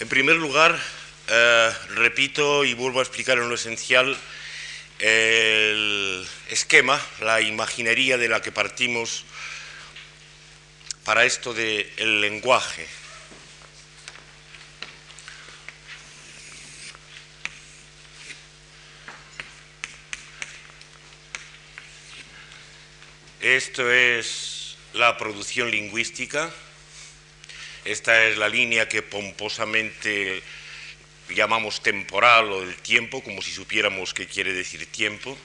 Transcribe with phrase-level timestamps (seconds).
[0.00, 0.80] En primer lugar,
[1.28, 4.16] eh, repito y vuelvo a explicar en lo esencial
[4.98, 9.26] el esquema, la imaginería de la que partimos
[11.04, 12.86] para esto del lenguaje.
[23.42, 26.50] Esto es la producción lingüística.
[27.84, 30.42] Esta es la línea que pomposamente
[31.30, 35.36] llamamos temporal o del tiempo, como si supiéramos qué quiere decir tiempo,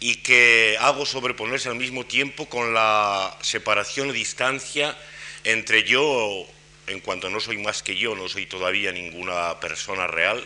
[0.00, 4.96] y que hago sobreponerse al mismo tiempo con la separación o distancia
[5.44, 6.46] entre yo,
[6.86, 10.44] en cuanto no soy más que yo, no soy todavía ninguna persona real,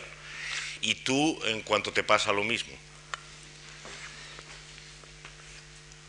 [0.81, 2.73] y tú en cuanto te pasa lo mismo.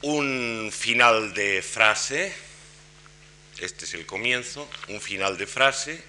[0.03, 2.33] un final de frase,
[3.61, 6.03] este es el comienzo, un final de frase,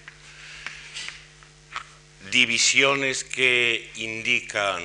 [2.30, 4.82] divisiones que indican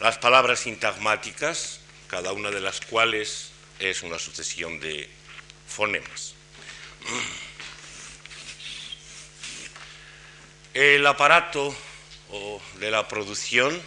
[0.00, 5.08] las palabras sintagmáticas, cada una de las cuales es una sucesión de
[5.66, 6.34] fonemas.
[10.74, 11.76] El aparato
[12.78, 13.80] de la producción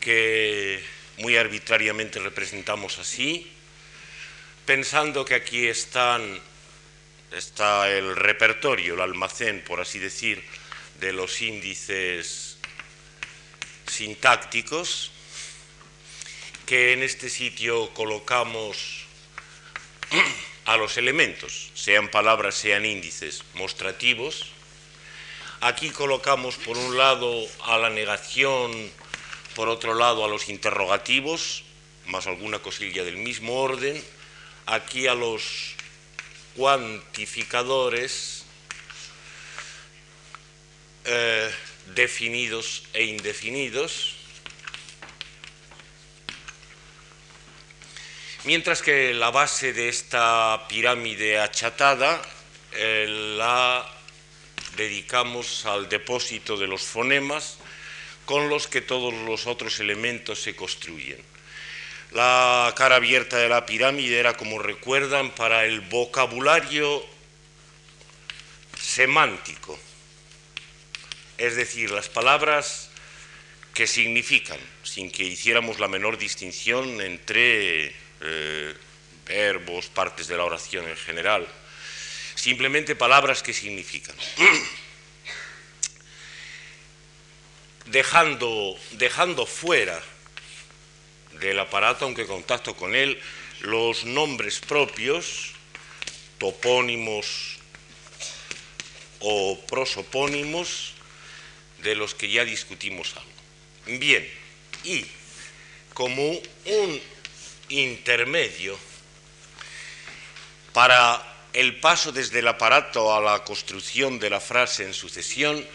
[0.00, 0.84] que
[1.18, 3.51] muy arbitrariamente representamos así,
[4.66, 6.40] pensando que aquí están,
[7.32, 10.42] está el repertorio, el almacén, por así decir,
[11.00, 12.58] de los índices
[13.86, 15.10] sintácticos,
[16.66, 19.04] que en este sitio colocamos
[20.64, 24.52] a los elementos, sean palabras, sean índices mostrativos.
[25.60, 28.90] Aquí colocamos por un lado a la negación
[29.54, 31.64] por otro lado a los interrogativos,
[32.06, 34.02] más alguna cosilla del mismo orden,
[34.66, 35.74] aquí a los
[36.56, 38.44] cuantificadores
[41.04, 41.50] eh,
[41.94, 44.14] definidos e indefinidos,
[48.44, 52.22] mientras que la base de esta pirámide achatada
[52.72, 53.06] eh,
[53.36, 53.88] la
[54.76, 57.58] dedicamos al depósito de los fonemas,
[58.24, 61.31] con los que todos los otros elementos se construyen.
[62.14, 67.02] La cara abierta de la pirámide era, como recuerdan, para el vocabulario
[68.78, 69.78] semántico,
[71.38, 72.90] es decir, las palabras
[73.72, 78.74] que significan, sin que hiciéramos la menor distinción entre eh,
[79.24, 81.48] verbos, partes de la oración en general,
[82.34, 84.16] simplemente palabras que significan.
[87.86, 90.00] dejando, dejando fuera
[91.42, 93.20] del aparato, aunque contacto con él,
[93.60, 95.52] los nombres propios,
[96.38, 97.58] topónimos
[99.20, 100.94] o prosopónimos,
[101.82, 103.98] de los que ya discutimos algo.
[103.98, 104.28] Bien,
[104.84, 105.04] y
[105.92, 107.02] como un
[107.68, 108.78] intermedio
[110.72, 111.20] para
[111.52, 115.66] el paso desde el aparato a la construcción de la frase en sucesión,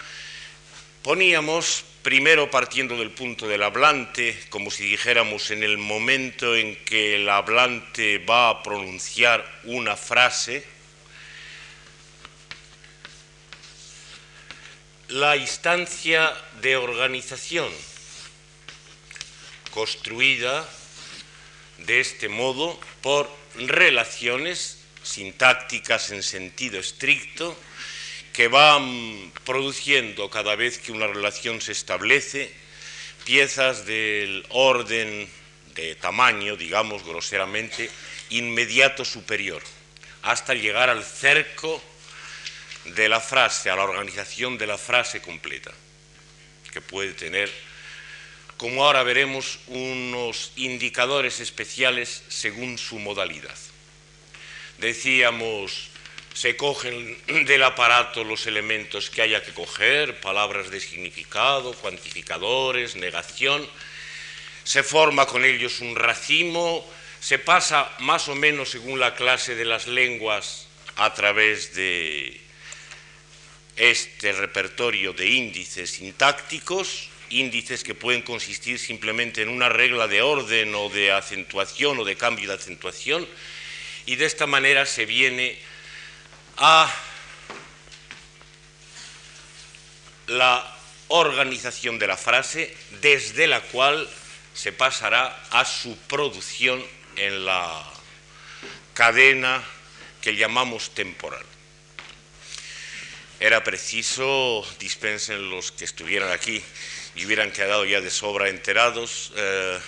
[1.04, 7.18] poníamos primero partiendo del punto del hablante, como si dijéramos en el momento en que
[7.18, 10.64] el hablante va a pronunciar una frase,
[15.10, 17.70] la instancia de organización
[19.72, 20.66] construida
[21.80, 27.58] de este modo por relaciones sintácticas en sentido estricto
[28.38, 32.54] que van produciendo cada vez que una relación se establece
[33.26, 35.28] piezas del orden
[35.74, 37.90] de tamaño, digamos groseramente,
[38.30, 39.64] inmediato superior,
[40.22, 41.82] hasta llegar al cerco
[42.86, 45.72] de la frase, a la organización de la frase completa,
[46.72, 47.52] que puede tener,
[48.58, 53.58] como ahora veremos, unos indicadores especiales según su modalidad.
[54.78, 55.90] Decíamos
[56.38, 57.18] se cogen
[57.48, 63.68] del aparato los elementos que haya que coger, palabras de significado, cuantificadores, negación,
[64.64, 66.88] se forma con ellos un racimo,
[67.20, 70.68] se pasa más o menos según la clase de las lenguas
[70.98, 72.40] a través de
[73.76, 80.76] este repertorio de índices sintácticos, índices que pueden consistir simplemente en una regla de orden
[80.76, 83.28] o de acentuación o de cambio de acentuación,
[84.06, 85.58] y de esta manera se viene
[86.58, 86.94] a
[90.28, 90.76] la
[91.08, 94.10] organización de la frase desde la cual
[94.54, 96.84] se pasará a su producción
[97.16, 97.84] en la
[98.94, 99.64] cadena
[100.22, 101.46] que llamamos temporal.
[103.40, 106.62] era preciso, dispensen los que estuvieran aquí
[107.16, 109.80] y hubieran quedado ya de sobra enterados, eh,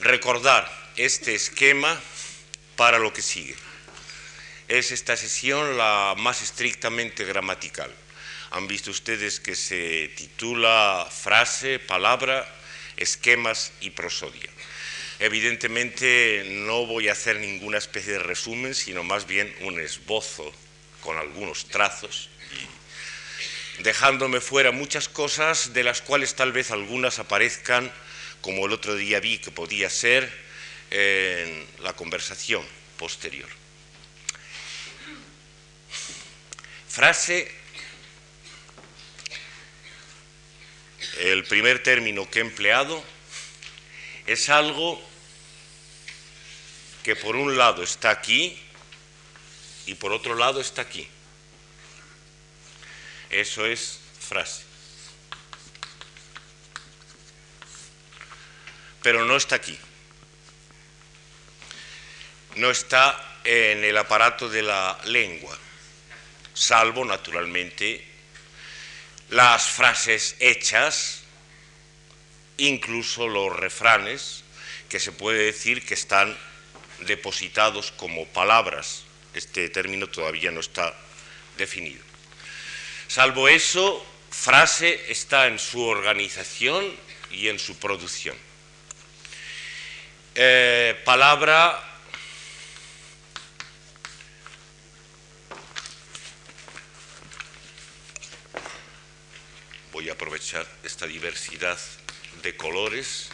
[0.00, 2.00] recordar este esquema
[2.76, 3.54] para lo que sigue.
[4.72, 7.94] Es esta sesión la más estrictamente gramatical.
[8.52, 12.50] Han visto ustedes que se titula frase, palabra,
[12.96, 14.48] esquemas y prosodia.
[15.18, 20.50] Evidentemente no voy a hacer ninguna especie de resumen, sino más bien un esbozo
[21.02, 22.30] con algunos trazos,
[23.80, 27.92] dejándome fuera muchas cosas de las cuales tal vez algunas aparezcan,
[28.40, 30.32] como el otro día vi que podía ser,
[30.90, 32.64] en la conversación
[32.96, 33.61] posterior.
[36.92, 37.50] Frase,
[41.20, 43.02] el primer término que he empleado,
[44.26, 45.02] es algo
[47.02, 48.62] que por un lado está aquí
[49.86, 51.08] y por otro lado está aquí.
[53.30, 54.64] Eso es frase.
[59.02, 59.78] Pero no está aquí.
[62.56, 65.58] No está en el aparato de la lengua,
[66.62, 68.04] salvo naturalmente
[69.30, 71.22] las frases hechas,
[72.56, 74.44] incluso los refranes,
[74.88, 76.36] que se puede decir que están
[77.00, 79.02] depositados como palabras.
[79.34, 80.94] Este término todavía no está
[81.56, 82.02] definido.
[83.08, 86.84] Salvo eso, frase está en su organización
[87.30, 88.36] y en su producción.
[90.34, 91.91] Eh, palabra
[100.02, 101.78] voy a aprovechar esta diversidad
[102.42, 103.28] de colores.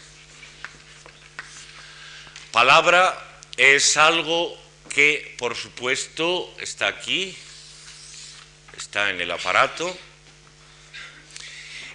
[2.53, 4.55] Palabra es algo
[4.91, 7.35] que, por supuesto, está aquí,
[8.77, 9.97] está en el aparato,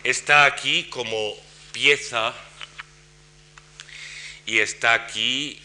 [0.03, 1.35] está aquí como
[1.71, 2.33] pieza
[4.47, 5.61] y está aquí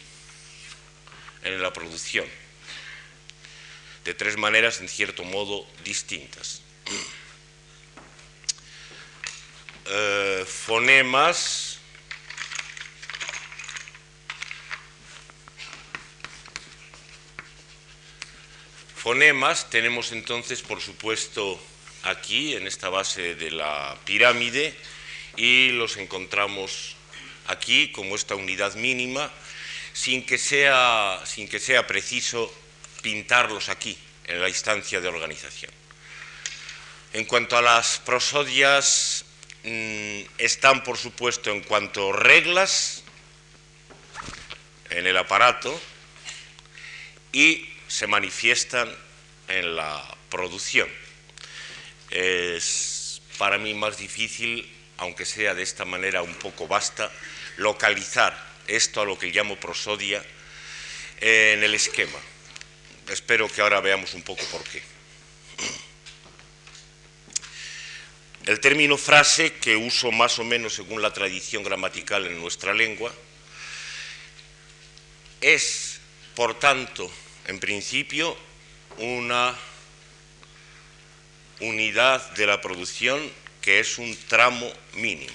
[1.45, 2.29] en la producción,
[4.05, 6.68] de tres maneras, en cierto modo, distintas.
[9.91, 11.79] Eh, fonemas
[19.09, 21.59] fonemas tenemos entonces, por supuesto,
[22.03, 24.77] aquí, en esta base de la pirámide,
[25.35, 26.95] y los encontramos
[27.47, 29.33] aquí como esta unidad mínima,
[29.95, 32.53] sin que sea, sin que sea preciso
[33.01, 33.97] pintarlos aquí,
[34.27, 35.73] en la instancia de organización.
[37.15, 39.25] En cuanto a las prosodias,
[39.63, 43.03] están, por supuesto, en cuanto reglas
[44.91, 45.79] en el aparato
[47.33, 48.95] y se manifiestan
[49.49, 50.89] en la producción.
[52.11, 57.11] Es para mí más difícil, aunque sea de esta manera un poco vasta,
[57.57, 60.25] localizar esto a lo que llamo prosodia
[61.21, 62.19] en el esquema.
[63.09, 64.83] Espero que ahora veamos un poco por qué.
[68.49, 73.13] El término frase, que uso más o menos según la tradición gramatical en nuestra lengua,
[75.43, 76.01] es,
[76.35, 77.13] por tanto,
[77.47, 78.35] en principio,
[78.97, 79.55] una
[81.61, 83.21] unidad de la producción
[83.61, 85.35] que es un tramo mínimo.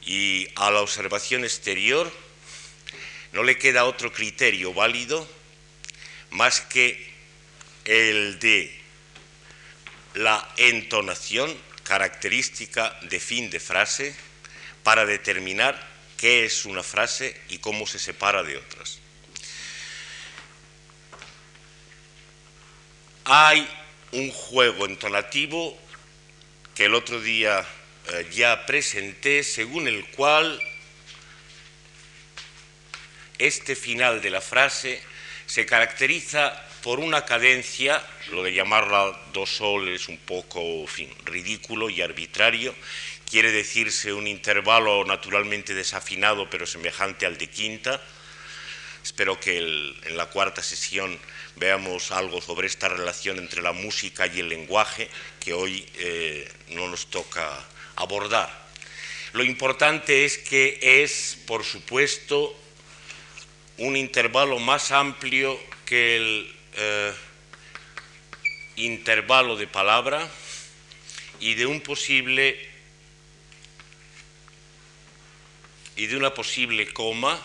[0.00, 2.10] Y a la observación exterior
[3.32, 5.28] no le queda otro criterio válido
[6.30, 7.06] más que
[7.84, 8.75] el de
[10.16, 14.14] la entonación característica de fin de frase
[14.82, 15.76] para determinar
[16.16, 18.98] qué es una frase y cómo se separa de otras.
[23.24, 23.68] Hay
[24.12, 25.78] un juego entonativo
[26.74, 27.66] que el otro día
[28.08, 30.60] eh, ya presenté, según el cual
[33.38, 35.02] este final de la frase
[35.46, 40.86] se caracteriza por una cadencia, lo de llamarla dos soles un poco
[41.24, 42.74] ridículo y arbitrario,
[43.28, 48.00] quiere decirse un intervalo naturalmente desafinado pero semejante al de quinta.
[49.02, 51.18] Espero que en la cuarta sesión
[51.56, 55.08] veamos algo sobre esta relación entre la música y el lenguaje
[55.40, 57.64] que hoy eh, no nos toca
[57.96, 58.66] abordar.
[59.32, 62.58] Lo importante es que es, por supuesto,
[63.78, 67.12] un intervalo más amplio que el eh,
[68.76, 70.28] intervalo de palabra
[71.40, 72.68] y de un posible
[75.96, 77.40] y de una posible coma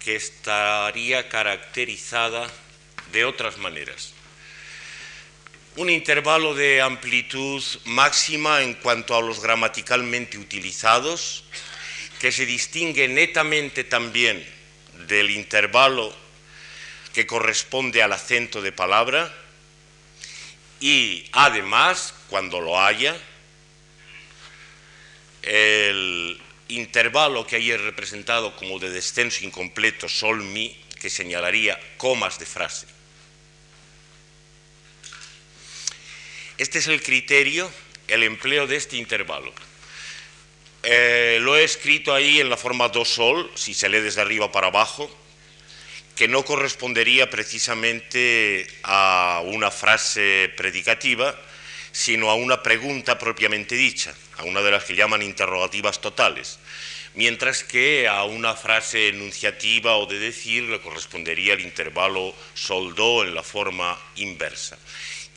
[0.00, 2.50] que estaría caracterizada
[3.12, 4.14] de otras maneras.
[5.76, 11.44] un intervalo de amplitud máxima en cuanto a los gramaticalmente utilizados,
[12.18, 14.44] que se distingue netamente también
[15.06, 16.12] del intervalo
[17.18, 19.34] que corresponde al acento de palabra
[20.78, 23.16] y además, cuando lo haya,
[25.42, 32.38] el intervalo que ahí es representado como de descenso incompleto sol mi, que señalaría comas
[32.38, 32.86] de frase.
[36.56, 37.68] Este es el criterio,
[38.06, 39.52] el empleo de este intervalo.
[40.84, 44.52] Eh, lo he escrito ahí en la forma do sol, si se lee desde arriba
[44.52, 45.10] para abajo,
[46.18, 51.38] que no correspondería precisamente a una frase predicativa,
[51.92, 56.58] sino a una pregunta propiamente dicha, a una de las que llaman interrogativas totales,
[57.14, 63.32] mientras que a una frase enunciativa o de decir le correspondería el intervalo sol-do en
[63.32, 64.76] la forma inversa.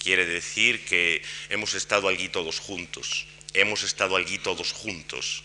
[0.01, 1.21] Quiere decir que
[1.51, 5.43] hemos estado allí todos juntos, hemos estado allí todos juntos.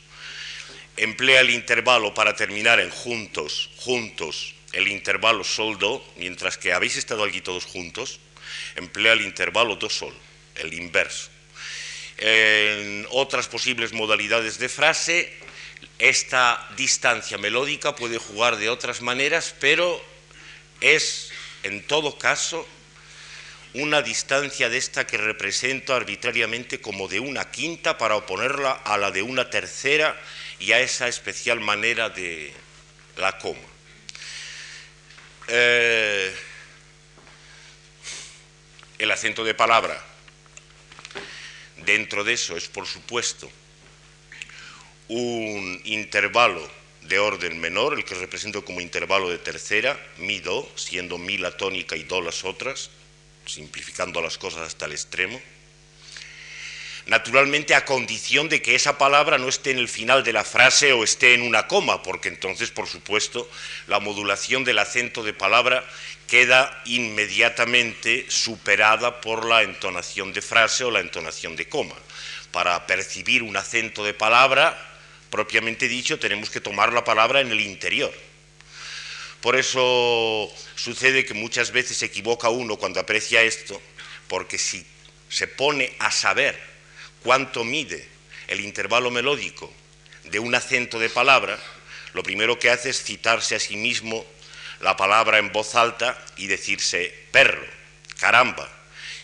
[0.96, 7.24] Emplea el intervalo para terminar en juntos, juntos, el intervalo sol-do, mientras que habéis estado
[7.24, 8.20] allí todos juntos,
[8.76, 10.14] emplea el intervalo do-sol,
[10.54, 11.30] el inverso.
[12.18, 15.32] En otras posibles modalidades de frase,
[15.98, 20.02] esta distancia melódica puede jugar de otras maneras, pero
[20.82, 22.68] es en todo caso
[23.72, 29.10] una distancia de esta que represento arbitrariamente como de una quinta para oponerla a la
[29.10, 30.20] de una tercera
[30.60, 32.52] y a esa especial manera de
[33.16, 33.75] la coma.
[35.48, 36.34] Eh,
[38.98, 40.02] el acento de palabra
[41.84, 43.50] dentro de eso es, por supuesto,
[45.08, 46.68] un intervalo
[47.02, 51.56] de orden menor, el que represento como intervalo de tercera, mi do, siendo mi la
[51.56, 52.90] tónica y do las otras,
[53.46, 55.40] simplificando las cosas hasta el extremo.
[57.06, 60.92] Naturalmente a condición de que esa palabra no esté en el final de la frase
[60.92, 63.48] o esté en una coma, porque entonces, por supuesto,
[63.86, 65.88] la modulación del acento de palabra
[66.26, 71.94] queda inmediatamente superada por la entonación de frase o la entonación de coma.
[72.50, 74.76] Para percibir un acento de palabra,
[75.30, 78.12] propiamente dicho, tenemos que tomar la palabra en el interior.
[79.40, 83.80] Por eso sucede que muchas veces se equivoca uno cuando aprecia esto,
[84.26, 84.84] porque si
[85.28, 86.75] se pone a saber
[87.26, 88.06] cuánto mide
[88.46, 89.72] el intervalo melódico
[90.26, 91.58] de un acento de palabra,
[92.14, 94.24] lo primero que hace es citarse a sí mismo
[94.80, 97.66] la palabra en voz alta y decirse perro,
[98.20, 98.70] caramba.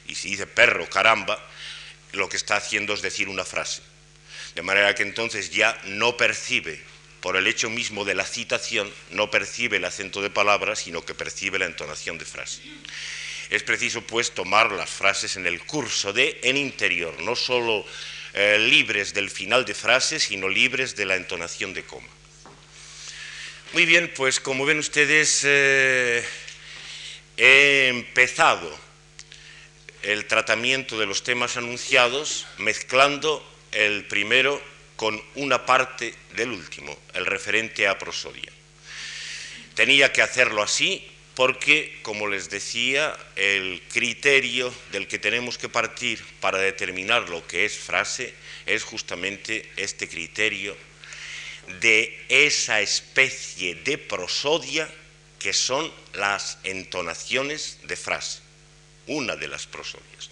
[0.08, 1.38] Y si dice perro, caramba,
[2.10, 3.82] lo que está haciendo es decir una frase.
[4.56, 6.82] De manera que entonces ya no percibe
[7.20, 11.14] por el hecho mismo de la citación, no percibe el acento de palabra, sino que
[11.14, 12.62] percibe la entonación de frase.
[13.52, 17.84] Es preciso, pues, tomar las frases en el curso de en interior, no solo
[18.32, 22.08] eh, libres del final de frase, sino libres de la entonación de coma.
[23.74, 26.24] Muy bien, pues como ven ustedes, eh,
[27.36, 28.74] he empezado
[30.00, 34.62] el tratamiento de los temas anunciados mezclando el primero
[34.96, 38.50] con una parte del último, el referente a prosodia.
[39.74, 46.22] Tenía que hacerlo así porque, como les decía, el criterio del que tenemos que partir
[46.40, 48.34] para determinar lo que es frase
[48.66, 50.76] es justamente este criterio
[51.80, 54.88] de esa especie de prosodia
[55.38, 58.40] que son las entonaciones de frase,
[59.06, 60.30] una de las prosodias.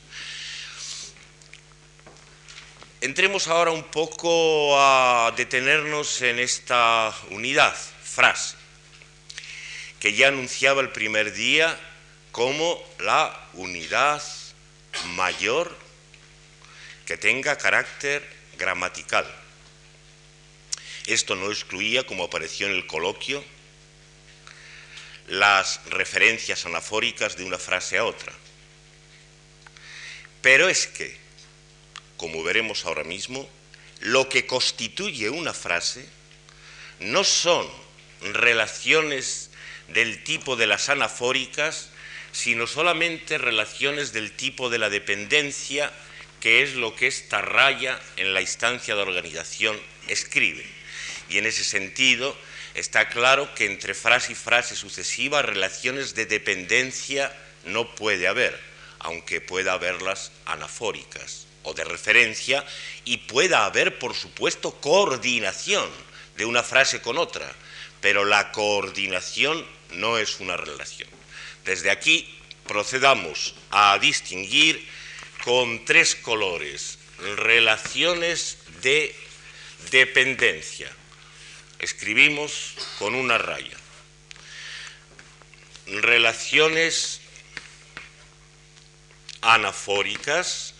[3.01, 8.60] Entremos ahora un poco a detenernos en esta unidad, frase,
[10.01, 11.79] que ya anunciaba el primer día
[12.33, 14.23] como la unidad
[15.15, 15.77] mayor
[17.07, 18.27] que tenga carácter
[18.59, 19.27] gramatical.
[21.07, 23.45] Esto no excluía, como apareció en el coloquio,
[25.29, 28.33] las referencias anafóricas de una frase a otra.
[30.43, 31.21] Pero es que
[32.21, 33.49] como veremos ahora mismo,
[34.01, 36.07] lo que constituye una frase
[36.99, 37.67] no son
[38.21, 39.50] relaciones
[39.93, 41.91] del tipo de las anafóricas,
[42.33, 45.93] sino solamente relaciones del tipo de la dependencia,
[46.41, 49.79] que es lo que esta raya en la instancia de organización
[50.09, 50.65] escribe.
[51.29, 52.37] Y en ese sentido
[52.75, 57.33] está claro que entre frase y frase sucesiva relaciones de dependencia
[57.65, 58.59] no puede haber,
[59.01, 62.65] aunque pueda haberlas anafóricas o de referencia
[63.05, 65.89] y pueda haber, por supuesto, coordinación
[66.37, 67.53] de una frase con otra,
[68.01, 71.09] pero la coordinación no es una relación.
[71.65, 72.29] Desde aquí
[72.67, 74.87] procedamos a distinguir
[75.45, 76.99] con tres colores,
[77.37, 79.15] relaciones de
[79.91, 80.91] dependencia.
[81.79, 83.77] Escribimos con una raya.
[85.87, 87.21] Relaciones
[89.41, 90.75] anafóricas.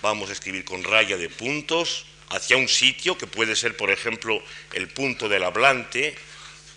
[0.00, 4.42] Vamos a escribir con raya de puntos hacia un sitio que puede ser, por ejemplo,
[4.72, 6.16] el punto del hablante,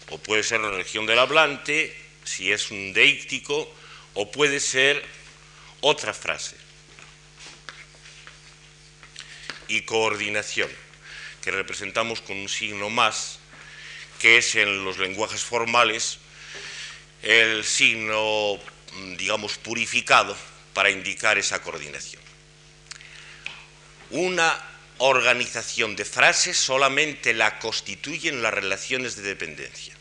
[0.09, 3.73] o puede ser la región del hablante, si es un deíctico,
[4.13, 5.03] o puede ser
[5.81, 6.55] otra frase.
[9.67, 10.69] Y coordinación,
[11.41, 13.39] que representamos con un signo más,
[14.19, 16.19] que es en los lenguajes formales
[17.21, 18.59] el signo,
[19.17, 20.37] digamos, purificado
[20.73, 22.21] para indicar esa coordinación.
[24.11, 24.55] Una
[24.99, 29.94] organización de frases solamente la constituyen las relaciones de dependencia.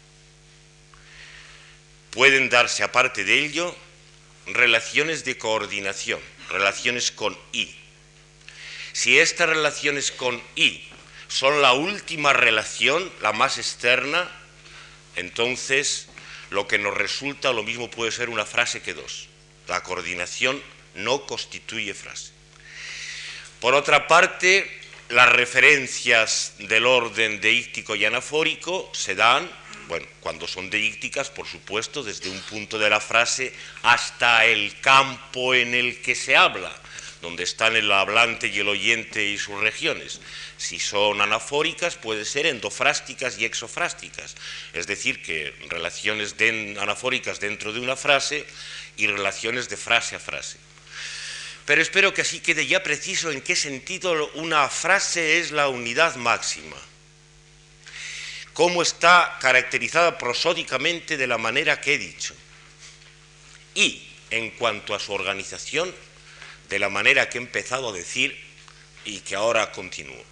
[2.14, 3.74] Pueden darse, aparte de ello,
[4.46, 7.74] relaciones de coordinación, relaciones con I.
[8.92, 10.88] Si estas relaciones con I
[11.26, 14.30] son la última relación, la más externa,
[15.16, 16.06] entonces
[16.50, 19.26] lo que nos resulta lo mismo puede ser una frase que dos.
[19.66, 20.62] La coordinación
[20.94, 22.30] no constituye frase.
[23.58, 24.70] Por otra parte,
[25.08, 29.50] las referencias del orden deíctico y anafórico se dan
[29.88, 35.54] bueno, cuando son deícticas, por supuesto, desde un punto de la frase hasta el campo
[35.54, 36.74] en el que se habla,
[37.20, 40.20] donde están el hablante y el oyente y sus regiones.
[40.56, 44.34] Si son anafóricas, puede ser endofrásticas y exofrásticas,
[44.72, 46.34] es decir, que relaciones
[46.78, 48.46] anafóricas dentro de una frase
[48.96, 50.58] y relaciones de frase a frase.
[51.66, 56.16] Pero espero que así quede ya preciso en qué sentido una frase es la unidad
[56.16, 56.76] máxima
[58.54, 62.34] cómo está caracterizada prosódicamente de la manera que he dicho.
[63.74, 65.92] Y en cuanto a su organización,
[66.68, 68.40] de la manera que he empezado a decir
[69.04, 70.22] y que ahora continúo.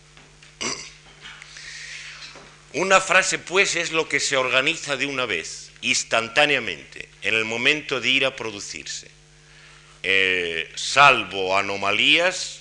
[2.74, 8.00] Una frase, pues, es lo que se organiza de una vez, instantáneamente, en el momento
[8.00, 9.10] de ir a producirse.
[10.02, 12.60] Eh, salvo anomalías,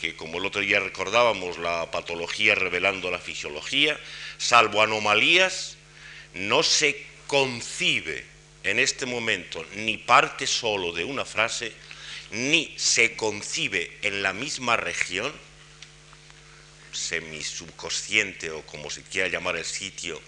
[0.00, 4.00] que como el otro día recordábamos, la patología revelando la fisiología,
[4.38, 5.76] salvo anomalías,
[6.34, 8.24] no se concibe
[8.62, 11.72] en este momento ni parte solo de una frase,
[12.30, 15.32] ni se concibe en la misma región,
[16.92, 20.20] semisubconsciente o como se quiera llamar el sitio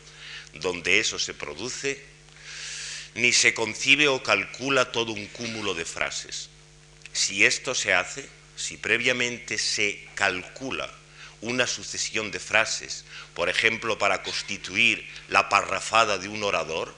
[0.54, 2.02] donde eso se produce,
[3.14, 6.48] ni se concibe o calcula todo un cúmulo de frases.
[7.12, 10.99] Si esto se hace, si previamente se calcula
[11.42, 16.94] una sucesión de frases, por ejemplo, para constituir la parrafada de un orador,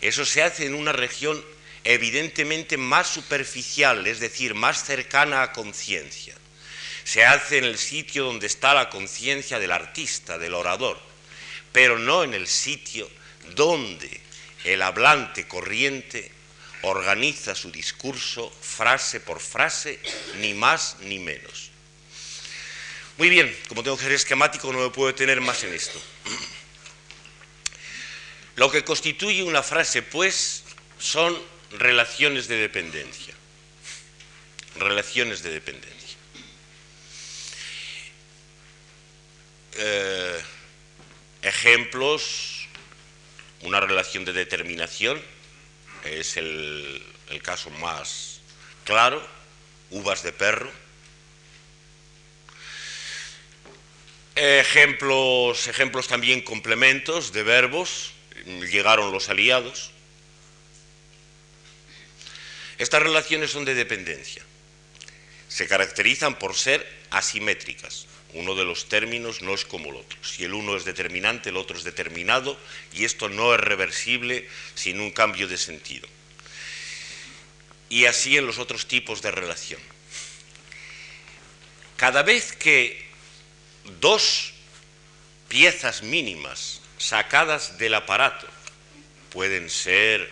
[0.00, 1.42] eso se hace en una región
[1.84, 6.34] evidentemente más superficial, es decir, más cercana a conciencia.
[7.04, 10.98] Se hace en el sitio donde está la conciencia del artista, del orador,
[11.72, 13.08] pero no en el sitio
[13.54, 14.20] donde
[14.64, 16.32] el hablante corriente
[16.82, 20.00] organiza su discurso frase por frase,
[20.40, 21.65] ni más ni menos.
[23.18, 26.00] Muy bien, como tengo que ser esquemático no me puedo detener más en esto.
[28.56, 30.64] Lo que constituye una frase, pues,
[30.98, 31.38] son
[31.72, 33.34] relaciones de dependencia.
[34.76, 36.18] Relaciones de dependencia.
[39.78, 40.40] Eh,
[41.42, 42.68] ejemplos,
[43.62, 45.20] una relación de determinación,
[46.04, 47.02] es el
[47.42, 48.36] caso más
[48.86, 49.20] claro,
[49.90, 50.70] uvas de perro,
[54.36, 58.12] Ejemplos, ejemplos también complementos de verbos,
[58.44, 59.92] llegaron los aliados.
[62.76, 64.42] Estas relaciones son de dependencia.
[65.48, 68.06] Se caracterizan por ser asimétricas.
[68.34, 70.22] Uno de los términos no es como el otro.
[70.22, 72.58] Si el uno es determinante, el otro es determinado,
[72.92, 76.06] y esto no es reversible sin un cambio de sentido.
[77.88, 79.80] Y así en los otros tipos de relación.
[81.96, 83.05] Cada vez que
[84.00, 84.52] dos
[85.48, 88.46] piezas mínimas sacadas del aparato.
[89.30, 90.30] Pueden ser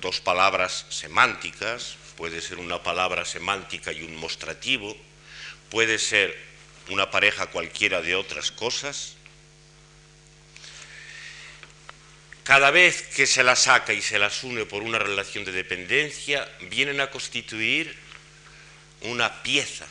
[0.00, 4.96] dos palabras semánticas, puede ser una palabra semántica y un mostrativo,
[5.70, 6.36] puede ser
[6.88, 9.14] una pareja cualquiera de otras cosas.
[12.44, 16.48] Cada vez que se las saca y se las une por una relación de dependencia,
[16.70, 17.96] vienen a constituir
[19.00, 19.86] una pieza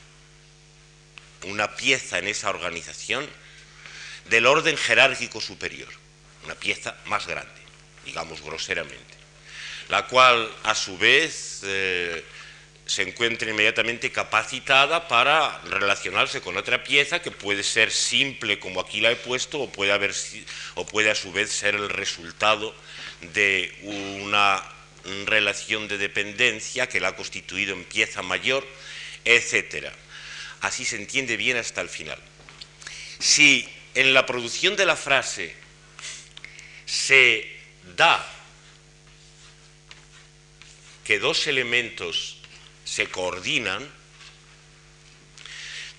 [1.46, 3.28] una pieza en esa organización
[4.30, 5.90] del orden jerárquico superior,
[6.44, 7.62] una pieza más grande,
[8.06, 9.16] digamos groseramente,
[9.90, 12.24] la cual a su vez eh,
[12.86, 19.02] se encuentre inmediatamente capacitada para relacionarse con otra pieza que puede ser simple como aquí
[19.02, 20.14] la he puesto o puede, haber,
[20.76, 22.76] o puede a su vez ser el resultado
[23.34, 24.64] de una
[25.26, 28.66] relación de dependencia que la ha constituido en pieza mayor,
[29.24, 29.92] etc.
[30.62, 32.18] Así se entiende bien hasta el final.
[33.20, 35.56] Si en la producción de la frase
[36.86, 37.50] se
[37.96, 38.32] da
[41.04, 42.38] que dos elementos
[42.84, 43.88] se coordinan,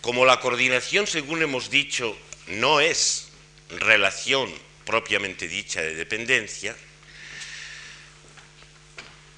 [0.00, 2.16] como la coordinación, según hemos dicho,
[2.48, 3.28] no es
[3.70, 4.52] relación
[4.84, 6.76] propiamente dicha de dependencia,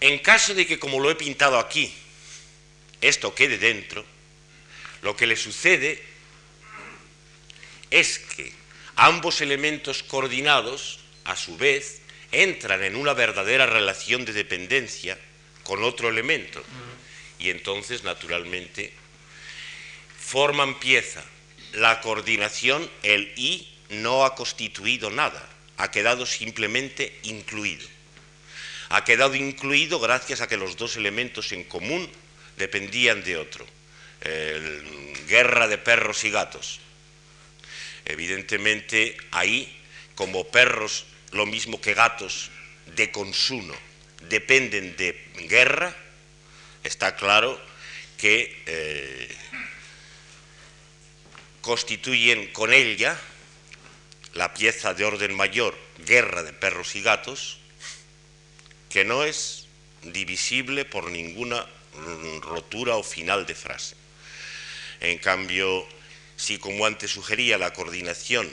[0.00, 1.92] en caso de que, como lo he pintado aquí,
[3.00, 4.04] esto quede dentro,
[5.02, 6.02] lo que le sucede
[7.90, 8.52] es que
[8.96, 12.00] ambos elementos coordinados, a su vez,
[12.32, 15.18] entran en una verdadera relación de dependencia
[15.62, 16.62] con otro elemento.
[17.38, 18.92] Y entonces, naturalmente,
[20.18, 21.24] forman pieza.
[21.72, 27.87] La coordinación, el I, no ha constituido nada, ha quedado simplemente incluido.
[28.90, 32.11] Ha quedado incluido gracias a que los dos elementos en común
[32.56, 33.66] dependían de otro.
[34.20, 36.81] Guerra de perros y gatos.
[38.04, 39.76] Evidentemente, ahí,
[40.14, 42.50] como perros, lo mismo que gatos
[42.96, 43.74] de consumo,
[44.28, 45.94] dependen de guerra,
[46.83, 47.61] está claro
[48.16, 49.37] que eh,
[51.61, 53.20] constituyen con ella
[54.33, 57.59] la pieza de orden mayor, guerra de perros y gatos,
[58.88, 59.66] que no es
[60.02, 61.66] divisible por ninguna
[62.40, 63.97] rotura o final de frase.
[65.00, 65.87] En cambio,
[66.37, 68.48] si como antes sugería la coordinación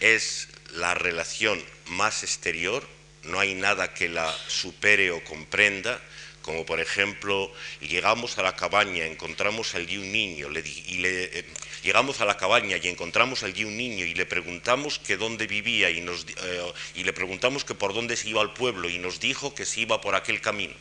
[0.00, 2.86] es la relación más exterior,
[3.24, 6.00] no hay nada que la supere o comprenda,
[6.42, 11.44] como por ejemplo, llegamos a la cabaña, encontramos allí un niño, y le, eh,
[11.82, 15.90] llegamos a la cabaña y encontramos allí un niño y le preguntamos que dónde vivía
[15.90, 19.20] y, nos, eh, y le preguntamos que por dónde se iba al pueblo y nos
[19.20, 20.74] dijo que se iba por aquel camino.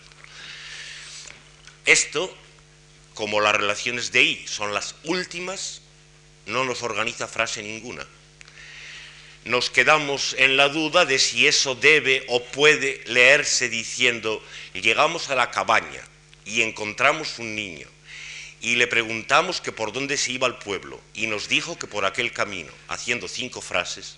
[1.86, 2.36] Esto,
[3.20, 5.82] como las relaciones de I son las últimas,
[6.46, 8.08] no nos organiza frase ninguna.
[9.44, 15.36] Nos quedamos en la duda de si eso debe o puede leerse diciendo, llegamos a
[15.36, 16.02] la cabaña
[16.46, 17.88] y encontramos un niño
[18.62, 22.06] y le preguntamos que por dónde se iba al pueblo y nos dijo que por
[22.06, 24.16] aquel camino, haciendo cinco frases,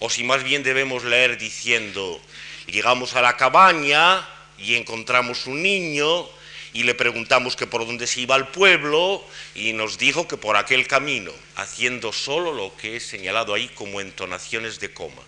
[0.00, 2.20] o si más bien debemos leer diciendo,
[2.66, 6.28] llegamos a la cabaña y encontramos un niño
[6.74, 10.56] y le preguntamos que por dónde se iba al pueblo y nos dijo que por
[10.56, 15.22] aquel camino, haciendo solo lo que he señalado ahí como entonaciones de coma,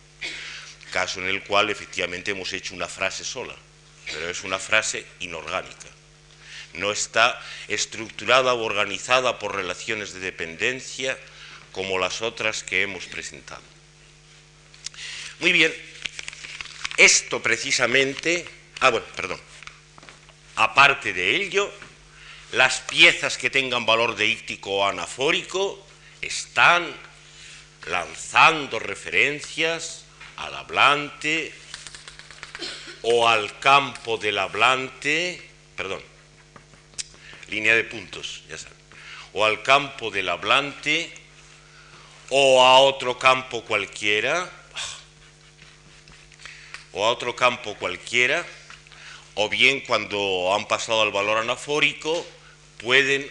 [0.91, 3.55] caso en el cual efectivamente hemos hecho una frase sola,
[4.07, 5.87] pero es una frase inorgánica.
[6.75, 11.17] No está estructurada o organizada por relaciones de dependencia
[11.71, 13.63] como las otras que hemos presentado.
[15.39, 15.73] Muy bien,
[16.97, 18.49] esto precisamente,
[18.81, 19.41] ah bueno, perdón,
[20.57, 21.71] Aparte de ello,
[22.53, 25.85] las piezas que tengan valor deíctico o anafórico
[26.21, 26.95] están
[27.87, 30.05] lanzando referencias
[30.37, 31.53] al hablante
[33.03, 36.03] o al campo del hablante, perdón,
[37.49, 38.77] línea de puntos, ya saben,
[39.35, 41.13] o al campo del hablante
[42.31, 44.51] o a otro campo cualquiera,
[46.93, 48.45] o a otro campo cualquiera,
[49.37, 52.27] o bien cuando han pasado al valor anafórico
[52.79, 53.31] pueden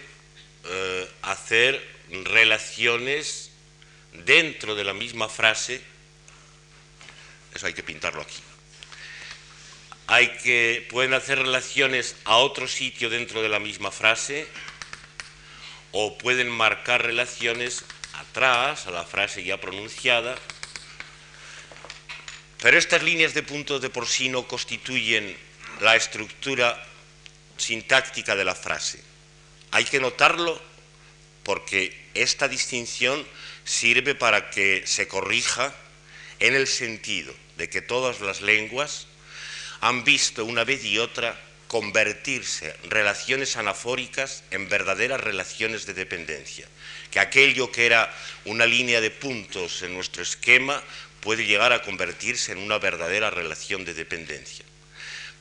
[0.65, 1.83] eh, hacer
[2.23, 3.51] relaciones
[4.13, 5.81] dentro de la misma frase,
[7.53, 8.37] eso hay que pintarlo aquí,
[10.05, 14.47] hay que, pueden hacer relaciones a otro sitio dentro de la misma frase
[15.91, 20.35] o pueden marcar relaciones atrás a la frase ya pronunciada,
[22.61, 25.44] pero estas líneas de puntos de por sí no constituyen
[25.81, 26.81] la estructura
[27.57, 29.01] sintáctica de la frase.
[29.71, 30.61] Hay que notarlo
[31.43, 33.25] porque esta distinción
[33.63, 35.73] sirve para que se corrija
[36.39, 39.07] en el sentido de que todas las lenguas
[39.81, 46.67] han visto una vez y otra convertirse relaciones anafóricas en verdaderas relaciones de dependencia,
[47.11, 48.13] que aquello que era
[48.45, 50.81] una línea de puntos en nuestro esquema
[51.21, 54.64] puede llegar a convertirse en una verdadera relación de dependencia.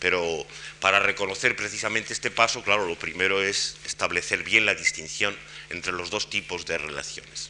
[0.04, 0.46] Pero
[0.80, 5.34] para reconocer precisamente este paso, claro, lo primero es establecer bien la distinción
[5.70, 7.48] entre los dos tipos de relaciones.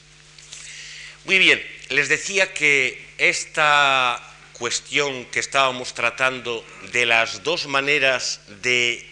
[1.25, 9.05] Muy bien, les decía que esta cuestión que estábamos tratando de las dos maneras de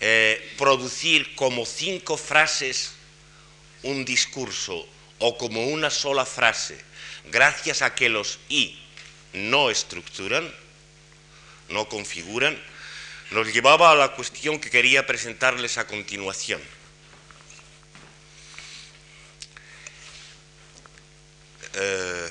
[0.00, 2.94] eh, producir como cinco frases
[3.82, 6.80] un discurso o como una sola frase,
[7.26, 8.80] gracias a que los I
[9.34, 10.50] no estructuran,
[11.68, 12.58] no configuran,
[13.30, 16.60] nos llevaba a la cuestión que quería presentarles a continuación.
[21.74, 22.30] Eh,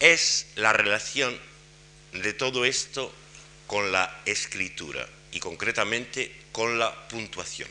[0.00, 1.38] es la relación
[2.12, 3.12] de todo esto
[3.66, 7.68] con la escritura y concretamente con la puntuación.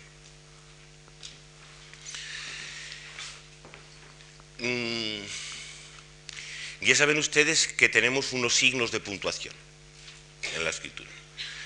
[4.60, 5.22] Mm,
[6.82, 9.54] ya saben ustedes que tenemos unos signos de puntuación
[10.56, 11.21] en la escritura.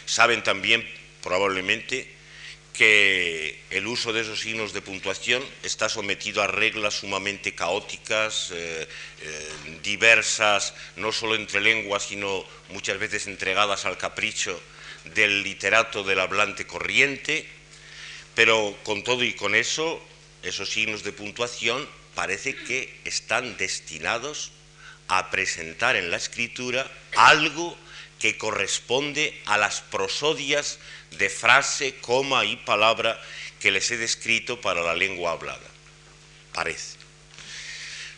[0.06, 0.88] Saben también,
[1.22, 2.16] probablemente,
[2.74, 8.88] que el uso de esos signos de puntuación está sometido a reglas sumamente caóticas, eh,
[9.22, 9.50] eh,
[9.82, 14.62] diversas, no solo entre lenguas, sino muchas veces entregadas al capricho
[15.14, 17.48] del literato del hablante corriente,
[18.34, 20.02] pero con todo y con eso,
[20.44, 24.52] esos signos de puntuación parece que están destinados
[25.08, 27.78] a presentar en la escritura algo
[28.26, 30.80] que corresponde a las prosodias
[31.12, 33.22] de frase, coma y palabra
[33.60, 35.70] que les he descrito para la lengua hablada.
[36.52, 36.98] Parece.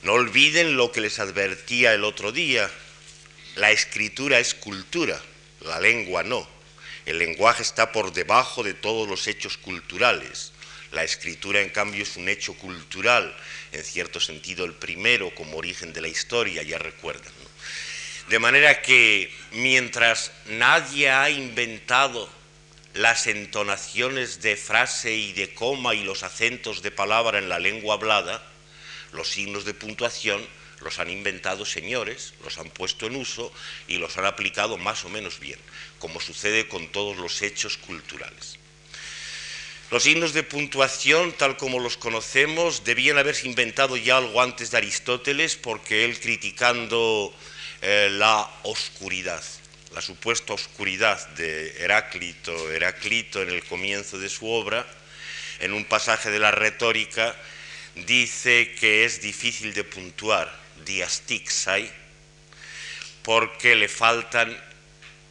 [0.04, 2.72] No olviden lo que les advertía el otro día.
[3.58, 5.22] La escritura es cultura,
[5.60, 6.48] la lengua no.
[7.06, 10.54] El lenguaje está por debajo de todos los hechos culturales.
[10.94, 13.36] La escritura, en cambio, es un hecho cultural,
[13.74, 17.37] en cierto sentido el primero como origen de la historia, ya recuerdan.
[18.30, 22.30] De manera que mientras nadie ha inventado
[22.94, 27.96] las entonaciones de frase y de coma y los acentos de palabra en la lengua
[27.96, 28.44] hablada,
[29.14, 30.46] los signos de puntuación
[30.82, 33.52] los han inventado señores, los han puesto en uso
[33.88, 35.60] y los han aplicado más o menos bien,
[35.98, 38.60] como sucede con todos los hechos culturales.
[39.90, 44.78] Los signos de puntuación, tal como los conocemos, debían haberse inventado ya algo antes de
[44.78, 47.34] Aristóteles, porque él criticando
[47.90, 49.42] eh, la oscuridad,
[49.94, 54.86] la supuesta oscuridad de Heráclito, Heráclito en el comienzo de su obra,
[55.62, 57.34] en un pasaje de la retórica,
[57.96, 60.54] dice que es difícil de puntuar,
[60.86, 61.90] diastixai,
[63.24, 64.52] porque le faltan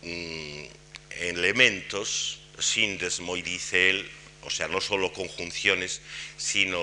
[0.01, 0.63] mm,
[1.11, 4.11] elementos, síndesmo, y dice él,
[4.45, 6.01] o sea, no solo conjunciones,
[6.39, 6.81] sino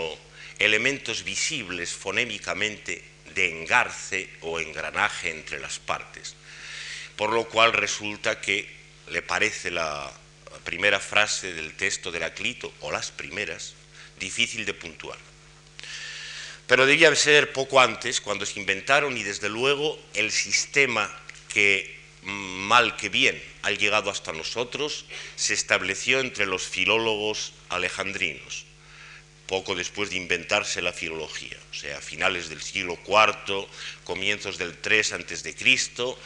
[0.59, 6.35] elementos visibles fonémicamente de engarce o engranaje entre las partes.
[7.15, 8.67] Por lo cual resulta que
[9.09, 10.11] le parece la
[10.63, 13.73] primera frase del texto de Heraclito, o las primeras,
[14.19, 15.17] difícil de puntuar.
[16.67, 21.11] Pero debía ser poco antes, cuando se inventaron y desde luego el sistema
[21.49, 28.62] que mal que bien ha llegado hasta nosotros, se estableció entre los filólogos alejandrinos
[29.47, 33.67] poco después de inventarse la filología, o sea, a finales del siglo IV,
[34.03, 36.17] comienzos del III antes de Cristo,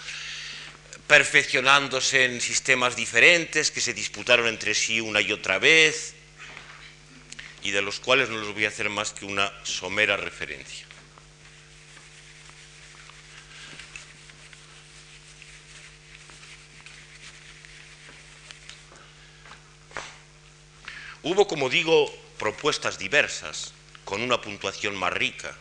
[1.07, 6.13] perfeccionándose en sistemas diferentes que se disputaron entre sí una y otra vez
[7.63, 10.85] y de los cuales no les voy a hacer más que una somera referencia.
[21.23, 23.73] Hubo, como digo, propuestas diversas,
[24.05, 25.53] con una puntuación más rica.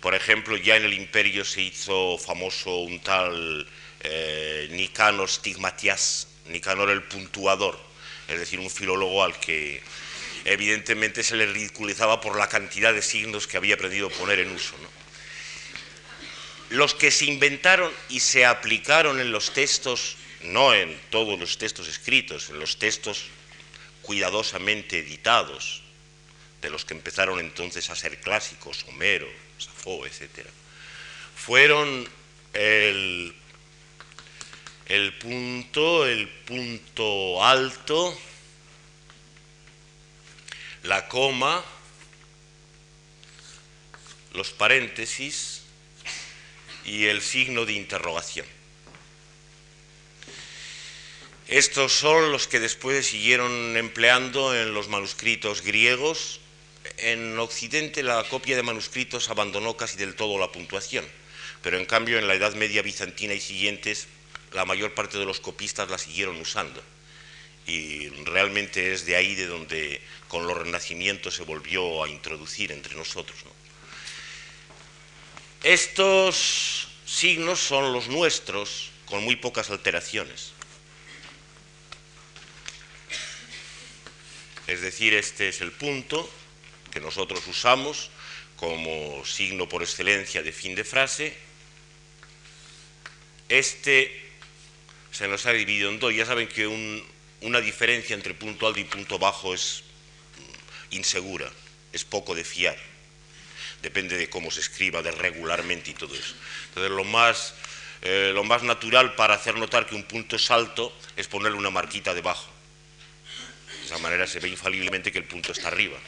[0.00, 3.66] Por ejemplo, ya en el imperio se hizo famoso un tal
[4.00, 7.78] eh, Nicanor Stigmatias, Nicanor el puntuador,
[8.28, 9.82] es decir, un filólogo al que
[10.44, 14.50] evidentemente se le ridiculizaba por la cantidad de signos que había aprendido a poner en
[14.50, 14.74] uso.
[16.70, 21.86] Los que se inventaron y se aplicaron en los textos, no en todos los textos
[21.86, 23.26] escritos, en los textos
[24.02, 25.82] cuidadosamente editados,
[26.60, 30.46] de los que empezaron entonces a ser clásicos, Homero, Safo, etc.,
[31.34, 32.08] fueron
[32.52, 33.34] el,
[34.86, 38.16] el punto, el punto alto,
[40.84, 41.64] la coma,
[44.34, 45.62] los paréntesis
[46.84, 48.46] y el signo de interrogación.
[51.52, 56.40] Estos son los que después siguieron empleando en los manuscritos griegos.
[56.96, 61.04] En Occidente la copia de manuscritos abandonó casi del todo la puntuación,
[61.60, 64.08] pero en cambio en la Edad Media bizantina y siguientes
[64.52, 66.82] la mayor parte de los copistas la siguieron usando.
[67.66, 72.96] Y realmente es de ahí de donde con los renacimientos se volvió a introducir entre
[72.96, 73.36] nosotros.
[75.62, 80.51] Estos signos son los nuestros con muy pocas alteraciones.
[84.66, 86.30] Es decir, este es el punto
[86.92, 88.10] que nosotros usamos
[88.56, 91.36] como signo por excelencia de fin de frase.
[93.48, 94.22] Este
[95.10, 96.14] se nos ha dividido en dos.
[96.14, 99.82] Ya saben que una diferencia entre punto alto y punto bajo es
[100.90, 101.50] insegura,
[101.92, 102.76] es poco de fiar.
[103.82, 106.34] Depende de cómo se escriba, de regularmente y todo eso.
[106.68, 107.54] Entonces, lo más,
[108.02, 111.70] eh, lo más natural para hacer notar que un punto es alto es ponerle una
[111.70, 112.51] marquita debajo.
[113.92, 115.98] Esa manera se ve infaliblemente que el punto está arriba.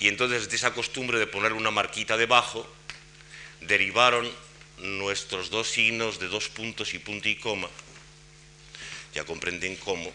[0.00, 2.70] Y entonces de esa costumbre de poner una marquita debajo,
[3.62, 4.30] derivaron
[4.76, 7.70] nuestros dos signos de dos puntos y punto y coma.
[9.14, 10.12] Ya comprenden cómo,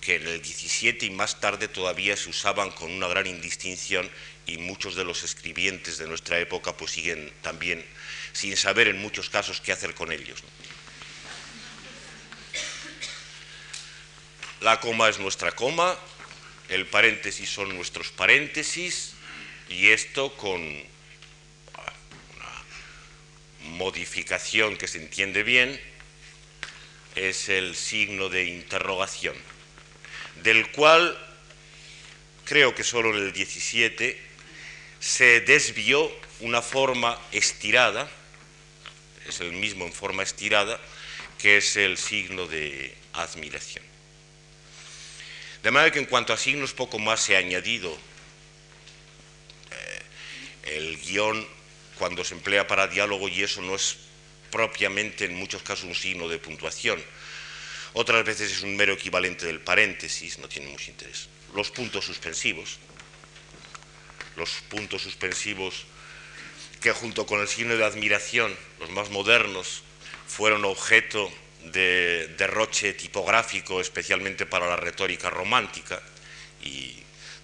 [0.00, 4.08] que en el 17 y más tarde todavía se usaban con una gran indistinción
[4.46, 7.84] y muchos de los escribientes de nuestra época pues siguen también
[8.32, 10.42] sin saber en muchos casos qué hacer con ellos.
[14.60, 15.96] La coma es nuestra coma,
[16.68, 19.14] el paréntesis son nuestros paréntesis
[19.68, 20.86] y esto con una
[23.70, 25.80] modificación que se entiende bien
[27.14, 29.36] es el signo de interrogación,
[30.42, 31.16] del cual
[32.44, 34.20] creo que solo en el 17
[34.98, 38.10] se desvió una forma estirada,
[39.28, 40.80] es el mismo en forma estirada,
[41.38, 43.87] que es el signo de admiración.
[45.68, 47.92] De manera que en cuanto a signos poco más se ha añadido
[49.70, 51.46] eh, el guion
[51.98, 53.98] cuando se emplea para diálogo y eso no es
[54.50, 56.98] propiamente en muchos casos un signo de puntuación.
[57.92, 61.28] Otras veces es un mero equivalente del paréntesis, no tiene mucho interés.
[61.54, 62.78] Los puntos suspensivos,
[64.36, 65.84] los puntos suspensivos
[66.80, 69.82] que junto con el signo de admiración, los más modernos,
[70.26, 71.30] fueron objeto
[71.64, 76.00] de derroche tipográfico, especialmente para la retórica romántica,
[76.62, 76.96] y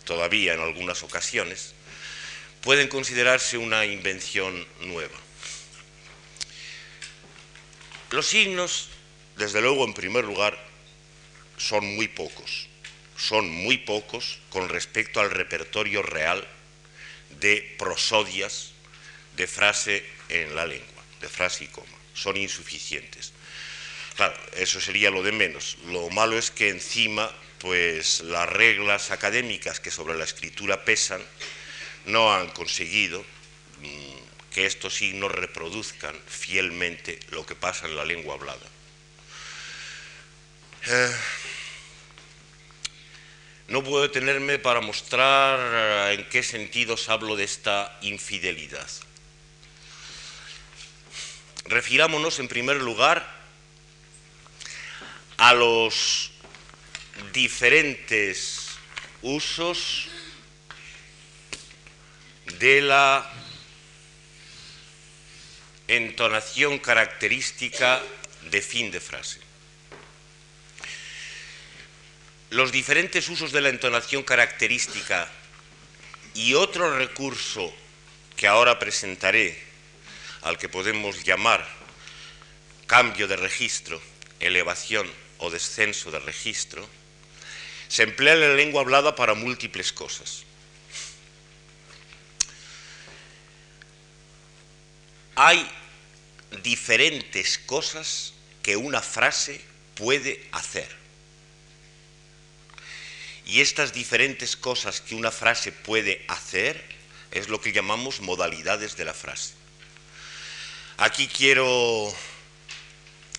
[0.05, 1.75] todavía en algunas ocasiones,
[2.63, 5.19] pueden considerarse una invención nueva.
[8.11, 8.89] Los signos,
[9.37, 10.59] desde luego, en primer lugar,
[11.59, 12.69] son muy pocos,
[13.17, 16.47] son muy pocos con respecto al repertorio real
[17.41, 18.73] de prosodias
[19.37, 23.34] de frase en la lengua, de frase y coma, son insuficientes.
[24.17, 25.77] Claro, eso sería lo de menos.
[25.87, 31.21] Lo malo es que encima, pues las reglas académicas que sobre la escritura pesan
[32.07, 33.21] no han conseguido
[33.81, 38.67] mm, que estos signos reproduzcan fielmente lo que pasa en la lengua hablada.
[40.87, 41.13] Eh,
[43.69, 48.87] no puedo detenerme para mostrar eh, en qué sentidos hablo de esta infidelidad.
[51.65, 53.34] Refirámonos en primer lugar
[55.37, 56.31] a los
[57.33, 58.71] diferentes
[59.23, 60.09] usos
[62.59, 63.31] de la
[65.89, 68.03] entonación característica
[68.51, 69.41] de fin de frase.
[72.51, 75.29] Los diferentes usos de la entonación característica
[76.35, 77.75] y otro recurso
[78.37, 79.61] que ahora presentaré,
[80.43, 81.67] al que podemos llamar
[82.87, 84.01] cambio de registro,
[84.41, 86.89] elevación o descenso de registro,
[87.89, 90.45] se emplea la lengua hablada para múltiples cosas.
[95.37, 95.69] Hay
[96.63, 99.61] diferentes cosas que una frase
[99.95, 100.89] puede hacer.
[103.47, 106.83] Y estas diferentes cosas que una frase puede hacer
[107.31, 109.53] es lo que llamamos modalidades de la frase.
[110.97, 112.15] Aquí quiero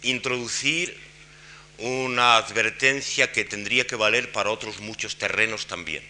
[0.04, 1.05] introducir
[1.78, 6.04] una advertencia que tendría que valer para otros muchos terrenos también.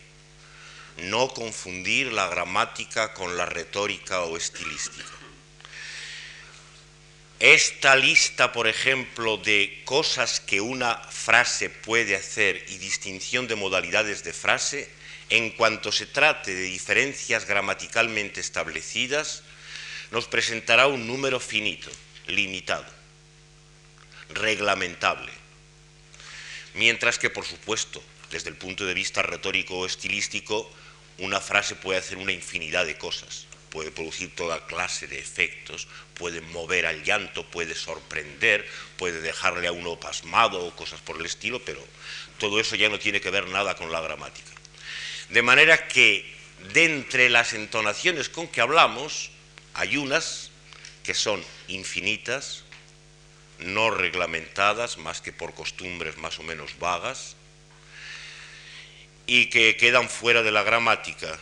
[0.97, 5.03] No confundir la gramática con la retórica o estilística.
[7.39, 14.23] Esta lista, por ejemplo, de cosas que una frase puede hacer y distinción de modalidades
[14.23, 14.89] de frase,
[15.29, 19.43] en cuanto se trate de diferencias gramaticalmente establecidas,
[20.11, 21.89] nos presentará un número finito,
[22.27, 22.85] limitado,
[24.29, 25.44] reglamentable
[26.75, 30.69] Mientras que, por supuesto, desde el punto de vista retórico o estilístico,
[31.19, 36.41] una frase puede hacer una infinidad de cosas, puede producir toda clase de efectos, puede
[36.41, 38.67] mover al llanto, puede sorprender,
[38.97, 41.81] puede dejarle a uno pasmado o cosas por el estilo, pero
[42.39, 44.51] todo eso ya no tiene que ver nada con la gramática.
[45.29, 46.29] De manera que
[46.73, 49.31] de entre las entonaciones con que hablamos,
[49.73, 50.51] hay unas
[51.03, 52.64] que son infinitas,
[53.59, 57.35] no reglamentadas más que por costumbres más o menos vagas,
[59.27, 61.39] y que quedan fuera de la gramática,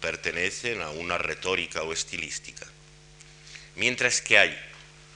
[0.00, 2.66] pertenecen a una retórica o estilística.
[3.76, 4.58] Mientras que hay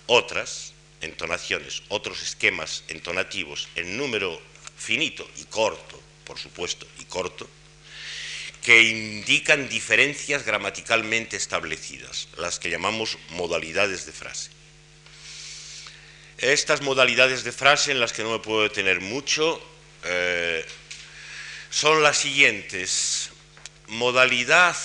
[0.06, 4.40] otras entonaciones, otros esquemas entonativos en número
[4.76, 7.48] finito y corto, por supuesto, y corto,
[8.62, 14.50] que indican diferencias gramaticalmente establecidas, las que llamamos modalidades de frase.
[16.38, 19.62] Estas modalidades de frase, en las que no me puedo detener mucho,
[20.04, 20.64] eh,
[21.70, 23.30] son las siguientes.
[23.88, 24.76] Modalidad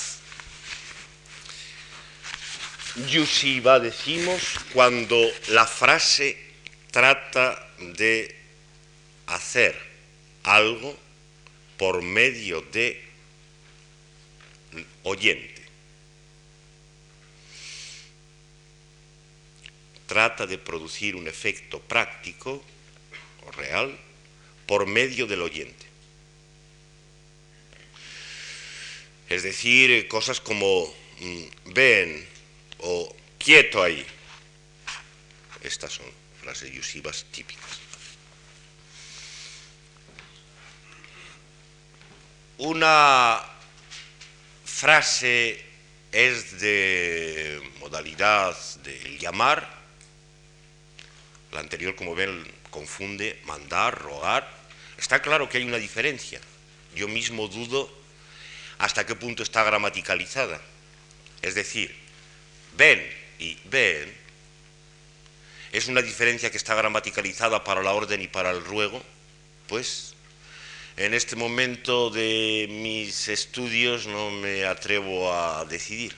[3.08, 4.41] yusiva decimos
[4.74, 5.20] cuando
[5.50, 6.38] la frase
[6.91, 8.36] trata de
[9.28, 9.78] hacer
[10.43, 10.97] algo
[11.78, 13.02] por medio de
[15.04, 15.59] oyente.
[20.10, 22.64] Trata de producir un efecto práctico
[23.45, 23.95] o real
[24.66, 25.86] por medio del oyente.
[29.30, 32.28] Es decir, cosas como mm, ven
[32.80, 34.03] o quieto ahí.
[35.62, 36.07] Estas son
[36.41, 37.80] frases yusivas típicas.
[42.57, 43.41] Una
[44.66, 45.64] frase
[46.12, 49.78] es de modalidad de llamar.
[51.52, 54.50] La anterior, como ven, confunde mandar, rogar.
[54.97, 56.39] Está claro que hay una diferencia.
[56.95, 57.89] Yo mismo dudo
[58.78, 60.60] hasta qué punto está gramaticalizada.
[61.41, 61.95] Es decir,
[62.76, 63.02] ven
[63.39, 64.20] y ven
[65.72, 69.04] es una diferencia que está gramaticalizada para la orden y para el ruego,
[69.68, 70.16] pues
[70.97, 76.16] en este momento de mis estudios no me atrevo a decidir.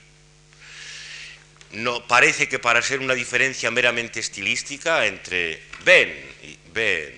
[1.74, 6.10] No, parece que para ser una diferencia meramente estilística entre ven
[6.44, 7.14] y ven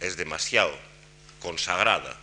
[0.00, 0.76] es demasiado
[1.40, 2.18] consagrada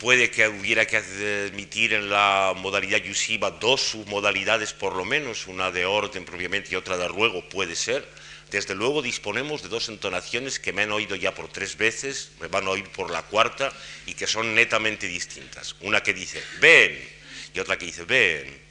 [0.00, 5.70] puede que hubiera que admitir en la modalidad yusiva dos submodalidades por lo menos, una
[5.70, 8.08] de orden propiamente y otra de ruego, puede ser.
[8.50, 12.48] Desde luego disponemos de dos entonaciones que me han oído ya por tres veces, me
[12.48, 13.72] van a oír por la cuarta
[14.06, 15.76] y que son netamente distintas.
[15.80, 16.98] Una que dice ven
[17.54, 18.69] y otra que dice ven,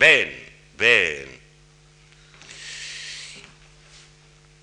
[0.00, 0.34] ven,
[0.76, 1.40] ven.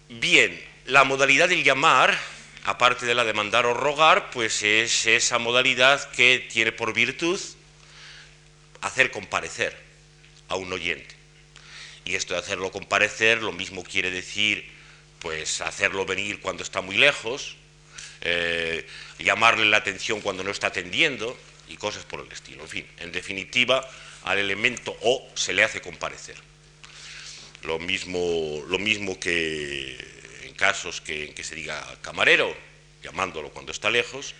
[0.10, 2.18] Bien, la modalidad del llamar
[2.68, 7.40] aparte de la de mandar o rogar, pues es esa modalidad que tiene por virtud
[8.82, 9.74] hacer comparecer
[10.50, 11.16] a un oyente.
[12.04, 14.70] Y esto de hacerlo comparecer, lo mismo quiere decir,
[15.20, 17.56] pues hacerlo venir cuando está muy lejos,
[18.22, 18.86] eh,
[19.18, 21.38] llamarle la atención cuando no está atendiendo
[21.70, 22.64] y cosas por el estilo.
[22.64, 23.90] En fin, en definitiva,
[24.24, 26.36] al elemento o se le hace comparecer.
[27.64, 30.18] Lo mismo, lo mismo que
[30.58, 32.54] casos que, en que se diga camarero,
[33.02, 34.36] llamándolo cuando está lejos,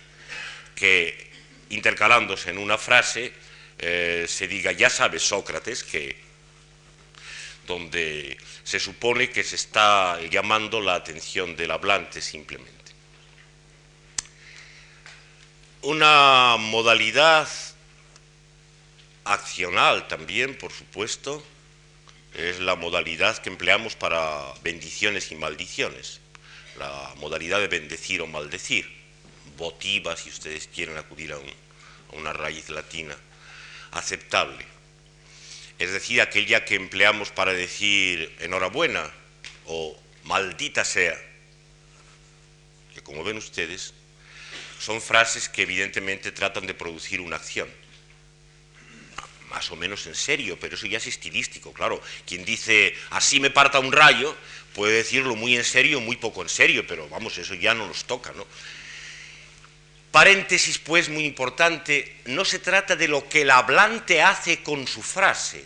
[0.74, 1.30] que
[1.70, 3.32] intercalándose en una frase
[3.78, 6.16] eh, se diga, ya sabes Sócrates, que
[7.66, 12.72] donde se supone que se está llamando la atención del hablante simplemente.
[15.82, 17.48] Una modalidad
[19.28, 21.44] accional también, por supuesto,
[22.34, 26.20] es la modalidad que empleamos para bendiciones y maldiciones,
[26.78, 28.90] la modalidad de bendecir o maldecir,
[29.56, 31.38] votiva si ustedes quieren acudir a,
[32.12, 33.14] una raíz latina,
[33.90, 34.64] aceptable.
[35.78, 39.12] Es decir, aquella que empleamos para decir enhorabuena
[39.66, 41.16] o maldita sea,
[42.94, 43.92] que como ven ustedes,
[44.80, 47.68] son frases que evidentemente tratan de producir una acción
[49.50, 52.00] más o menos en serio, pero eso ya es estilístico, claro.
[52.26, 54.36] Quien dice así me parta un rayo,
[54.74, 58.04] puede decirlo muy en serio, muy poco en serio, pero vamos, eso ya no nos
[58.04, 58.46] toca, ¿no?
[60.10, 65.02] Paréntesis, pues, muy importante, no se trata de lo que el hablante hace con su
[65.02, 65.62] frase.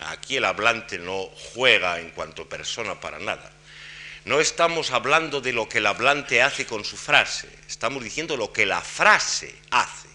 [0.00, 3.52] Aquí el hablante no juega en cuanto persona para nada.
[4.24, 8.52] No estamos hablando de lo que el hablante hace con su frase, estamos diciendo lo
[8.52, 10.05] que la frase hace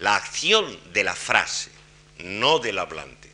[0.00, 1.70] la acción de la frase,
[2.18, 3.30] no del hablante.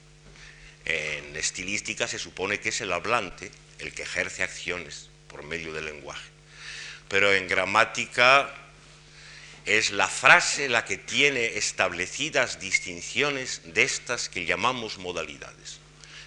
[0.85, 5.87] En estilística se supone que es el hablante el que ejerce acciones por medio del
[5.87, 6.29] lenguaje.
[7.09, 8.53] Pero en gramática
[9.65, 15.79] es la frase la que tiene establecidas distinciones de estas que llamamos modalidades.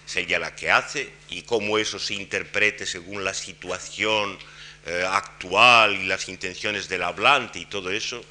[0.08, 4.38] Es ella la que hace y cómo eso se interprete según la situación
[4.86, 8.24] eh, actual y las intenciones del hablante y todo eso,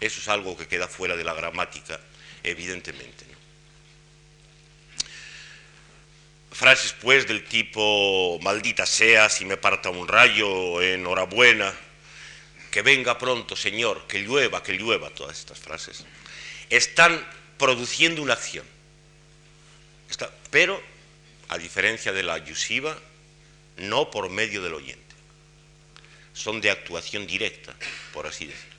[0.00, 1.98] eso es algo que queda fuera de la gramática,
[2.42, 3.24] evidentemente.
[6.52, 11.74] Frases, pues, del tipo, maldita sea si me parta un rayo, enhorabuena,
[12.70, 16.04] que venga pronto, Señor, que llueva, que llueva, todas estas frases,
[16.70, 17.26] están
[17.58, 18.66] produciendo una acción.
[20.50, 20.82] pero,
[21.48, 22.98] a diferencia de la yusiva,
[23.76, 25.14] no por medio del oyente.
[26.32, 27.74] Son de actuación directa,
[28.12, 28.75] por así decirlo.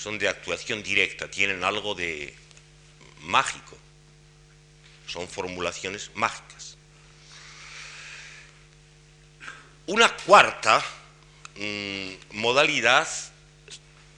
[0.00, 2.32] Son de actuación directa, tienen algo de
[3.20, 3.76] mágico.
[5.06, 6.78] Son formulaciones mágicas.
[9.86, 10.82] Una cuarta
[11.56, 13.06] mm, modalidad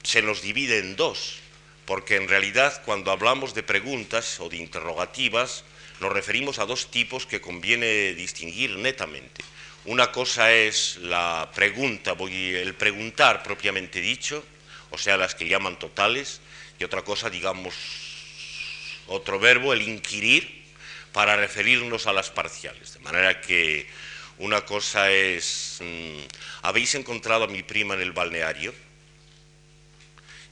[0.05, 1.41] se nos divide en dos,
[1.85, 5.65] porque en realidad cuando hablamos de preguntas o de interrogativas
[5.99, 9.43] nos referimos a dos tipos que conviene distinguir netamente.
[9.87, 14.45] Una cosa es la pregunta, el preguntar propiamente dicho,
[14.93, 16.41] o sea, las que llaman totales,
[16.79, 17.75] y otra cosa, digamos,
[19.07, 20.63] otro verbo, el inquirir,
[21.13, 22.95] para referirnos a las parciales.
[22.95, 23.87] De manera que
[24.39, 26.19] una cosa es, mm,
[26.63, 28.75] ¿habéis encontrado a mi prima en el balneario?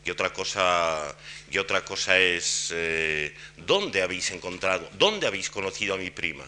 [0.04, 1.14] Y otra cosa,
[1.50, 6.44] y otra cosa es, eh, ¿dónde habéis encontrado, dónde habéis conocido a mi prima?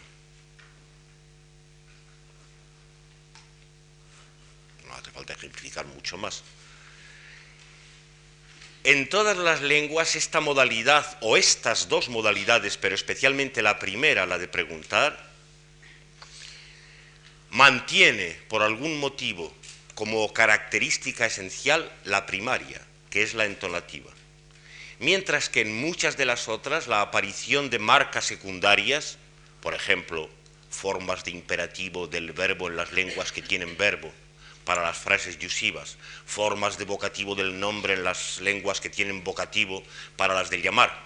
[4.87, 6.43] No hace falta ejemplificar mucho más.
[8.85, 14.39] En todas las lenguas esta modalidad o estas dos modalidades, pero especialmente la primera, la
[14.39, 15.31] de preguntar,
[17.51, 19.55] mantiene por algún motivo
[19.95, 24.11] como característica esencial la primaria, que es la entonativa.
[24.99, 29.17] Mientras que en muchas de las otras la aparición de marcas secundarias,
[29.61, 30.29] por ejemplo,
[30.71, 34.11] formas de imperativo del verbo en las lenguas que tienen verbo,
[34.65, 35.97] para las frases yusivas,
[36.27, 39.83] formas de vocativo del nombre en las lenguas que tienen vocativo
[40.17, 40.97] para las del llamar,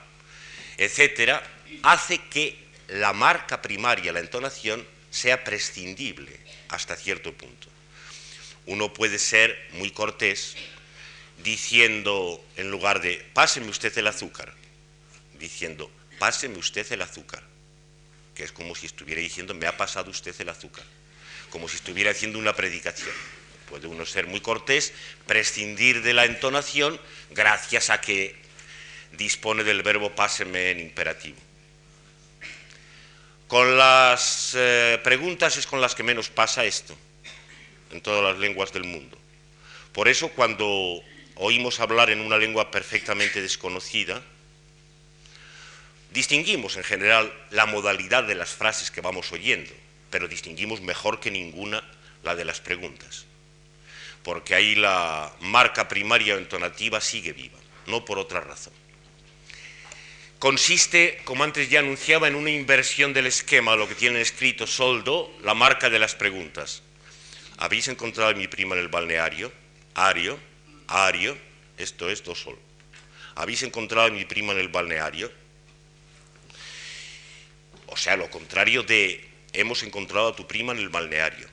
[0.76, 1.42] etcétera,
[1.82, 6.38] hace que la marca primaria, la entonación, sea prescindible
[6.68, 7.68] hasta cierto punto.
[8.66, 10.56] Uno puede ser muy cortés
[11.42, 14.52] diciendo, en lugar de páseme usted el azúcar,
[15.38, 17.42] diciendo páseme usted el azúcar,
[18.34, 20.84] que es como si estuviera diciendo me ha pasado usted el azúcar,
[21.50, 23.14] como si estuviera haciendo una predicación.
[23.68, 24.92] Puede uno ser muy cortés,
[25.26, 27.00] prescindir de la entonación
[27.30, 28.34] gracias a que
[29.12, 31.38] dispone del verbo páseme en imperativo.
[33.48, 36.96] Con las eh, preguntas es con las que menos pasa esto,
[37.92, 39.16] en todas las lenguas del mundo.
[39.92, 41.00] Por eso cuando
[41.36, 44.22] oímos hablar en una lengua perfectamente desconocida,
[46.10, 49.72] distinguimos en general la modalidad de las frases que vamos oyendo,
[50.10, 51.84] pero distinguimos mejor que ninguna
[52.24, 53.26] la de las preguntas,
[54.26, 58.72] porque ahí la marca primaria o entonativa sigue viva, no por otra razón
[60.38, 65.32] consiste, como antes ya anunciaba, en una inversión del esquema, lo que tiene escrito soldo,
[65.42, 66.82] la marca de las preguntas.
[67.58, 69.50] ¿Habéis encontrado a mi prima en el balneario?
[69.94, 70.38] Ario,
[70.88, 71.36] ario,
[71.78, 72.58] esto es do sol.
[73.34, 75.32] ¿Habéis encontrado a mi prima en el balneario?
[77.86, 81.48] O sea, lo contrario de hemos encontrado a tu prima en el balneario,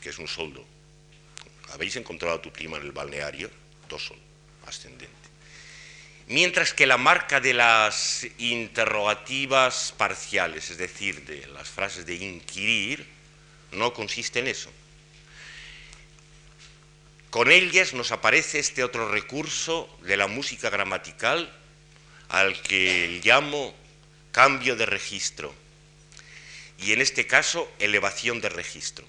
[0.00, 0.64] que es un soldo.
[1.76, 3.50] ¿Habéis encontrado a tu prima en el balneario?
[3.88, 4.18] Do sol,
[4.66, 5.26] ascendente
[6.28, 13.06] mientras que la marca de las interrogativas parciales, es decir, de las frases de inquirir,
[13.72, 14.70] no consiste en eso.
[17.30, 21.52] Con ellas nos aparece este otro recurso de la música gramatical
[22.28, 23.74] al que llamo
[24.32, 25.54] cambio de registro
[26.78, 29.06] y en este caso elevación de registro.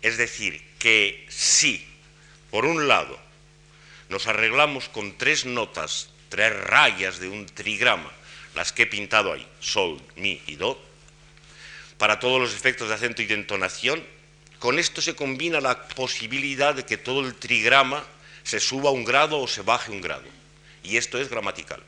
[0.00, 1.82] Es decir, que si,
[2.50, 3.18] por un lado,
[4.10, 8.12] nos arreglamos con tres notas tres rayas de un trigrama,
[8.54, 10.78] las que he pintado ahí, sol, mi y do,
[11.96, 14.04] para todos los efectos de acento y de entonación,
[14.58, 18.04] con esto se combina la posibilidad de que todo el trigrama
[18.42, 20.28] se suba un grado o se baje un grado.
[20.82, 21.82] Y esto es gramatical.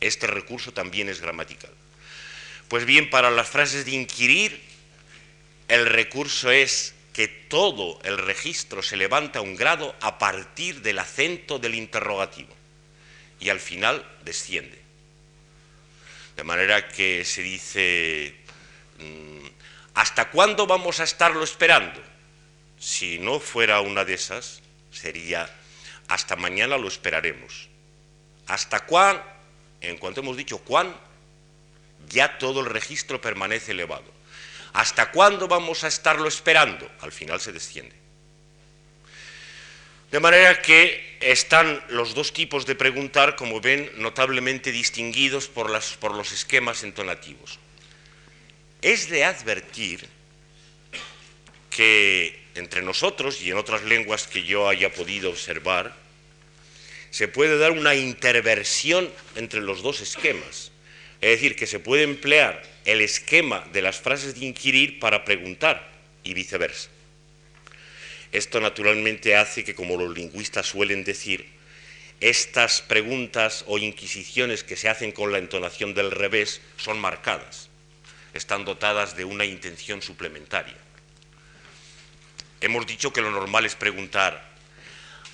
[0.00, 1.72] Este recurso también es gramatical.
[2.68, 4.58] Pues bien, para las frases de inquirir,
[5.68, 11.60] el recurso es que todo el registro se levanta un grado a partir del acento
[11.60, 12.52] del interrogativo
[13.38, 14.82] y al final desciende.
[16.36, 18.34] De manera que se dice,
[18.98, 19.46] mm,
[19.94, 22.02] ¿hasta cuándo vamos a estarlo esperando?
[22.80, 24.60] Si no fuera una de esas,
[24.90, 25.48] sería,
[26.08, 27.68] hasta mañana lo esperaremos.
[28.48, 29.22] ¿Hasta cuán?
[29.80, 30.92] En cuanto hemos dicho cuán,
[32.08, 34.12] ya todo el registro permanece elevado.
[34.74, 36.90] ¿Hasta cuándo vamos a estarlo esperando?
[37.00, 37.94] Al final se desciende.
[40.10, 46.32] De manera que están los dos tipos de preguntar, como ven, notablemente distinguidos por, los
[46.32, 47.60] esquemas entonativos.
[48.82, 50.08] Es de advertir
[51.70, 55.94] que entre nosotros y en otras lenguas que yo haya podido observar,
[57.10, 60.72] se puede dar una interversión entre los dos esquemas.
[61.24, 65.90] Es decir, que se puede emplear el esquema de las frases de inquirir para preguntar
[66.22, 66.90] y viceversa.
[68.30, 71.46] Esto naturalmente hace que, como los lingüistas suelen decir,
[72.20, 77.70] estas preguntas o inquisiciones que se hacen con la entonación del revés son marcadas,
[78.34, 80.76] están dotadas de una intención suplementaria.
[82.60, 84.46] Hemos dicho que lo normal es preguntar,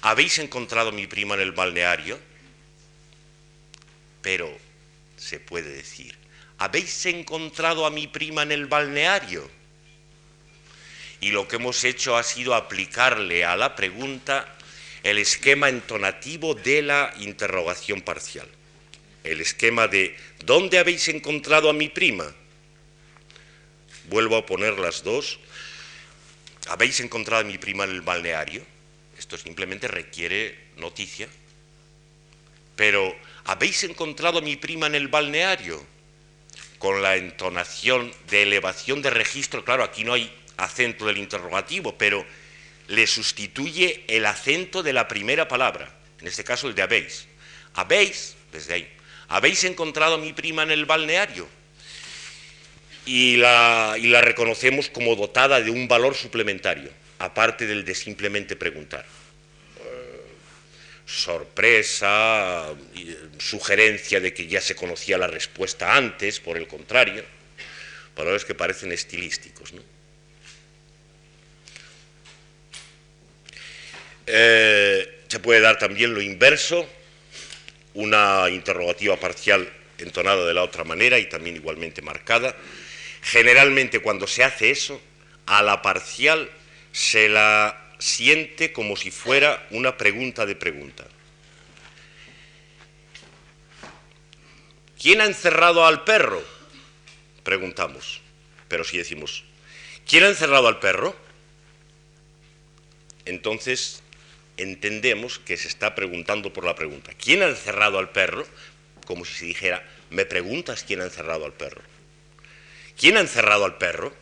[0.03, 2.17] ¿habéis encontrado a mi prima en el balneario?
[4.23, 4.70] Pero
[5.21, 6.17] se puede decir,
[6.57, 9.49] ¿habéis encontrado a mi prima en el balneario?
[11.21, 14.57] Y lo que hemos hecho ha sido aplicarle a la pregunta
[15.03, 18.49] el esquema entonativo de la interrogación parcial.
[19.23, 20.17] El esquema de
[20.47, 22.35] ¿dónde habéis encontrado a mi prima?
[24.09, 25.39] Vuelvo a poner las dos.
[26.69, 28.65] ¿Habéis encontrado a mi prima en el balneario?
[29.19, 31.29] Esto simplemente requiere noticia.
[32.77, 33.15] Pero
[33.51, 35.85] ¿habéis encontrado a mi prima en el balneario?
[36.79, 42.25] Con la entonación de elevación de registro, claro, aquí no hay acento del interrogativo, pero
[42.87, 47.27] le sustituye el acento de la primera palabra, en este caso el de habéis.
[47.75, 48.89] Habéis, desde ahí,
[49.27, 51.49] habéis encontrado a mi prima en el balneario.
[53.05, 58.55] Y la, y la reconocemos como dotada de un valor suplementario, aparte del de simplemente
[58.55, 59.05] preguntar.
[61.11, 62.69] Eh, sorpresa,
[63.39, 67.25] sugerencia de que ya se conocía la respuesta antes, por el contrario,
[68.15, 69.73] palabras que parecen estilísticos.
[69.73, 69.83] ¿no?
[74.27, 76.89] Eh, se puede dar también lo inverso,
[77.95, 82.57] una interrogativa parcial entonada de la otra manera y también igualmente marcada.
[83.23, 85.01] Generalmente cuando se hace eso,
[85.47, 86.49] a la parcial
[86.93, 91.07] se la siente como si fuera una pregunta de pregunta.
[95.01, 96.43] ¿Quién ha encerrado al perro?
[97.43, 98.21] Preguntamos.
[98.69, 99.45] Pero si decimos,
[100.07, 101.17] ¿quién ha encerrado al perro?
[103.25, 104.03] Entonces
[104.57, 107.13] entendemos que se está preguntando por la pregunta.
[107.15, 108.47] ¿Quién ha encerrado al perro?
[109.07, 111.83] Como si se dijera, ¿me preguntas quién ha encerrado al perro?
[112.99, 114.15] ¿Quién ha encerrado al perro?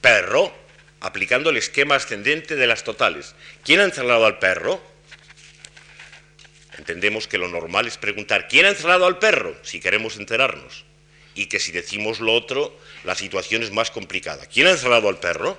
[0.00, 0.54] Perro,
[1.00, 3.34] aplicando el esquema ascendente de las totales.
[3.64, 4.82] ¿Quién ha encerrado al perro?
[6.76, 9.56] Entendemos que lo normal es preguntar, ¿quién ha encerrado al perro?
[9.62, 10.84] Si queremos enterarnos.
[11.34, 14.46] Y que si decimos lo otro, la situación es más complicada.
[14.46, 15.58] ¿Quién ha encerrado al perro?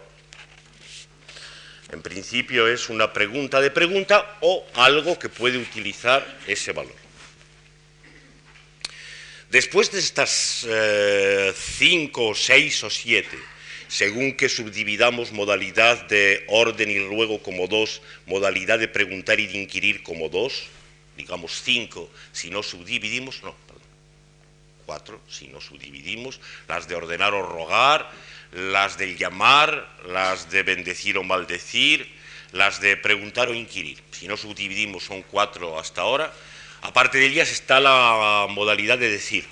[1.92, 6.96] En principio es una pregunta de pregunta o algo que puede utilizar ese valor.
[9.50, 13.38] Después de estas eh, cinco, seis o siete,
[13.90, 19.58] según que subdividamos modalidad de orden y ruego como dos, modalidad de preguntar y de
[19.58, 20.68] inquirir como dos,
[21.18, 23.82] digamos cinco, si no subdividimos, no, perdón,
[24.86, 28.12] cuatro, si no subdividimos, las de ordenar o rogar,
[28.54, 32.08] las de llamar, las de bendecir o maldecir,
[32.52, 33.98] las de preguntar o inquirir.
[34.12, 36.32] Si no subdividimos, son cuatro hasta ahora.
[36.82, 39.46] Aparte de ellas está la modalidad de decir.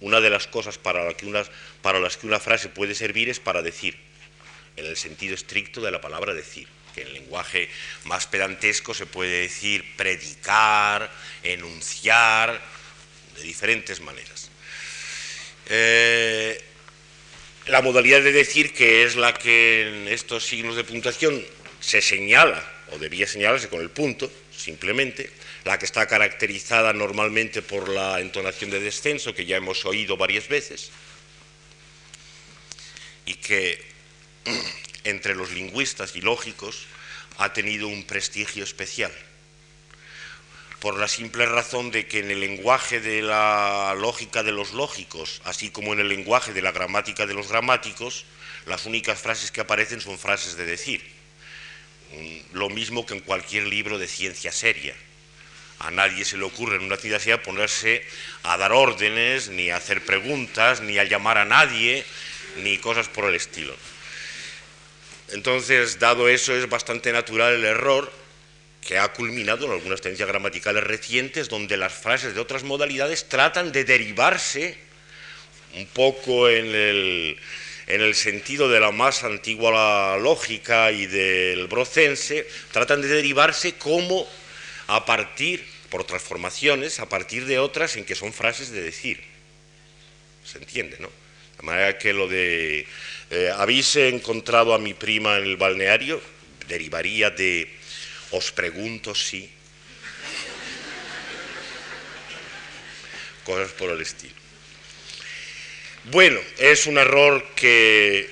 [0.00, 3.96] Una de las cosas para, las que una frase puede servir es para decir,
[4.76, 7.68] en el sentido estricto de la palabra decir, que en lenguaje
[8.04, 11.10] más pedantesco se puede decir predicar,
[11.42, 12.60] enunciar,
[13.36, 14.50] de diferentes maneras.
[15.68, 16.60] Eh,
[17.66, 21.44] la modalidad de decir, que es la que en estos signos de puntuación
[21.80, 25.30] se señala, o debía señalarse con el punto, simplemente,
[25.64, 30.48] la que está caracterizada normalmente por la entonación de descenso, que ya hemos oído varias
[30.48, 30.90] veces,
[33.26, 33.82] y que
[35.04, 36.86] entre los lingüistas y lógicos
[37.38, 39.12] ha tenido un prestigio especial
[40.84, 45.40] por la simple razón de que en el lenguaje de la lógica de los lógicos,
[45.44, 48.26] así como en el lenguaje de la gramática de los gramáticos,
[48.66, 51.02] las únicas frases que aparecen son frases de decir.
[52.12, 54.94] Mm, lo mismo que en cualquier libro de ciencia seria.
[55.80, 58.04] A nadie se le ocurre en una seria ponerse
[58.42, 62.04] a dar órdenes, ni a hacer preguntas, ni a llamar a nadie,
[62.62, 63.74] ni cosas por el estilo.
[65.28, 68.12] Entonces, dado eso, es bastante natural el error
[68.80, 73.72] que ha culminado en algunas tendencias gramaticales recientes donde las frases de otras modalidades tratan
[73.72, 74.76] de derivarse
[75.74, 77.38] un poco en el,
[77.86, 84.28] en el sentido de la más antigua lógica y del brocense, tratan de derivarse como
[84.86, 89.22] a partir, por transformaciones, a partir de otras en que son frases de decir.
[90.44, 91.10] ¿Se entiende, no?
[91.56, 92.86] De manera que lo de
[93.30, 96.20] eh, ¿habéis encontrado a mi prima en el balneario?
[96.68, 97.68] Derivaría de
[98.30, 99.48] os pregunto si.
[103.44, 104.34] Cosas por el estilo.
[106.10, 108.28] Bueno, es un error que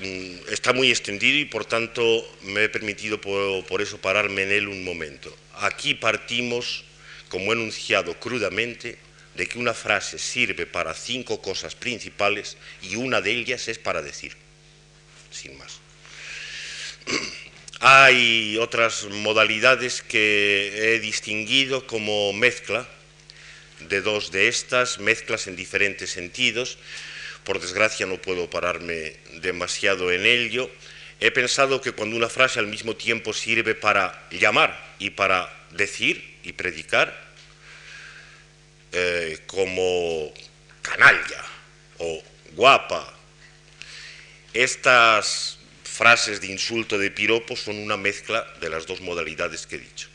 [0.00, 2.02] mm, está muy extendido y por tanto
[2.42, 5.36] me he permitido por, eso pararme en él un momento.
[5.62, 6.82] Aquí partimos,
[7.28, 8.98] como he enunciado crudamente,
[9.36, 14.02] de que una frase sirve para cinco cosas principales y una de ellas es para
[14.02, 14.36] decir,
[15.30, 15.78] sin más.
[17.80, 22.88] Hay otras modalidades que he distinguido como mezcla,
[23.88, 26.76] de dos de estas, mezclas en diferentes sentidos.
[27.44, 30.70] Por desgracia no puedo pararme demasiado en ello.
[31.22, 36.38] He pensado que cuando una frase al mismo tiempo sirve para llamar y para decir
[36.42, 37.16] y predicar,
[38.90, 40.34] eh, como
[40.82, 41.44] canalla
[41.98, 42.20] o
[42.56, 43.14] guapa,
[44.52, 49.78] estas frases de insulto de piropo son una mezcla de las dos modalidades que he
[49.78, 50.08] dicho.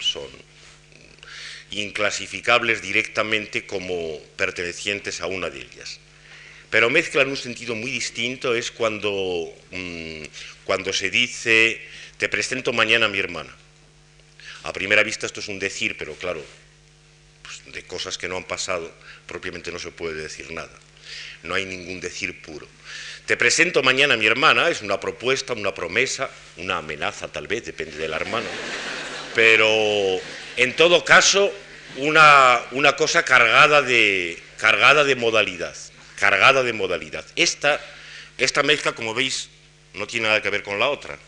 [0.00, 0.28] Son
[1.70, 5.98] inclasificables directamente como pertenecientes a una de ellas.
[6.72, 10.22] Pero mezcla en un sentido muy distinto es cuando, mm,
[10.64, 11.78] cuando se dice,
[12.16, 13.54] te presento mañana a mi hermana.
[14.62, 16.42] A primera vista esto es un decir, pero claro,
[17.42, 18.90] pues, de cosas que no han pasado
[19.26, 20.72] propiamente no se puede decir nada.
[21.42, 22.66] No hay ningún decir puro.
[23.26, 27.66] Te presento mañana a mi hermana, es una propuesta, una promesa, una amenaza tal vez,
[27.66, 28.48] depende de la hermana.
[29.34, 29.68] Pero
[30.56, 31.52] en todo caso,
[31.98, 35.76] una, una cosa cargada de, cargada de modalidad,
[36.18, 37.24] cargada de modalidad.
[37.36, 37.80] Esta,
[38.38, 39.48] esta mezcla, como veis,
[39.94, 41.18] no tiene nada que ver con la otra,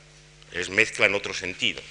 [0.53, 1.83] es mezcla en otro sentido.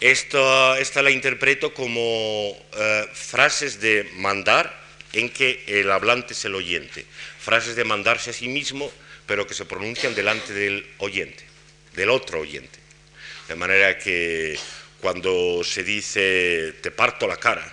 [0.00, 6.54] Esta, esta la interpreto como eh, frases de mandar en que el hablante es el
[6.54, 7.06] oyente,
[7.40, 8.92] frases de mandarse a sí mismo,
[9.26, 11.44] pero que se pronuncian delante del oyente,
[11.94, 12.78] del otro oyente.
[13.48, 14.58] De manera que
[15.00, 17.72] cuando se dice te parto la cara,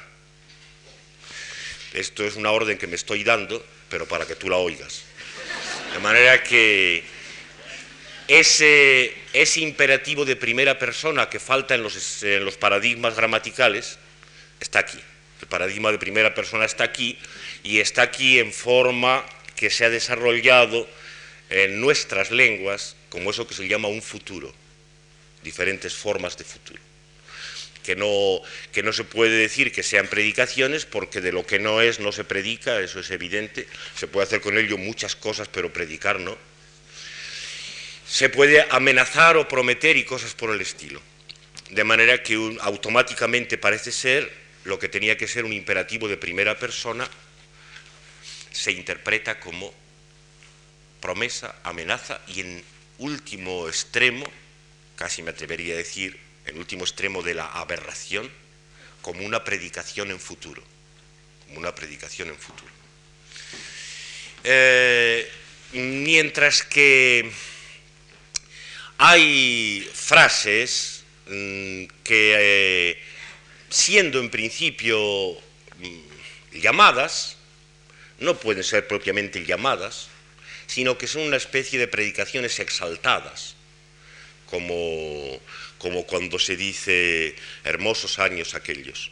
[1.94, 3.64] esto es una orden que me estoy dando,
[3.94, 5.04] pero para que tú la oigas.
[5.94, 7.04] De manera que
[8.28, 9.14] ese,
[9.58, 14.00] imperativo de primera persona que falta en los, en los paradigmas gramaticales
[14.60, 14.98] está aquí.
[15.42, 17.20] El paradigma de primera persona está aquí
[17.62, 19.24] y está aquí en forma
[19.56, 20.90] que se ha desarrollado
[21.52, 24.52] en nuestras lenguas como eso que se llama un futuro,
[25.44, 26.93] diferentes formas de futuro
[27.84, 31.82] que no, que no se puede decir que sean predicaciones porque de lo que no
[31.82, 33.68] es no se predica, eso es evidente.
[33.96, 36.38] Se puede hacer con ello muchas cosas, pero predicar no.
[38.08, 41.02] Se puede amenazar o prometer y cosas por el estilo.
[41.70, 44.32] De manera que automáticamente parece ser
[44.64, 47.08] lo que tenía que ser un imperativo de primera persona,
[48.52, 49.74] se interpreta como
[51.02, 52.64] promesa, amenaza y en
[53.00, 54.26] último extremo,
[54.96, 58.30] casi me atrevería a decir, el último extremo de la aberración,
[59.02, 60.64] como una predicación en futuro,
[61.46, 62.72] como una predicación en futuro.
[64.44, 65.30] Eh,
[65.74, 67.32] mientras que
[68.98, 73.02] hay frases mm, que, eh,
[73.70, 77.38] siendo en principio mm, llamadas,
[78.20, 80.08] no pueden ser propiamente llamadas,
[80.68, 83.56] sino que son una especie de predicaciones exaltadas,
[84.50, 85.40] como
[85.84, 89.12] como cuando se dice hermosos años aquellos.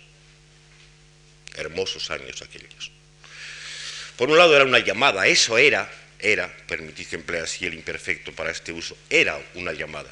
[1.53, 2.91] Hermosos años aquellos.
[4.15, 8.31] Por un lado era una llamada, eso era, era, permitid que emplee así el imperfecto
[8.31, 10.09] para este uso, era una llamada,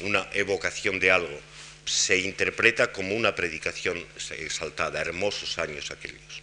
[0.00, 1.40] una evocación de algo.
[1.86, 4.04] Se interpreta como una predicación
[4.36, 6.42] exaltada, hermosos años aquellos.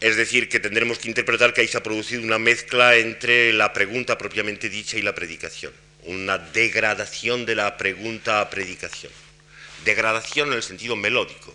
[0.00, 3.74] Es decir, que tendremos que interpretar que ahí se ha producido una mezcla entre la
[3.74, 5.74] pregunta propiamente dicha y la predicación
[6.10, 9.12] una degradación de la pregunta a predicación.
[9.84, 11.54] Degradación en el sentido melódico,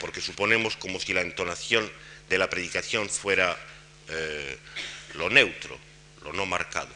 [0.00, 1.90] porque suponemos como si la entonación
[2.28, 3.56] de la predicación fuera
[4.08, 4.58] eh,
[5.14, 5.78] lo neutro,
[6.22, 6.90] lo no marcado,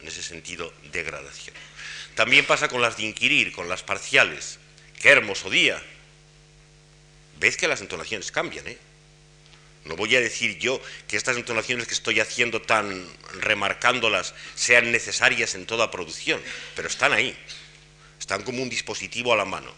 [0.00, 1.54] en ese sentido, degradación.
[2.16, 4.58] También pasa con las de inquirir, con las parciales.
[5.00, 5.80] ¡Qué hermoso día!
[7.38, 8.78] ¿Ves que las entonaciones cambian, eh?
[9.84, 13.08] No voy a decir yo que estas entonaciones que estoy haciendo tan
[13.40, 16.40] remarcándolas sean necesarias en toda producción,
[16.76, 17.36] pero están ahí.
[18.18, 19.74] Están como un dispositivo a la mano.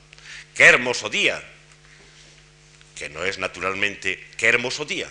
[0.55, 1.43] ¡Qué hermoso día!
[2.97, 5.11] Que no es naturalmente qué hermoso día,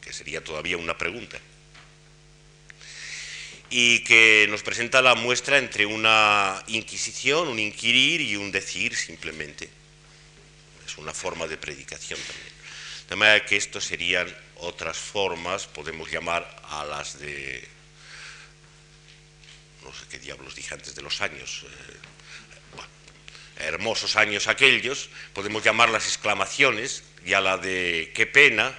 [0.00, 1.38] que sería todavía una pregunta.
[3.68, 9.68] Y que nos presenta la muestra entre una inquisición, un inquirir y un decir simplemente.
[10.86, 12.59] Es una forma de predicación también.
[13.10, 17.68] De manera que esto serían otras formas, podemos llamar a las de,
[19.82, 21.66] no sé qué diablos dije antes de los años,
[23.58, 28.72] eh, hermosos años aquellos, podemos llamar las exclamaciones y a la de qué pena,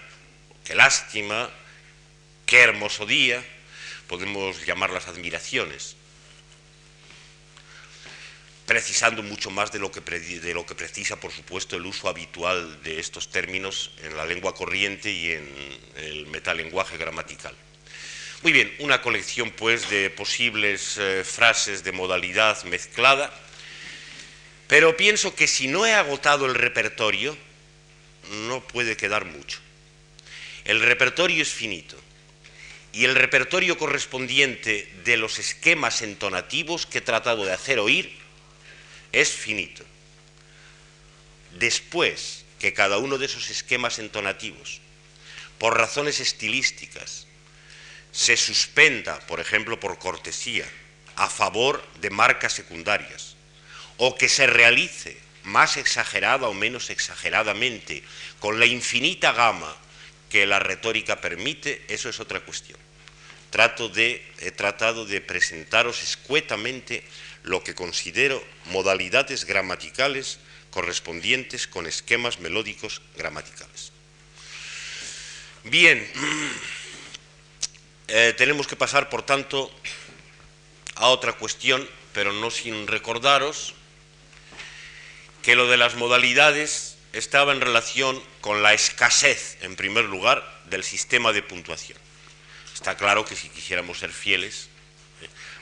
[0.64, 1.50] qué lástima,
[2.46, 3.44] qué hermoso día,
[4.08, 5.98] podemos llamar las admiraciones
[8.72, 12.82] precisando mucho más de lo, que, de lo que precisa, por supuesto, el uso habitual
[12.84, 15.46] de estos términos en la lengua corriente y en
[15.98, 17.54] el metalenguaje gramatical.
[18.44, 23.30] Muy bien, una colección pues de posibles eh, frases de modalidad mezclada,
[24.70, 27.38] pero pienso que si no he agotado el repertorio,
[28.48, 29.60] no puede quedar mucho.
[30.64, 31.98] El repertorio es finito
[32.94, 38.21] y el repertorio correspondiente de los esquemas entonativos que he tratado de hacer oír
[39.12, 39.84] es finito.
[41.58, 44.82] Después que cada uno de esos esquemas entonativos,
[45.58, 47.28] por razones estilísticas,
[48.12, 50.66] se suspenda, por ejemplo, por cortesía,
[51.16, 53.36] a favor de marcas secundarias,
[53.98, 58.04] o que se realice más exagerada o menos exageradamente,
[58.40, 59.76] con la infinita gama
[60.30, 62.80] que la retórica permite, eso es otra cuestión.
[64.40, 67.04] He tratado de presentaros escuetamente
[67.44, 70.40] lo que considero modalidades gramaticales
[70.72, 73.92] correspondientes con esquemas melódicos gramaticales.
[75.64, 76.10] Bien,
[78.08, 79.72] eh, tenemos que pasar, por tanto,
[80.96, 83.76] a otra cuestión, pero no sin recordaros
[85.44, 90.84] que lo de las modalidades estaba en relación con la escasez, en primer lugar, del
[90.84, 91.98] sistema de puntuación.
[92.74, 94.70] Está claro que si quisiéramos ser fieles,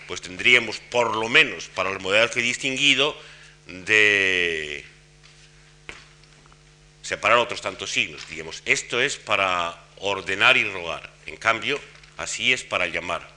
[0.09, 3.15] pues tendríamos por lo menos para el modelo que he distinguido
[3.67, 4.83] de
[7.03, 8.27] separar otros tantos signos.
[8.27, 11.07] Digamos, esto es para ordenar y rogar.
[11.27, 11.79] En cambio,
[12.17, 13.29] así es para llamar.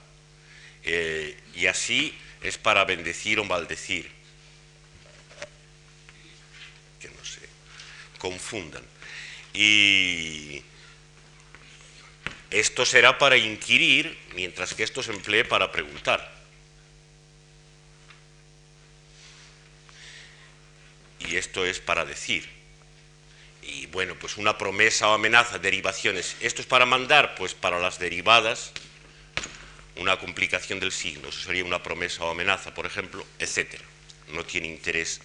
[0.84, 4.10] Eh, y así es para bendecir o maldecir.
[6.98, 7.40] Que no se
[8.16, 8.82] confundan.
[9.52, 10.62] Y
[12.50, 16.40] esto será para inquirir, mientras que esto se emplee para preguntar.
[21.28, 22.48] Y esto es para decir.
[23.62, 26.36] Y bueno, pues una promesa o amenaza, derivaciones.
[26.40, 28.72] Esto es para mandar, pues para las derivadas,
[29.96, 31.28] una complicación del signo.
[31.28, 33.80] Eso sería una promesa o amenaza, por ejemplo, etc.
[34.28, 35.20] No tiene interés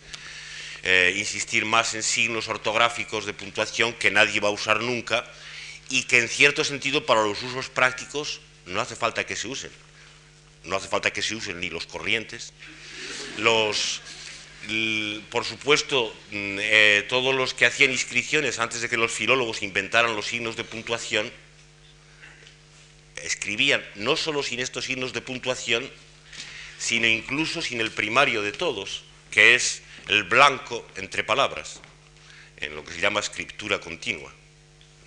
[0.84, 5.26] eh, insistir más en signos ortográficos de puntuación que nadie va a usar nunca
[5.90, 9.72] y que en cierto sentido para los usos prácticos no hace falta que se usen.
[10.64, 12.54] No hace falta que se usen ni los corrientes.
[13.38, 14.02] Los,
[15.30, 20.16] por supuesto, mm, eh, todos los que hacían inscripciones antes de que los filólogos inventaran
[20.16, 21.32] los signos de puntuación,
[23.24, 25.90] escribían no solo sin estos signos de puntuación,
[26.78, 31.80] sino incluso sin el primario de todos, que es el blanco entre palabras,
[32.58, 34.34] en lo que se llama escritura continua.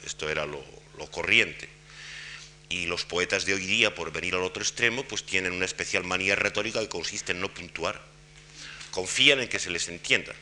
[0.04, 0.64] Esto era lo,
[0.98, 1.68] lo corriente.
[2.68, 6.04] Y los poetas de hoy día, por venir al otro extremo, pues tienen una especial
[6.04, 8.09] manía retórica que consiste en no puntuar
[9.00, 10.34] confían en que se les entienda.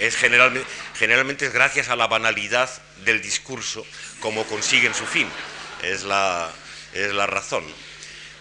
[0.00, 2.70] Es generalmente, es gracias a la banalidad
[3.04, 3.84] del discurso
[4.20, 5.28] como consiguen su fin.
[5.82, 6.50] Es la,
[6.94, 7.62] es la razón.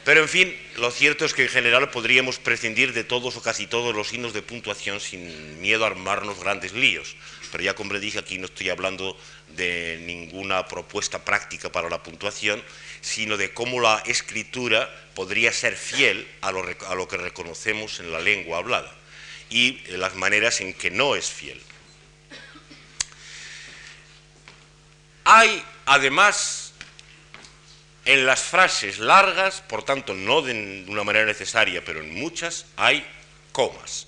[0.06, 3.68] Pero en fin, lo cierto es que en general podríamos prescindir de todos o casi
[3.68, 7.16] todos los signos de puntuación sin miedo a armarnos grandes líos.
[7.52, 9.18] Pero ya como le dije, aquí no estoy hablando
[9.58, 12.64] de ninguna propuesta práctica para la puntuación,
[13.02, 18.12] sino de cómo la escritura podría ser fiel a lo, a lo que reconocemos en
[18.12, 19.03] la lengua hablada
[19.54, 21.62] y las maneras en que no es fiel.
[25.26, 26.74] Hay, además,
[28.04, 33.06] en las frases largas, por tanto, no de una manera necesaria, pero en muchas, hay
[33.52, 34.08] comas.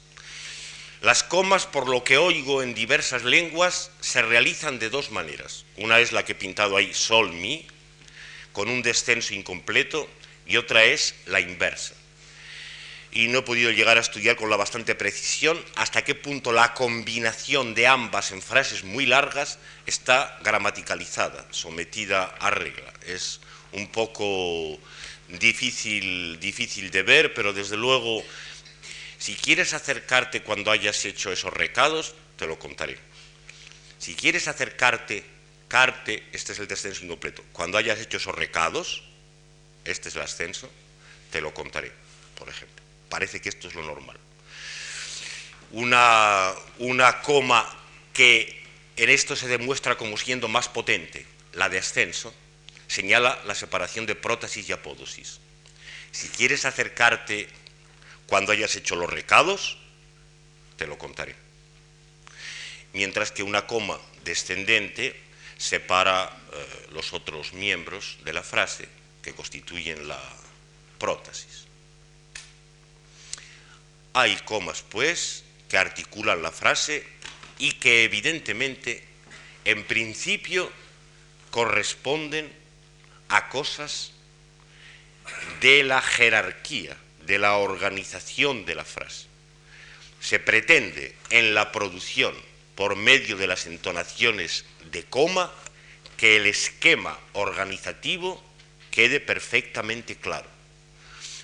[1.02, 5.66] Las comas, por lo que oigo en diversas lenguas, se realizan de dos maneras.
[5.78, 7.68] Una es la que he pintado ahí, sol, mi,
[8.52, 10.10] con un descenso incompleto,
[10.48, 11.94] y otra es la inversa
[13.16, 16.74] y no he podido llegar a estudiar con la bastante precisión hasta qué punto la
[16.74, 22.94] combinación de ambas en frases muy largas está gramaticalizada, sometida a regla.
[23.08, 23.40] Es
[23.72, 24.78] un poco
[25.30, 28.22] difícil, difícil de ver, pero desde luego,
[29.18, 32.98] si quieres acercarte cuando hayas hecho esos recados, te lo contaré.
[33.98, 35.24] Si quieres acercarte,
[35.70, 37.46] carte, este es el descenso incompleto.
[37.54, 39.04] Cuando hayas hecho esos recados,
[39.86, 40.70] este es el ascenso,
[41.32, 41.94] te lo contaré,
[42.38, 42.75] por ejemplo.
[43.16, 44.20] Parece que esto es lo normal.
[45.72, 46.54] Una,
[47.24, 47.66] coma
[48.12, 48.62] que
[48.98, 52.36] en esto se demuestra como siendo más potente, la de ascenso,
[52.90, 55.40] señala la separación de prótesis y apódosis.
[56.12, 57.48] Si quieres acercarte
[58.28, 59.78] cuando hayas hecho los recados,
[60.76, 61.38] te lo contaré.
[62.92, 65.18] Mientras que una coma descendente
[65.58, 68.90] separa eh, los otros miembros de la frase
[69.22, 70.22] que constituyen la
[71.00, 71.65] prótesis.
[74.18, 77.06] Hay comas, pues, que articulan la frase
[77.60, 79.04] y que evidentemente,
[79.66, 80.72] en principio,
[81.52, 82.50] corresponden
[83.28, 84.14] a cosas
[85.60, 86.96] de la jerarquía,
[87.26, 89.26] de la organización de la frase.
[90.22, 92.34] Se pretende en la producción,
[92.76, 95.52] por medio de las entonaciones de coma,
[96.16, 98.42] que el esquema organizativo
[98.92, 100.48] quede perfectamente claro.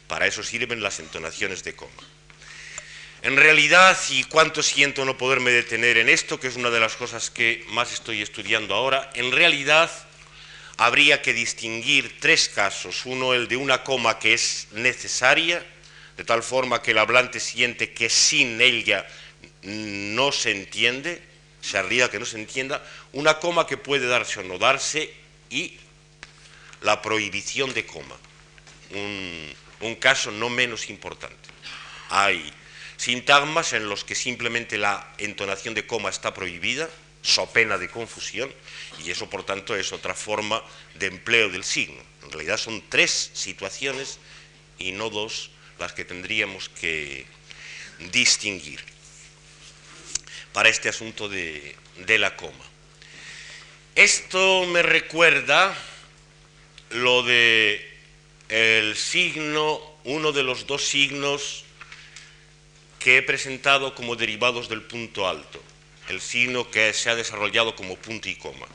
[0.08, 2.11] Para eso sirven las entonaciones de coma.
[3.24, 6.96] En realidad, y cuánto siento no poderme detener en esto, que es una de las
[6.96, 9.92] cosas que más estoy estudiando ahora, en realidad
[10.78, 13.06] habría que distinguir tres casos.
[13.06, 15.64] Uno, el de una coma que es necesaria,
[16.18, 19.06] de tal forma que el hablante siente que sin ella
[19.62, 21.22] no se entiende,
[21.62, 25.14] se arriba que no se entienda, una coma que puede darse o no darse
[25.52, 25.78] y
[26.82, 28.18] la prohibición de coma,
[28.90, 31.38] un, un caso no menos importante.
[32.10, 32.52] Hay
[33.02, 36.88] sintagmas en los que simplemente la entonación de coma está prohibida,
[37.24, 38.54] so pena de confusión,
[39.04, 40.62] y eso por tanto es otra forma
[40.94, 41.98] de empleo del signo.
[42.22, 44.20] En realidad son tres situaciones
[44.78, 45.50] y no dos
[45.80, 47.26] las que tendríamos que
[48.12, 48.80] distinguir
[50.54, 51.76] para este asunto de,
[52.06, 52.66] de la coma.
[53.96, 55.76] Esto me recuerda
[56.92, 57.82] lo de
[58.50, 61.66] el signo, uno de los dos signos
[63.02, 65.62] que he presentado como derivados del punto alto,
[66.10, 68.68] el signo que se ha desarrollado como punto y coma,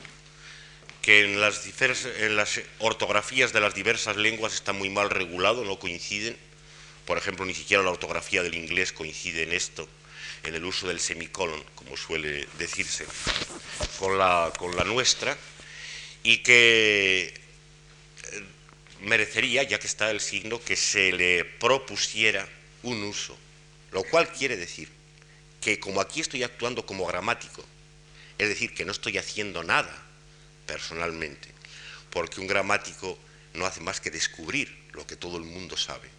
[1.01, 1.65] que en las,
[2.19, 6.35] en las ortografías de las diversas lenguas está muy mal regulado, no coinciden.
[7.05, 9.87] Por ejemplo, ni siquiera la ortografía del inglés coincide en esto,
[10.43, 13.05] en el uso del semicolon, como suele decirse,
[13.97, 15.37] con la, con la nuestra,
[16.23, 17.33] y que
[18.33, 18.43] eh,
[18.99, 22.45] merecería, ya que está el signo, que se le propusiera
[22.83, 23.37] un uso
[23.91, 24.89] lo cual quiere decir
[25.61, 27.63] que como aquí estoy actuando como gramático,
[28.37, 29.93] es decir, que no estoy haciendo nada
[30.65, 31.49] personalmente,
[32.09, 33.17] porque un gramático
[33.53, 36.09] no hace más que descubrir lo que todo el mundo sabe.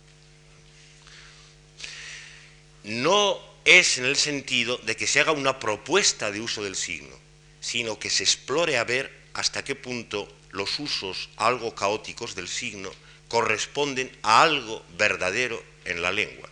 [2.85, 7.17] No es en el sentido de que se haga una propuesta de uso del signo,
[7.61, 12.91] sino que se explore a ver hasta qué punto los usos algo caóticos del signo
[13.29, 16.49] corresponden a algo verdadero en la lengua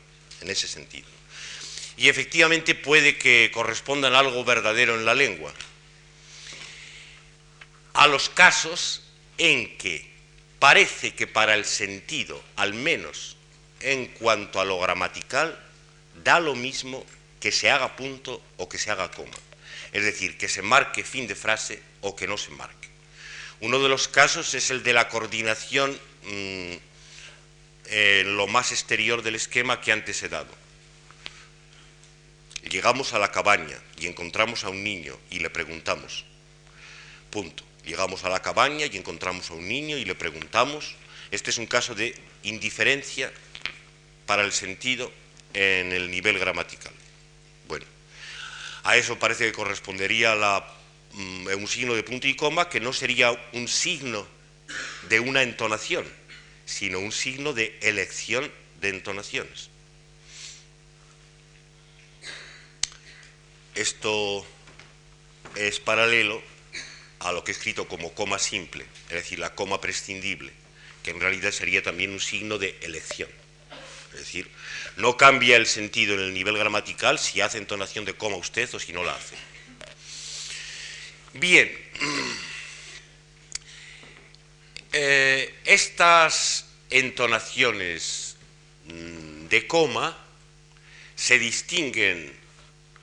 [0.47, 1.09] en ese sentido.
[1.97, 5.53] Y efectivamente puede que correspondan algo verdadero en la lengua.
[7.95, 9.03] A los casos
[9.39, 10.09] en que
[10.59, 13.37] parece que para el sentido, al menos
[13.81, 15.59] en cuanto a lo gramatical,
[16.23, 17.05] da lo mismo
[17.41, 19.37] que se haga punto o que se haga coma.
[19.93, 22.89] Es decir, que se marque fin de frase o que no se marque.
[23.61, 26.75] Uno de los casos es el de la coordinación mm,
[27.89, 30.53] en lo más exterior del esquema que antes he dado.
[32.71, 36.25] Llegamos a la cabaña y encontramos a un niño y le preguntamos.
[37.31, 37.65] Punto.
[37.85, 40.97] Llegamos a la cabaña y encontramos a un niño y le preguntamos.
[41.31, 43.33] Este es un caso de indiferencia
[44.27, 45.13] para el sentido
[45.55, 46.93] en el nivel gramatical.
[47.69, 47.87] Bueno,
[48.83, 50.35] a eso parece que correspondería
[51.13, 54.27] mm, un signo de punto y coma que no sería un signo
[55.09, 56.05] de una entonación,
[56.67, 59.71] sino un signo de elección de entonaciones.
[63.75, 64.47] Esto
[65.55, 66.43] es paralelo
[67.21, 70.53] a lo que he escrito como coma simple, es decir, la coma prescindible,
[71.03, 73.31] que en realidad sería también un signo de elección.
[74.13, 74.51] Es decir,
[74.97, 78.81] no cambia el sentido en el nivel gramatical si hace entonación de coma usted o
[78.81, 79.37] si no la hace.
[81.35, 81.71] Bien,
[84.99, 88.37] Eh, estas entonaciones
[88.87, 90.17] mm, de coma
[91.15, 92.33] se distinguen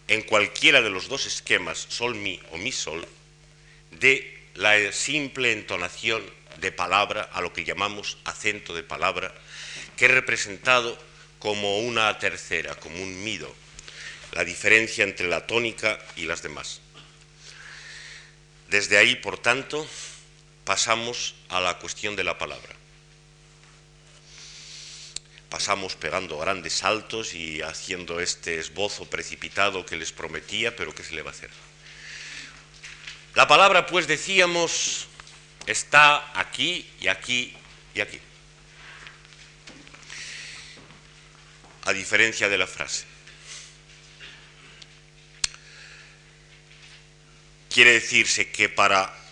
[0.08, 3.08] en cualquiera de los dos esquemas, sol, mi o mi, sol,
[3.92, 6.26] de la simple entonación
[6.58, 9.32] de palabra, a lo que llamamos acento de palabra,
[9.96, 10.98] que es representado
[11.38, 13.54] como una tercera, como un mido,
[14.32, 16.82] la diferencia entre la tónica y las demás.
[18.70, 19.88] Desde ahí, por tanto,
[20.66, 22.76] pasamos a la cuestión de la palabra.
[25.50, 31.14] Pasamos pegando grandes saltos y haciendo este esbozo precipitado que les prometía, pero ¿qué se
[31.14, 31.52] le va a hacer?
[33.36, 35.08] La palabra, pues decíamos,
[35.68, 37.56] está aquí y aquí
[37.94, 38.20] y aquí.
[41.86, 43.06] A diferencia de la frase.
[47.70, 49.23] Quiere decirse que para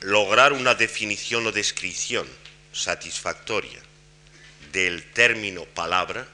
[0.00, 2.26] lograr una definición o descripción
[2.72, 3.80] satisfactoria
[4.72, 6.26] del término palabra,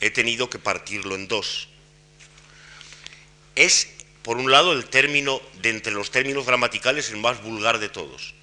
[0.00, 1.68] he tenido que partirlo en dos.
[3.54, 3.88] Es,
[4.22, 8.34] por un lado, el término, de entre los términos gramaticales, el más vulgar de todos.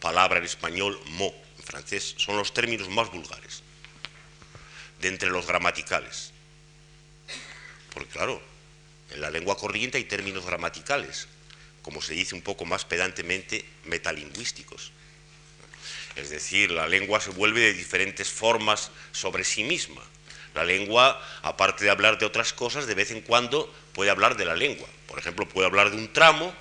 [0.00, 3.62] Palabra en español, mo en francés, son los términos más vulgares
[5.00, 6.32] de entre los gramaticales.
[7.92, 8.40] Porque claro,
[9.10, 11.28] en la lengua corriente hay términos gramaticales,
[11.88, 14.92] como se dice un poco más pedantemente, metalingüísticos.
[16.16, 20.02] Es decir, la lengua se vuelve de diferentes formas sobre sí misma.
[20.54, 24.44] La lengua, aparte de hablar de otras cosas, de vez en cuando puede hablar de
[24.44, 24.86] la lengua.
[25.06, 26.52] Por ejemplo, puede hablar de un tramo,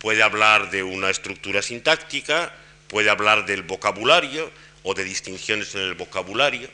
[0.00, 2.52] puede hablar de una estructura sintáctica,
[2.88, 4.50] puede hablar del vocabulario
[4.82, 6.68] o de distinciones en el vocabulario.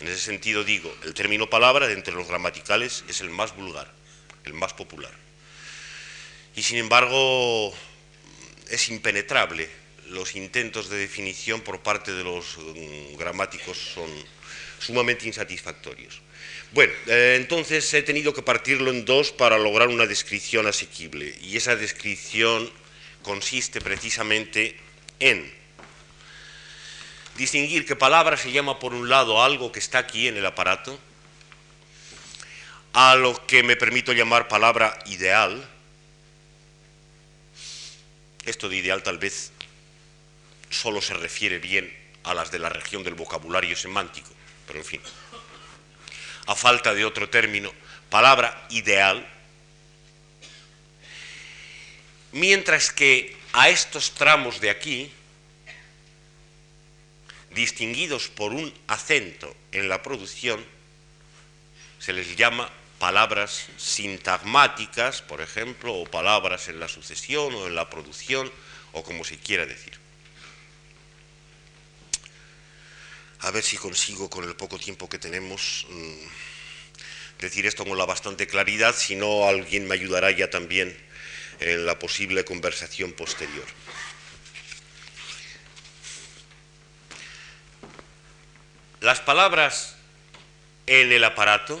[0.00, 3.92] En ese sentido digo, el término palabra de entre los gramaticales es el más vulgar,
[4.44, 5.25] el más popular.
[6.56, 7.72] Y sin embargo
[8.68, 9.68] es impenetrable.
[10.08, 14.10] Los intentos de definición por parte de los mm, gramáticos son
[14.78, 16.20] sumamente insatisfactorios.
[16.72, 21.34] Bueno, eh, entonces he tenido que partirlo en dos para lograr una descripción asequible.
[21.42, 22.70] Y esa descripción
[23.22, 24.76] consiste precisamente
[25.20, 25.52] en
[27.36, 30.98] distinguir que palabra se llama por un lado algo que está aquí en el aparato,
[32.92, 35.68] a lo que me permito llamar palabra ideal.
[38.46, 39.50] Esto de ideal tal vez
[40.70, 41.92] solo se refiere bien
[42.22, 44.30] a las de la región del vocabulario semántico,
[44.66, 45.00] pero en fin,
[46.46, 47.72] a falta de otro término,
[48.08, 49.26] palabra ideal,
[52.32, 55.10] mientras que a estos tramos de aquí,
[57.50, 60.64] distinguidos por un acento en la producción,
[61.98, 67.90] se les llama palabras sintagmáticas, por ejemplo, o palabras en la sucesión o en la
[67.90, 68.50] producción,
[68.92, 69.98] o como se quiera decir.
[73.40, 78.06] A ver si consigo con el poco tiempo que tenemos mm, decir esto con la
[78.06, 80.96] bastante claridad, si no alguien me ayudará ya también
[81.60, 83.66] en la posible conversación posterior.
[89.00, 89.96] Las palabras
[90.86, 91.80] en el aparato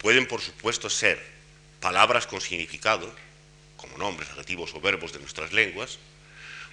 [0.00, 1.22] pueden, por supuesto, ser
[1.80, 3.14] palabras con significado,
[3.76, 5.98] como nombres, adjetivos o verbos de nuestras lenguas,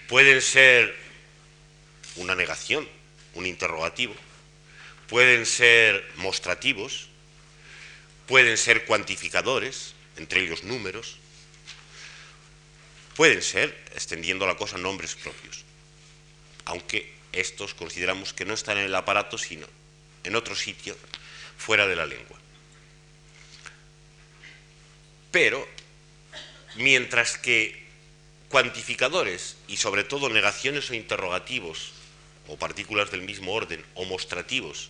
[0.07, 0.95] pueden ser
[2.15, 2.87] una negación,
[3.33, 4.15] un interrogativo,
[5.07, 7.09] pueden ser mostrativos,
[8.27, 11.17] pueden ser cuantificadores, entre ellos números,
[13.15, 15.63] pueden ser, extendiendo la cosa, nombres propios,
[16.65, 19.67] aunque estos consideramos que no están en el aparato, sino
[20.23, 20.95] en otro sitio
[21.57, 22.37] fuera de la lengua.
[25.31, 25.67] Pero,
[26.75, 27.85] mientras que
[28.49, 31.93] cuantificadores y sobre todo negaciones o interrogativos
[32.47, 34.89] o partículas del mismo orden o mostrativos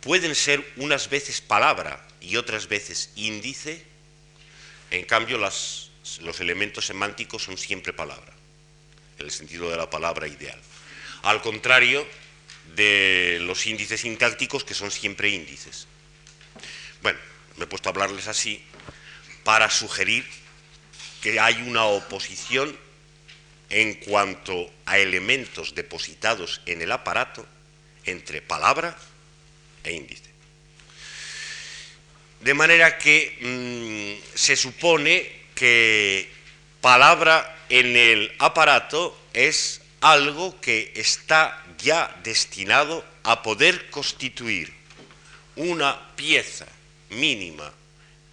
[0.00, 3.84] pueden ser unas veces palabra y otras veces índice,
[4.90, 5.90] en cambio los
[6.40, 8.32] elementos semánticos son siempre palabra,
[9.18, 10.60] en el sentido de la palabra ideal
[11.24, 12.06] al contrario
[12.76, 15.86] de los índices sintácticos que son siempre índices.
[17.02, 17.18] Bueno,
[17.56, 18.62] me he puesto a hablarles así
[19.44, 20.24] para sugerir
[21.22, 22.76] que hay una oposición
[23.70, 27.46] en cuanto a elementos depositados en el aparato
[28.04, 28.96] entre palabra
[29.82, 30.30] e índice.
[32.40, 36.28] De manera que mm, se supone que
[36.80, 44.72] palabra en el aparato es algo que está ya destinado a poder constituir
[45.56, 46.66] una pieza
[47.08, 47.72] mínima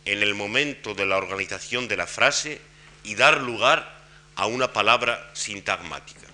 [0.06, 2.60] en el momento de la organización de la frase
[3.04, 4.02] y dar lugar
[4.36, 6.28] a una palabra sintagmática.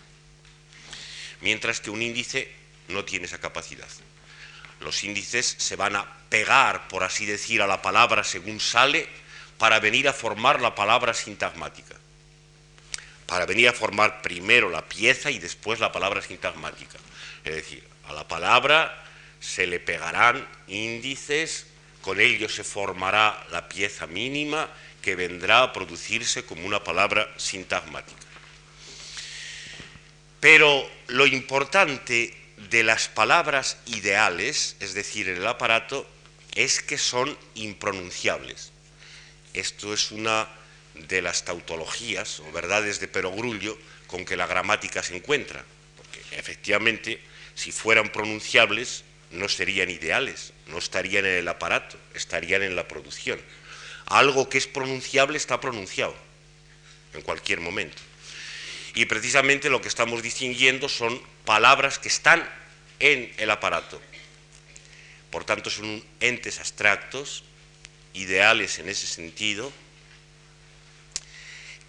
[1.41, 2.51] Mientras que un índice
[2.87, 3.87] no tiene esa capacidad.
[4.79, 9.07] Los índices se van a pegar, por así decir, a la palabra según sale
[9.57, 11.95] para venir a formar la palabra sintagmática
[13.27, 16.97] para venir a formar primero la pieza y después la palabra sintagmática.
[17.43, 19.03] Es decir, a la palabra
[19.39, 21.67] se le pegarán índices,
[22.07, 24.69] con ello se formará la pieza mínima
[25.01, 28.23] que vendrá a producirse como una palabra sintagmática.
[30.39, 32.33] Pero lo importante
[32.71, 36.07] de las palabras ideales, es decir, en el aparato,
[36.55, 38.71] es que son impronunciables.
[39.53, 40.47] Esto es una
[40.93, 43.77] de las tautologías o verdades de perogrullo
[44.07, 45.61] con que la gramática se encuentra,
[45.97, 47.19] porque efectivamente
[47.53, 53.39] si fueran pronunciables no serían ideales, no estarían en el aparato, estarían en la producción.
[54.05, 56.15] Algo que es pronunciable está pronunciado
[57.13, 58.01] en cualquier momento.
[58.95, 62.47] Y precisamente lo que estamos distinguiendo son palabras que están
[62.99, 64.01] en el aparato.
[65.29, 67.43] Por tanto, son entes abstractos,
[68.13, 69.71] ideales en ese sentido,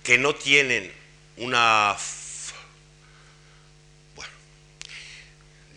[0.03, 0.93] que no tienen
[1.37, 1.97] una,
[4.17, 4.33] bueno,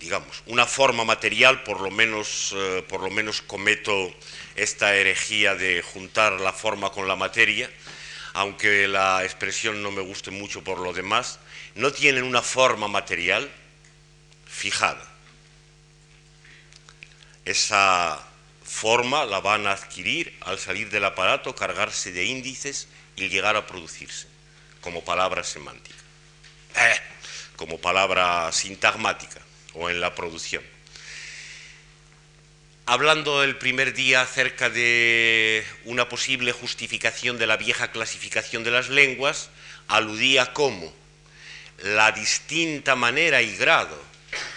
[0.02, 4.14] digamos, una forma material, por lo menos, eh, por lo menos cometo
[4.56, 7.70] esta herejía de juntar la forma con la materia,
[8.34, 11.40] aunque la expresión no me guste mucho por lo demás,
[11.76, 13.50] no tienen una forma material
[14.46, 15.08] fijada.
[17.46, 18.20] Esa
[18.64, 23.68] forma la van a adquirir al salir del aparato, cargarse de índices y llegar a
[23.68, 24.28] producirse
[24.82, 26.00] como palabra semántica,
[26.76, 27.00] eh,
[27.56, 29.42] como palabra sintagmática
[29.74, 30.64] o en la producción.
[32.86, 38.90] Hablando el primer día acerca de una posible justificación de la vieja clasificación de las
[38.90, 39.50] lenguas,
[39.88, 40.94] aludía como
[41.84, 43.98] la distinta manera y grado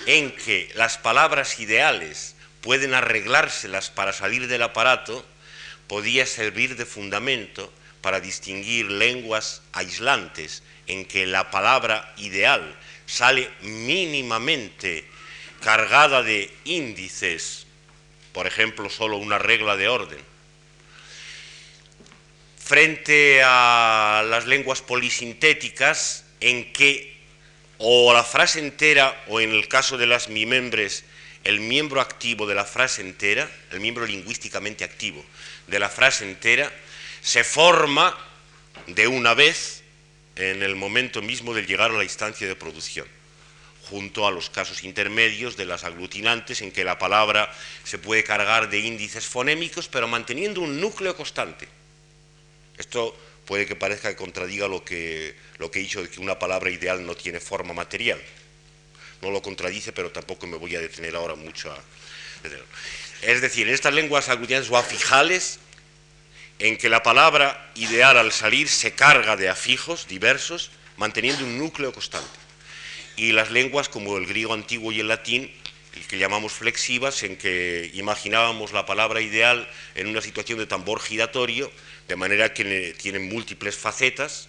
[0.06, 5.24] en que las palabras ideales pueden arreglárselas para salir del aparato
[5.86, 12.74] podía servir de fundamento para distinguir lenguas aislantes en que la palabra ideal
[13.06, 15.04] sale mínimamente
[15.62, 17.66] cargada de índices,
[18.32, 20.20] por ejemplo, solo una regla de orden,
[22.58, 27.14] frente a las lenguas polisintéticas en que
[27.78, 31.04] o la frase entera o en el caso de las mimembres
[31.44, 35.22] el miembro activo de la frase entera, el miembro lingüísticamente activo
[35.66, 36.72] de la frase entera,
[37.20, 38.16] se forma
[38.86, 39.83] de una vez
[40.36, 43.06] en el momento mismo de llegar a la instancia de producción,
[43.88, 47.52] junto a los casos intermedios de las aglutinantes en que la palabra
[47.84, 51.68] se puede cargar de índices fonémicos, pero manteniendo un núcleo constante.
[52.76, 56.38] Esto puede que parezca que contradiga lo que, lo que he dicho de que una
[56.38, 58.20] palabra ideal no tiene forma material.
[59.22, 61.78] No lo contradice, pero tampoco me voy a detener ahora mucho a...
[63.22, 65.58] Es decir, en estas lenguas aglutinantes o afijales
[66.58, 71.92] en que la palabra ideal al salir se carga de afijos diversos, manteniendo un núcleo
[71.92, 72.38] constante.
[73.16, 75.52] Y las lenguas como el griego antiguo y el latín,
[75.94, 81.00] el que llamamos flexivas, en que imaginábamos la palabra ideal en una situación de tambor
[81.00, 81.70] giratorio,
[82.08, 84.48] de manera que tienen múltiples facetas,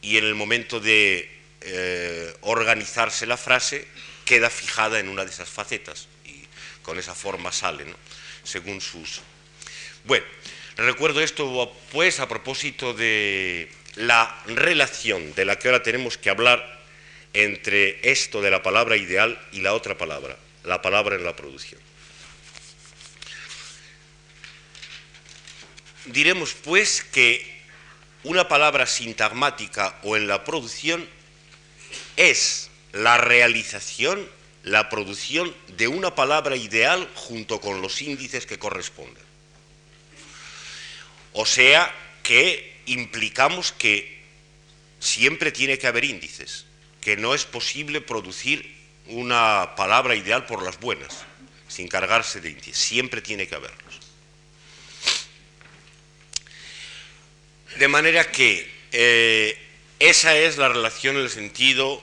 [0.00, 1.30] y en el momento de
[1.62, 3.86] eh, organizarse la frase
[4.24, 6.44] queda fijada en una de esas facetas, y
[6.82, 7.84] con esa forma sale,
[8.42, 9.20] según sus...
[10.04, 10.26] Bueno,
[10.76, 16.82] Recuerdo esto pues a propósito de la relación de la que ahora tenemos que hablar
[17.32, 21.80] entre esto de la palabra ideal y la otra palabra, la palabra en la producción.
[26.06, 27.54] Diremos pues que
[28.24, 31.08] una palabra sintagmática o en la producción
[32.16, 34.28] es la realización,
[34.64, 39.23] la producción de una palabra ideal junto con los índices que corresponden.
[41.34, 41.92] O sea
[42.22, 44.22] que implicamos que
[45.00, 46.64] siempre tiene que haber índices,
[47.00, 48.72] que no es posible producir
[49.08, 51.24] una palabra ideal por las buenas,
[51.68, 54.00] sin cargarse de índices, siempre tiene que haberlos.
[57.78, 59.58] De manera que eh,
[59.98, 62.00] esa es la relación en el sentido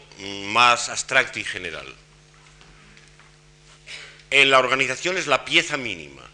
[0.48, 1.88] más abstracto y general.
[4.30, 6.31] En la organización es la pieza mínima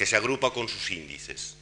[0.00, 1.56] que se agrupa con sus índices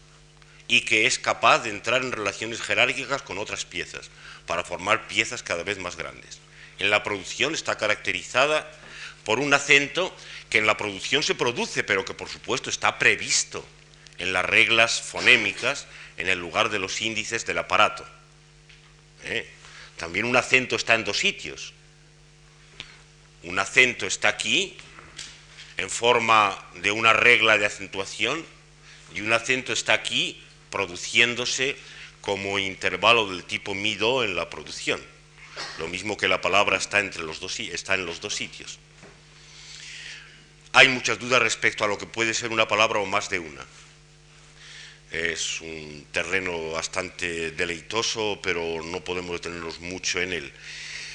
[0.69, 4.11] y que es capaz de entrar en relaciones jerárquicas con otras piezas
[4.47, 6.39] para formar piezas cada vez más grandes.
[6.79, 8.71] En la producción está caracterizada
[9.25, 10.15] por un acento
[10.51, 13.67] que en la producción se produce, pero que por supuesto está previsto
[14.19, 18.07] en las reglas fonémicas en el lugar de los índices del aparato.
[19.25, 19.51] ¿Eh?
[19.97, 21.73] También un acento está en dos sitios.
[23.43, 24.77] Un acento está aquí
[25.79, 28.45] en forma de una regla de acentuación
[29.15, 31.77] y un acento está aquí produciéndose
[32.21, 35.01] como intervalo del tipo mi-do en la producción.
[35.79, 38.79] Lo mismo que la palabra está, entre los dos, está en los dos sitios.
[40.73, 43.65] Hay muchas dudas respecto a lo que puede ser una palabra o más de una.
[45.11, 50.53] Es un terreno bastante deleitoso, pero no podemos detenernos mucho en él.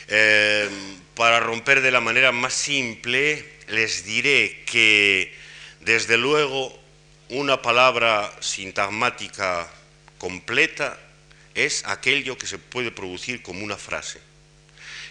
[0.07, 0.69] Eh,
[1.15, 5.34] para romper de la manera más simple, les diré que,
[5.81, 6.77] desde luego,
[7.30, 9.67] una palabra sintagmática
[10.17, 10.97] completa
[11.55, 14.19] es aquello que se puede producir como una frase.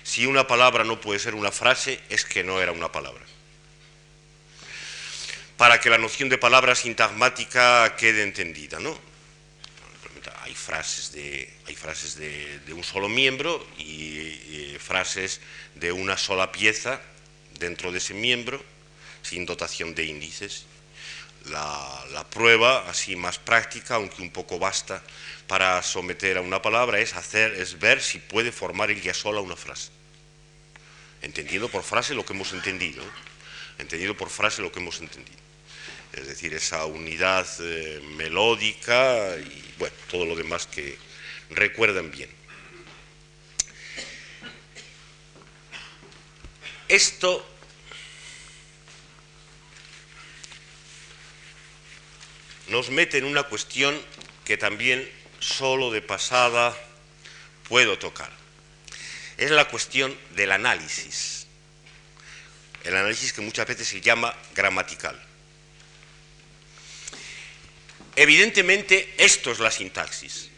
[0.03, 3.25] Si una palabra no puede ser una frase, es que no era una palabra.
[5.57, 8.99] Para que la noción de palabra sintagmática quede entendida, ¿no?
[10.65, 15.41] Frases de, hay frases de, un solo miembro y, frases
[15.75, 17.01] de una sola pieza
[17.59, 18.63] dentro de ese miembro,
[19.23, 20.67] sin dotación de índices.
[21.47, 25.03] La, la, prueba, así más práctica, aunque un poco basta,
[25.49, 29.57] para someter a una palabra es hacer, es ver si puede formar ella sola una
[29.57, 29.91] frase.
[31.23, 33.03] Entendido por frase lo que hemos entendido.
[33.79, 35.42] Entendido por frase lo que hemos entendido.
[36.13, 39.63] Es decir, esa unidad eh, melódica y
[40.11, 40.97] todo lo demás que
[41.51, 42.31] recuerdan bien.
[46.89, 47.47] Esto
[52.69, 53.99] nos mete en una cuestión
[54.45, 55.11] que también
[55.41, 56.77] solo de pasada
[57.69, 58.31] puedo tocar.
[59.39, 61.47] Es la cuestión del análisis.
[62.85, 65.32] El análisis que muchas veces se llama gramatical.
[68.17, 70.51] Evidentemente, esto es la sintaxis.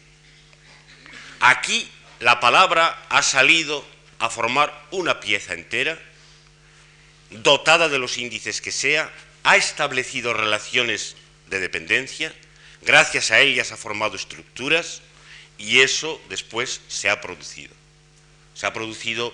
[1.39, 3.85] Aquí la palabra ha salido
[4.19, 5.99] a formar una pieza entera,
[7.29, 9.11] dotada de los índices que sea,
[9.43, 11.15] ha establecido relaciones
[11.47, 12.33] de dependencia,
[12.85, 15.01] Gracias a ellas ha formado estructuras
[15.57, 17.73] y eso después se ha producido.
[18.53, 19.33] Se ha producido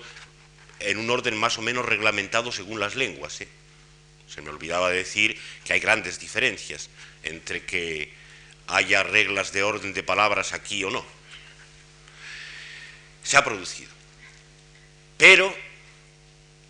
[0.80, 3.41] en un orden más o menos reglamentado según las lenguas.
[3.41, 3.49] ¿eh?
[4.27, 6.89] Se me olvidaba decir que hay grandes diferencias
[7.23, 8.14] entre que
[8.68, 11.06] haya reglas de orden de palabras aquí o no.
[13.23, 13.91] Se ha producido.
[15.18, 15.56] Pero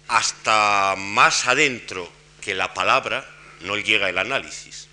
[0.08, 2.12] hasta más adentro
[2.42, 3.26] que la palabra
[3.62, 4.88] no llega el análisis.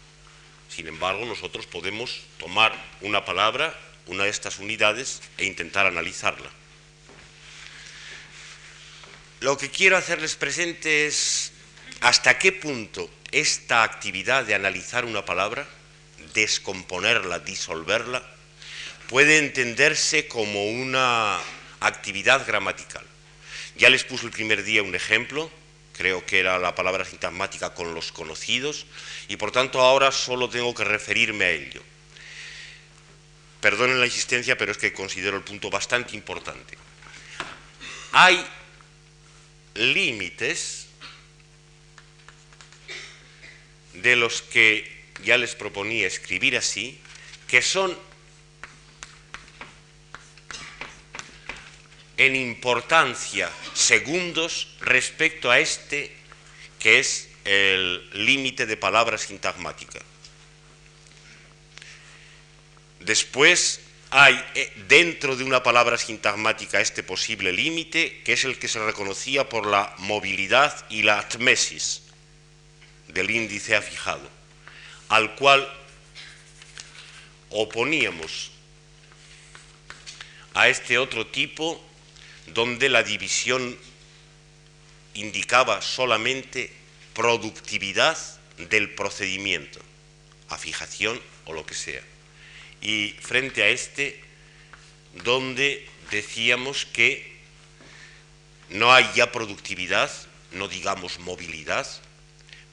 [0.69, 3.75] Sin embargo, nosotros podemos tomar una palabra,
[4.07, 6.51] una de estas unidades, e intentar analizarla.
[9.41, 11.53] Lo que quiero hacerles presente es
[12.01, 15.67] hasta qué punto esta actividad de analizar una palabra,
[16.35, 18.23] descomponerla, disolverla,
[19.09, 21.39] puede entenderse como una
[21.81, 23.05] actividad gramatical.
[23.77, 25.51] Ya les puse el primer día un ejemplo,
[25.97, 28.87] creo que era la palabra sintagmática con los conocidos,
[29.29, 31.83] y por tanto ahora solo tengo que referirme a ello.
[33.61, 36.79] Perdonen la insistencia, pero es que considero el punto bastante importante.
[38.13, 38.45] Hay
[39.75, 40.88] límites
[44.03, 44.91] de los que
[45.25, 46.99] ya les proponía escribir así,
[47.47, 47.97] que son
[52.17, 56.13] en importancia segundos respecto a este
[56.79, 60.01] que es el límite de palabra sintagmática.
[63.01, 63.81] Después
[64.11, 68.85] hay eh, dentro de una palabra sintagmática este posible límite, que es el que se
[68.85, 72.08] reconocía por la movilidad y la atmesis
[73.09, 74.29] del índice afijado,
[75.09, 75.69] al cual
[77.51, 78.51] oponíamos
[80.55, 81.83] a este otro tipo
[82.49, 83.79] donde la división
[85.15, 86.71] indicaba solamente
[87.15, 88.19] productividad
[88.57, 89.81] del procedimiento,
[90.49, 92.03] a fijación o lo que sea.
[92.81, 94.21] Y frente a este,
[95.25, 97.37] donde decíamos que
[98.71, 100.11] no hay ya productividad,
[100.53, 101.87] no digamos movilidad,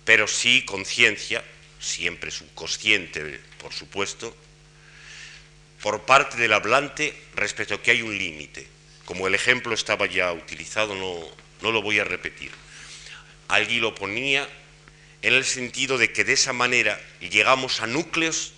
[0.06, 1.44] pero sí conciencia,
[1.80, 4.36] siempre subconsciente, por supuesto,
[5.82, 8.68] por parte del hablante respecto a que hay un límite.
[9.04, 11.20] Como el ejemplo estaba ya utilizado, no,
[11.62, 12.52] no lo voy a repetir.
[13.48, 14.48] Allí lo ponía
[15.22, 18.54] en el sentido de que de esa manera llegamos a núcleos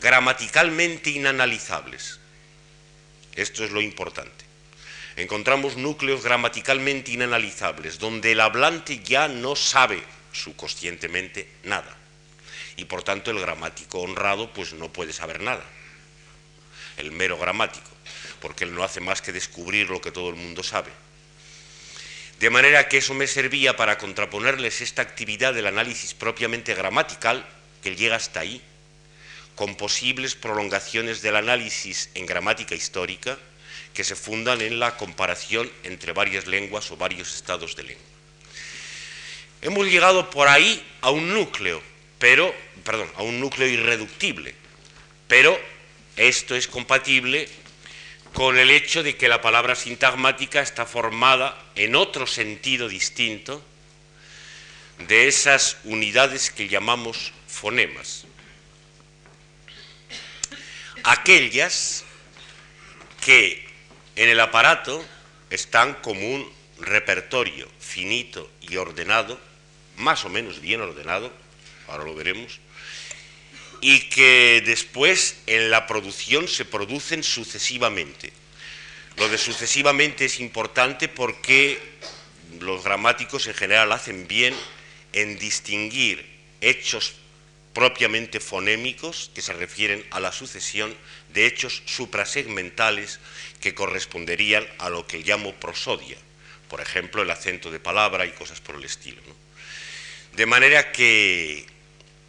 [0.00, 2.20] gramaticalmente inanalizables.
[3.34, 4.44] Esto es lo importante.
[5.16, 10.02] Encontramos núcleos gramaticalmente inanalizables, donde el hablante ya no sabe
[10.42, 11.96] subconscientemente nada.
[12.76, 15.64] Y por tanto el gramático honrado pues no puede saber nada.
[16.96, 17.96] El mero gramático
[18.40, 20.90] porque él no hace más que descubrir lo que todo el mundo sabe.
[22.38, 27.46] De manera que eso me servía para contraponerles esta actividad del análisis propiamente gramatical,
[27.82, 28.60] que llega hasta ahí,
[29.54, 33.38] con posibles prolongaciones del análisis en gramática histórica
[33.94, 38.15] que se fundan en la comparación entre varias lenguas o varios estados de lengua.
[39.62, 41.82] Hemos llegado por ahí a un núcleo,
[42.18, 42.54] pero,
[42.84, 44.54] perdón, a un núcleo irreductible,
[45.28, 45.58] pero
[46.16, 47.48] esto es compatible
[48.32, 53.62] con el hecho de que la palabra sintagmática está formada en otro sentido distinto
[55.08, 58.24] de esas unidades que llamamos fonemas.
[61.02, 62.04] Aquellas
[63.24, 63.66] que
[64.16, 65.04] en el aparato
[65.50, 69.38] están como un repertorio finito y ordenado,
[69.96, 71.32] más o menos bien ordenado,
[71.88, 72.58] ahora lo veremos,
[73.80, 78.32] y que después en la producción se producen sucesivamente.
[79.16, 81.80] Lo de sucesivamente es importante porque
[82.60, 84.54] los gramáticos en general hacen bien
[85.12, 86.26] en distinguir
[86.60, 87.14] hechos
[87.72, 90.94] propiamente fonémicos, que se refieren a la sucesión,
[91.32, 93.20] de hechos suprasegmentales
[93.60, 96.16] que corresponderían a lo que llamo prosodia,
[96.68, 99.22] por ejemplo, el acento de palabra y cosas por el estilo.
[100.32, 101.66] De manera que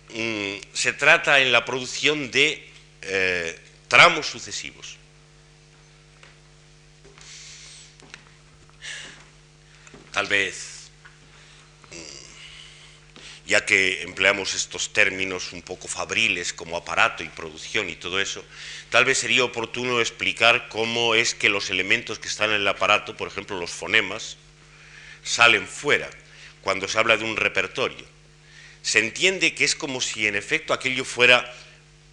[0.10, 2.68] mm, se trata en la producción de
[3.02, 4.98] eh, tramos sucesivos.
[10.12, 10.78] Tal vez
[13.48, 18.44] ya que empleamos estos términos un poco fabriles como aparato y producción y todo eso,
[18.90, 23.18] tal vez sería oportuno explicar cómo es que los elementos que están en el aparato,
[23.18, 24.38] por ejemplo los fonemas,
[25.24, 26.10] salen fuera
[26.62, 28.06] cuando se habla de un repertorio.
[28.82, 31.54] Se entiende que es como si en efecto aquello fuera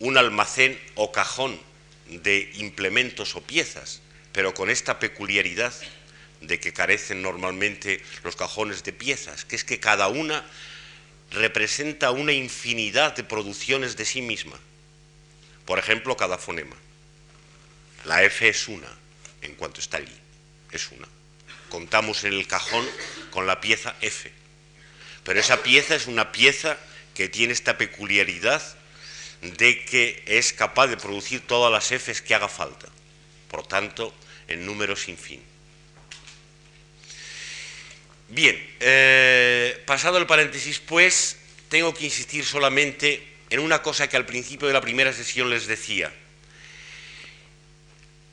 [0.01, 1.59] un almacén o cajón
[2.09, 4.01] de implementos o piezas,
[4.33, 5.73] pero con esta peculiaridad
[6.41, 10.45] de que carecen normalmente los cajones de piezas, que es que cada una
[11.31, 14.59] representa una infinidad de producciones de sí misma.
[15.65, 16.77] Por ejemplo, cada fonema.
[18.05, 18.89] La F es una,
[19.41, 20.17] en cuanto está allí,
[20.71, 21.09] es una.
[21.71, 22.87] Contamos en el cajón
[23.31, 24.31] con la pieza F.
[25.25, 26.77] Pero esa pieza es una pieza
[27.15, 28.63] que tiene esta peculiaridad
[29.41, 32.89] de que es capaz de producir todas las Fs que haga falta.
[33.49, 34.15] Por tanto,
[34.49, 35.43] en números sin fin.
[38.29, 41.37] Bien, eh, pasado el paréntesis, pues,
[41.69, 45.69] tengo que insistir solamente en una cosa que al principio de la primera sesión les
[45.69, 46.13] decía.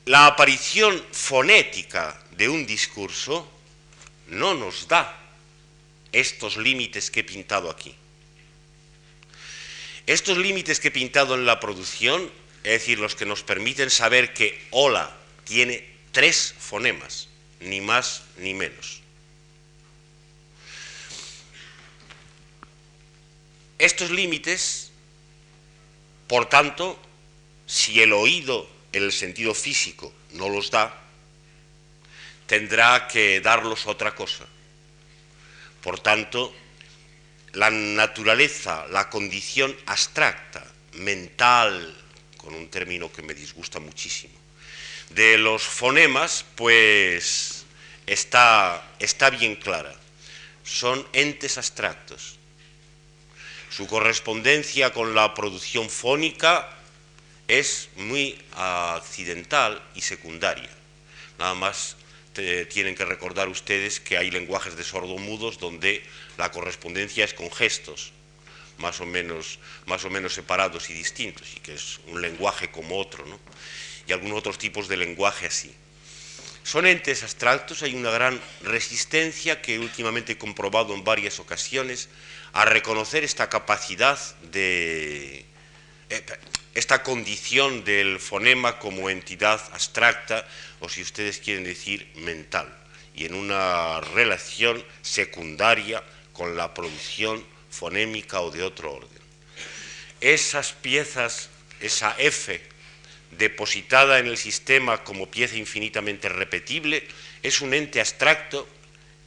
[0.04, 3.48] La aparición fonética de un discurso
[4.26, 5.16] no nos da
[6.10, 7.94] estos límites que he pintado aquí.
[10.08, 12.28] Estos límites que he pintado en la producción,
[12.64, 17.28] es decir, los que nos permiten saber que hola tiene tres fonemas,
[17.60, 19.02] ni más ni menos.
[23.78, 24.91] Estos límites,
[26.32, 26.98] por tanto,
[27.66, 30.98] si el oído en el sentido físico no los da,
[32.46, 34.46] tendrá que darlos otra cosa.
[35.82, 36.54] Por tanto,
[37.52, 40.64] la naturaleza, la condición abstracta,
[40.94, 41.94] mental,
[42.38, 44.32] con un término que me disgusta muchísimo,
[45.10, 47.66] de los fonemas, pues
[48.06, 49.94] está, está bien clara.
[50.64, 52.38] Son entes abstractos
[53.74, 56.68] su correspondencia con la producción fónica
[57.48, 60.68] es muy accidental y secundaria.
[61.38, 61.96] Nada más
[62.34, 66.04] tienen que recordar ustedes que hay lenguajes de sordomudos donde
[66.36, 68.12] la correspondencia es con gestos,
[68.76, 72.98] más o menos, más o menos separados y distintos, y que es un lenguaje como
[72.98, 73.38] otro, ¿no?
[74.06, 75.74] y algunos otros tipos de lenguaje así.
[76.62, 82.08] Son entes abstractos, hay una gran resistencia que últimamente he comprobado en varias ocasiones
[82.52, 84.18] a reconocer esta capacidad
[84.50, 85.44] de
[86.10, 86.22] eh,
[86.74, 90.46] esta condición del fonema como entidad abstracta
[90.80, 92.68] o si ustedes quieren decir mental
[93.14, 96.02] y en una relación secundaria
[96.32, 99.22] con la producción fonémica o de otro orden.
[100.20, 101.50] Esas piezas,
[101.80, 102.60] esa F
[103.38, 107.06] depositada en el sistema como pieza infinitamente repetible,
[107.42, 108.68] es un ente abstracto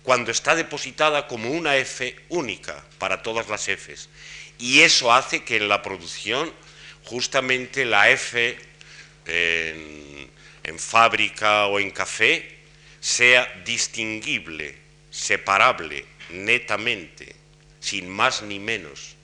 [0.05, 4.07] cuando está depositada como una F única para todas las Fs.
[4.59, 6.53] Y eso hace que en la producción
[7.05, 8.55] justamente la F
[9.25, 10.29] en,
[10.77, 12.57] fábrica o en café
[12.99, 14.77] sea distinguible,
[15.09, 17.35] separable, netamente,
[17.79, 19.15] sin más ni menos.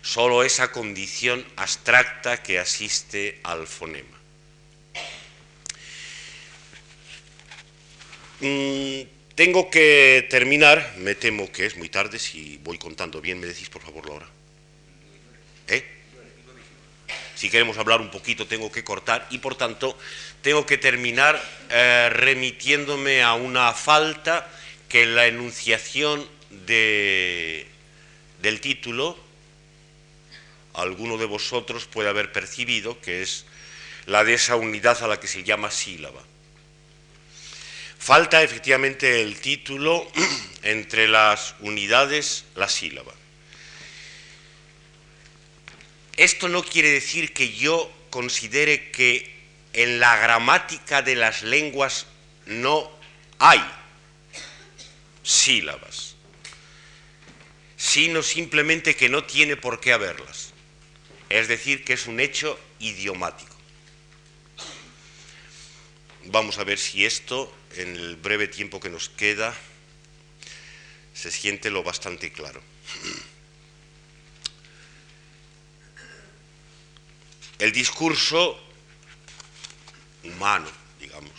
[0.00, 4.16] Solo esa condición abstracta que asiste al fonema.
[8.40, 13.46] Mm, tengo que terminar, me temo que es muy tarde, si voy contando bien, me
[13.46, 14.26] decís por favor la hora.
[15.68, 15.84] ¿Eh?
[17.34, 19.96] Si queremos hablar un poquito tengo que cortar y por tanto
[20.40, 24.50] tengo que terminar eh, remitiéndome a una falta
[24.88, 27.66] que la enunciación de,
[28.40, 29.18] del título
[30.72, 33.44] alguno de vosotros puede haber percibido, que es
[34.06, 36.22] la de esa unidad a la que se llama sílaba.
[37.98, 40.10] Falta efectivamente el título
[40.62, 43.12] entre las unidades, la sílaba.
[46.16, 49.34] Esto no quiere decir que yo considere que
[49.74, 52.06] en la gramática de las lenguas
[52.46, 52.90] no
[53.38, 53.62] hay
[55.22, 56.14] sílabas,
[57.76, 60.52] sino simplemente que no tiene por qué haberlas.
[61.28, 63.54] Es decir, que es un hecho idiomático.
[66.26, 69.54] Vamos a ver si esto, en el breve tiempo que nos queda,
[71.14, 72.60] se siente lo bastante claro.
[77.58, 78.60] El discurso
[80.24, 80.68] humano,
[81.00, 81.32] digamos,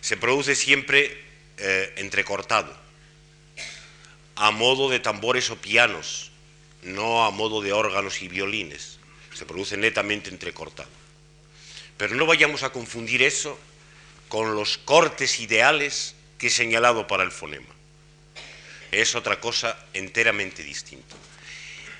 [0.00, 1.24] se produce siempre
[1.58, 2.74] eh, entrecortado,
[4.36, 6.30] a modo de tambores o pianos,
[6.82, 8.98] no a modo de órganos y violines.
[9.34, 10.90] Se produce netamente entrecortado.
[11.96, 13.58] Pero no vayamos a confundir eso
[14.32, 17.68] con los cortes ideales que he señalado para el fonema.
[18.90, 21.16] Es otra cosa enteramente distinta.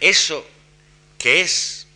[0.01, 0.49] Eso
[1.19, 1.89] que es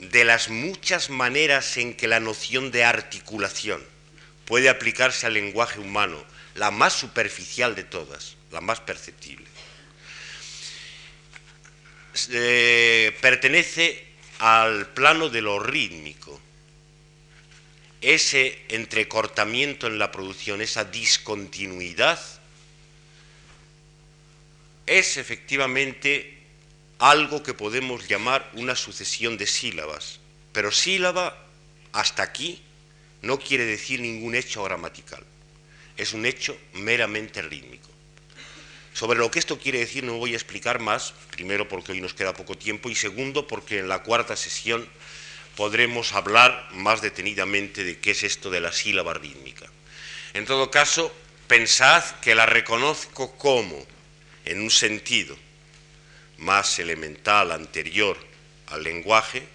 [0.00, 3.80] de las muchas maneras en que la noción de articulación
[4.46, 6.24] puede aplicarse al lenguaje humano,
[6.56, 9.46] la más superficial de todas, la más perceptible,
[12.30, 14.04] eh, pertenece
[14.40, 16.40] al plano de lo rítmico,
[18.04, 22.20] ese entrecortamiento en la producción, esa discontinuidad,
[24.86, 26.38] es efectivamente
[26.98, 30.20] algo que podemos llamar una sucesión de sílabas.
[30.52, 31.36] Pero sílaba,
[31.92, 32.62] hasta aquí,
[33.22, 35.24] no quiere decir ningún hecho gramatical.
[35.96, 37.88] Es un hecho meramente rítmico.
[38.92, 42.14] Sobre lo que esto quiere decir no voy a explicar más, primero porque hoy nos
[42.14, 44.86] queda poco tiempo y segundo porque en la cuarta sesión
[45.56, 49.66] podremos hablar más detenidamente de qué es esto de la sílaba rítmica.
[50.32, 51.14] En todo caso,
[51.46, 53.86] pensad que la reconozco como,
[54.44, 55.36] en un sentido
[56.38, 58.16] más elemental, anterior
[58.68, 59.46] al lenguaje,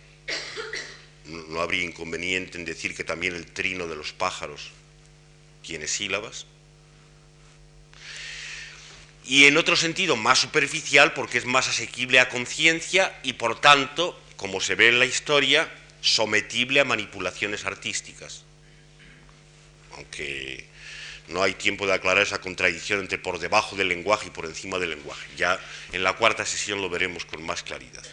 [1.25, 4.71] no habría inconveniente en decir que también el trino de los pájaros
[5.61, 6.45] tiene sílabas,
[9.25, 14.19] y en otro sentido más superficial porque es más asequible a conciencia y por tanto,
[14.37, 15.69] como se ve en la historia,
[16.01, 18.43] sometible a manipulaciones artísticas.
[19.95, 20.65] Aunque
[21.29, 24.79] no hay tiempo de aclarar esa contradicción entre por debajo del lenguaje y por encima
[24.79, 25.27] del lenguaje.
[25.37, 25.59] Ya
[25.91, 28.03] en la cuarta sesión lo veremos con más claridad.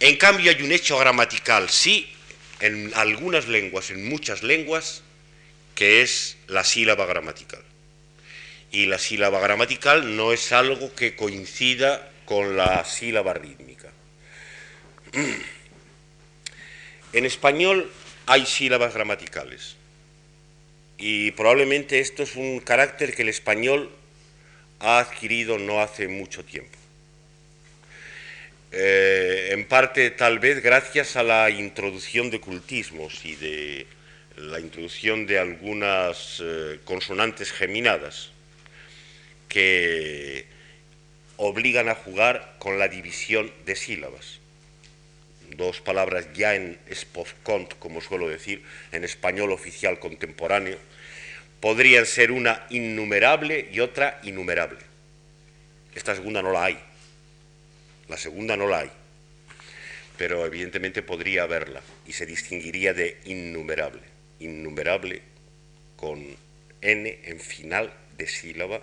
[0.00, 2.12] En cambio hay un hecho gramatical, sí,
[2.60, 5.02] en algunas lenguas, en muchas lenguas,
[5.74, 7.62] que es la sílaba gramatical.
[8.72, 13.90] Y la sílaba gramatical no es algo que coincida con la sílaba rítmica.
[17.12, 17.90] En español
[18.26, 19.76] hay sílabas gramaticales
[20.98, 23.90] y probablemente esto es un carácter que el español
[24.80, 26.76] ha adquirido no hace mucho tiempo.
[28.72, 33.86] Eh, en parte tal vez gracias a la introducción de cultismos y de
[34.36, 38.30] la introducción de algunas eh, consonantes geminadas
[39.48, 40.46] que
[41.36, 44.40] obligan a jugar con la división de sílabas
[45.56, 48.62] dos palabras ya en esposcont, como suelo decir,
[48.92, 50.78] en español oficial contemporáneo,
[51.60, 54.78] podrían ser una innumerable y otra innumerable.
[55.94, 56.78] Esta segunda no la hay.
[58.08, 58.90] La segunda no la hay.
[60.18, 64.02] Pero evidentemente podría haberla y se distinguiría de innumerable.
[64.40, 65.22] Innumerable
[65.96, 66.36] con
[66.82, 68.80] n en final de sílaba,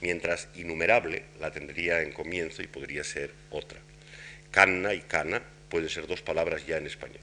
[0.00, 3.80] mientras innumerable la tendría en comienzo y podría ser otra.
[4.50, 5.42] Canna y cana
[5.72, 7.22] pueden ser dos palabras ya en español.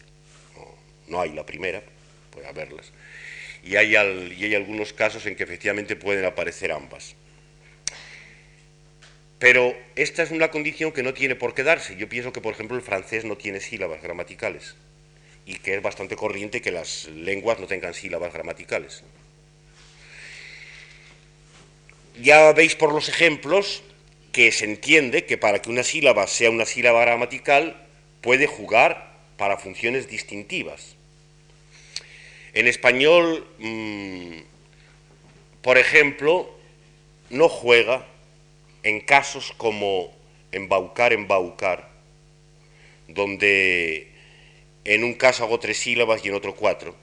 [1.07, 1.83] No, hay la primera,
[2.31, 2.91] puede haberlas.
[3.63, 7.15] Y hay, y hay algunos casos en que efectivamente pueden aparecer ambas.
[9.37, 11.95] Pero esta es una condición que no tiene por qué darse.
[11.95, 14.73] Yo pienso que, por ejemplo, el francés no tiene sílabas gramaticales
[15.45, 19.03] y que es bastante corriente que las lenguas no tengan sílabas gramaticales.
[22.19, 23.83] Ya veis por los ejemplos
[24.31, 27.88] que se entiende que para que una sílaba sea una sílaba gramatical
[28.21, 30.95] puede jugar para funciones distintivas.
[32.53, 34.39] En español, mm,
[35.61, 36.49] por ejemplo,
[37.29, 38.05] no juega
[38.83, 40.13] en casos como
[40.51, 41.89] embaucar, embaucar,
[43.07, 44.07] donde
[44.83, 46.95] en un caso hago tres sílabas y en otro cuatro,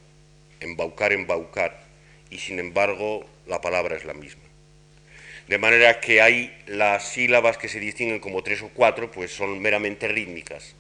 [0.61, 1.83] embaucar, embaucar,
[2.31, 4.43] y sin embargo la palabra es la misma.
[5.49, 9.61] De manera que hay las sílabas que se distinguen como tres o cuatro, pues son
[9.63, 10.75] meramente rítmicas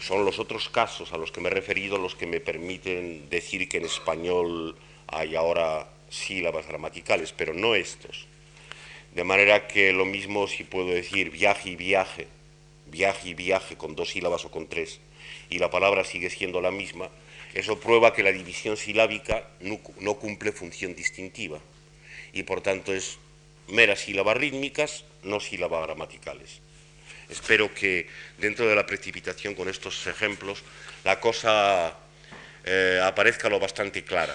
[0.00, 3.68] son los otros casos a los que me he referido los que me permiten decir
[3.68, 8.26] que en español hay ahora sílabas gramaticales, pero no estos.
[9.14, 12.28] De manera que lo mismo si puedo decir viaje y viaje,
[12.86, 15.00] viaje y viaje con dos sílabas o con tres,
[15.48, 17.10] y la palabra sigue siendo la misma,
[17.54, 21.58] eso prueba que la división silábica no, cumple función distintiva
[22.32, 23.18] y por tanto es
[23.66, 26.60] meras sílabas rítmicas, no sílabas gramaticales.
[27.30, 28.08] Espero que
[28.38, 30.62] dentro de la precipitación con estos ejemplos
[31.04, 31.96] la cosa
[32.64, 34.34] eh, aparezca lo bastante clara.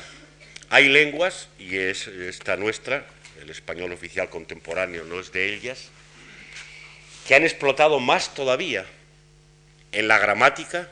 [0.69, 3.05] Hay lenguas, y es esta nuestra,
[3.41, 5.89] el español oficial contemporáneo no es de ellas,
[7.27, 8.85] que han explotado más todavía
[9.91, 10.89] en la gramática,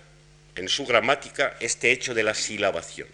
[0.55, 3.07] en su gramática, este hecho de la silabación.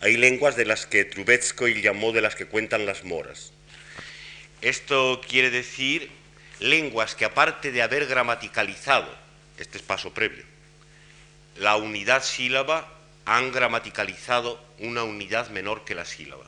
[0.00, 3.52] Hay lenguas de las que Trubetskoy llamó de las que cuentan las moras.
[4.60, 6.10] Esto quiere decir
[6.62, 9.08] lenguas que aparte de haber gramaticalizado,
[9.58, 10.44] este es paso previo,
[11.56, 12.88] la unidad sílaba,
[13.24, 16.44] han gramaticalizado una unidad menor que la sílaba.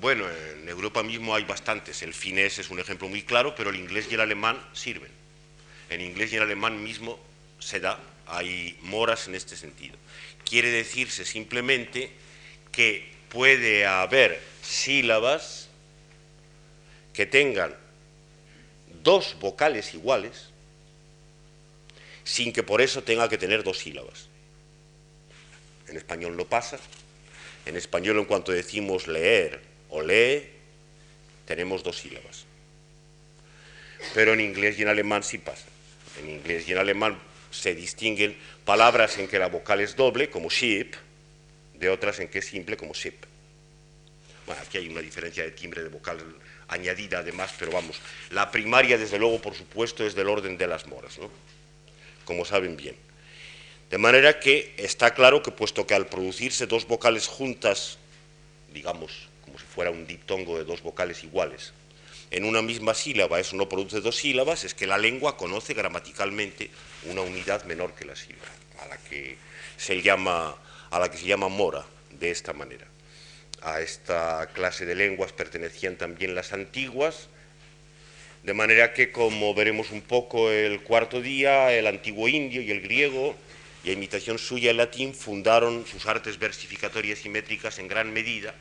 [0.00, 2.02] Bueno, en Europa mismo hay bastantes.
[2.02, 5.10] El finés es un ejemplo muy claro, pero el inglés y el alemán sirven.
[5.90, 7.20] En inglés y en alemán mismo
[7.58, 9.96] se da, hay moras en este sentido.
[10.48, 12.10] Quiere decirse simplemente
[12.72, 15.59] que puede haber sílabas
[17.12, 17.74] que tengan
[19.02, 20.50] dos vocales iguales
[22.24, 24.28] sin que por eso tenga que tener dos sílabas.
[25.88, 26.78] En español no pasa.
[27.66, 30.48] En español en cuanto decimos leer o lee,
[31.46, 32.44] tenemos dos sílabas.
[34.14, 35.66] Pero en inglés y en alemán sí pasa.
[36.20, 37.18] En inglés y en alemán
[37.50, 40.94] se distinguen palabras en que la vocal es doble, como ship,
[41.74, 43.14] de otras en que es simple, como ship.
[44.46, 46.18] Bueno, aquí hay una diferencia de timbre de vocal
[46.70, 50.86] añadida además, pero vamos, la primaria desde luego, por supuesto, es del orden de las
[50.86, 51.30] moras, ¿no?
[52.24, 52.96] como saben bien.
[53.90, 57.98] De manera que está claro que puesto que al producirse dos vocales juntas,
[58.72, 61.72] digamos, como si fuera un diptongo de dos vocales iguales,
[62.30, 66.70] en una misma sílaba eso no produce dos sílabas, es que la lengua conoce gramaticalmente
[67.06, 68.46] una unidad menor que la sílaba,
[68.80, 69.36] a la que
[69.76, 70.54] se llama,
[70.90, 72.86] a la que se llama mora, de esta manera.
[73.62, 77.28] A esta clase de lenguas pertenecían también las antiguas,
[78.42, 82.80] de manera que, como veremos un poco el cuarto día, el antiguo indio y el
[82.80, 83.36] griego,
[83.84, 88.54] y a imitación suya el latín, fundaron sus artes versificatorias y métricas en gran medida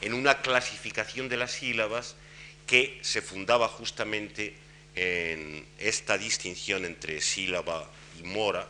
[0.00, 2.14] en una clasificación de las sílabas
[2.66, 4.54] que se fundaba justamente
[4.94, 7.90] en esta distinción entre sílaba
[8.20, 8.68] y mora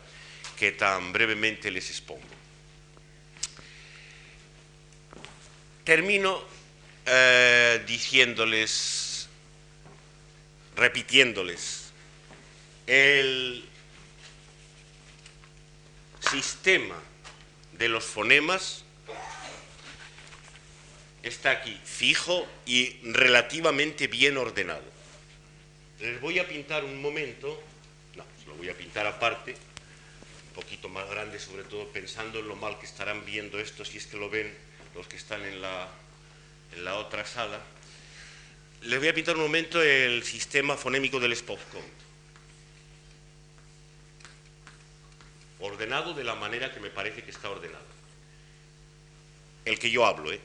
[0.58, 2.33] que tan brevemente les expongo.
[5.84, 6.42] Termino
[7.06, 9.14] eh, diciéndoles
[10.76, 11.92] repitiéndoles,
[12.86, 13.64] el
[16.30, 16.96] sistema
[17.72, 18.84] de los fonemas
[21.22, 24.84] está aquí, fijo y relativamente bien ordenado.
[26.00, 27.62] Les voy a pintar un momento,
[28.16, 32.56] no, lo voy a pintar aparte, un poquito más grande, sobre todo pensando en lo
[32.56, 34.52] mal que estarán viendo esto, si es que lo ven
[34.94, 35.88] los que están en la,
[36.74, 37.60] en la otra sala.
[38.82, 41.82] Les voy a pintar un momento el sistema fonémico del Spotcom.
[45.60, 47.84] Ordenado de la manera que me parece que está ordenado.
[49.64, 50.40] El que yo hablo, ¿eh?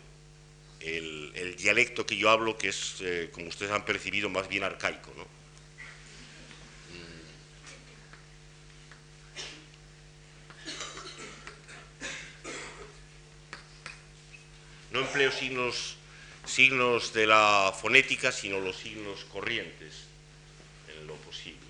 [0.79, 5.11] el, dialecto que yo hablo, que es, eh, como ustedes han percibido, más bien arcaico.
[5.17, 5.38] ¿no?
[14.91, 20.05] No empleo signos de la fonética, sino los signos corrientes
[20.87, 21.69] en lo posible.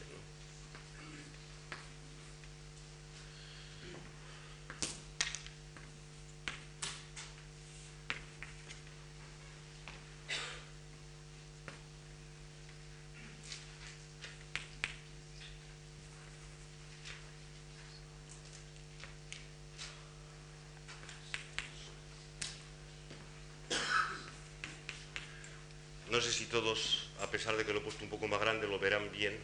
[26.09, 28.67] No sé si todos, a pesar de que lo he puesto un poco más grande,
[28.67, 29.37] lo verán bien.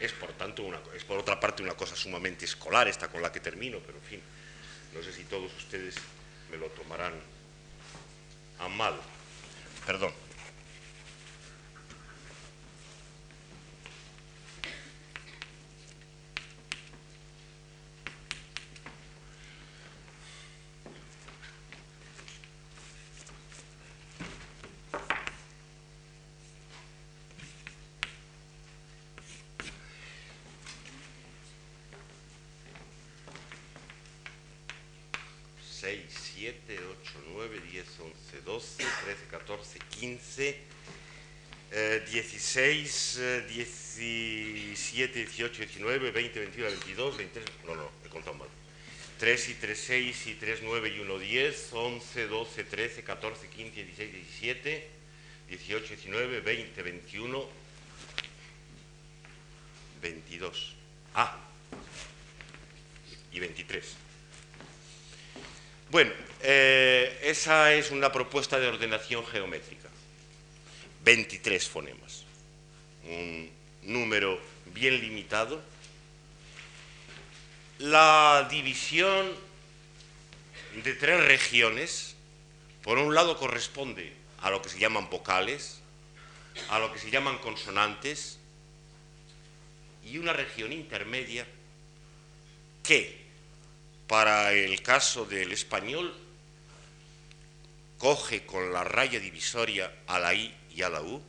[0.00, 2.46] Es por tanto, una, es por otra parte una cosa sumamente
[2.86, 4.20] esta con la que termino, pero en fin,
[4.94, 5.96] no sé si todos ustedes
[6.50, 7.12] me lo tomarán
[8.60, 8.94] a mal.
[9.84, 10.12] Perdón.
[38.30, 40.56] 11, 12, 13, 14, 15,
[42.06, 48.48] 16, 17, 18, 19, 20, 21, 22, 23, no, no, he contado mal.
[49.18, 53.84] 3 y 3, 6 y 3, 9 y 1, 10, 11, 12, 13, 14, 15,
[53.84, 54.88] 16, 17,
[55.48, 57.48] 18, 19, 20, 21,
[60.00, 60.74] 22.
[61.14, 61.38] Ah,
[63.32, 63.96] y 23.
[65.90, 66.12] Bueno,
[66.42, 69.88] eh, esa es una propuesta de ordenación geométrica.
[71.02, 72.24] 23 fonemas.
[73.04, 73.50] Un
[73.80, 74.38] número
[74.74, 75.62] bien limitado.
[77.78, 79.32] La división
[80.84, 82.14] de tres regiones,
[82.82, 84.12] por un lado corresponde
[84.42, 85.80] a lo que se llaman vocales,
[86.68, 88.38] a lo que se llaman consonantes,
[90.04, 91.46] y una región intermedia
[92.82, 93.16] que,
[94.06, 96.14] para el caso del español,
[98.00, 101.22] coge con la raya divisoria a la I y a la U,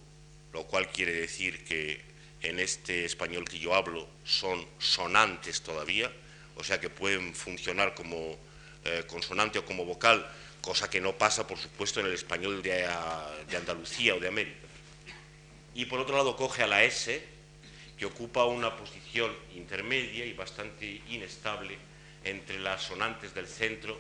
[0.53, 1.99] lo cual quiere decir que
[2.41, 6.10] en este español que yo hablo son sonantes todavía,
[6.56, 8.38] o sea que pueden funcionar como
[8.85, 10.26] eh, consonante o como vocal,
[10.61, 12.88] cosa que no pasa, por supuesto, en el español de,
[13.49, 14.65] de Andalucía o de América.
[15.76, 17.22] Y por otro lado coge a la S,
[17.98, 21.77] que ocupa una posición intermedia y bastante inestable
[22.23, 23.99] entre las sonantes del centro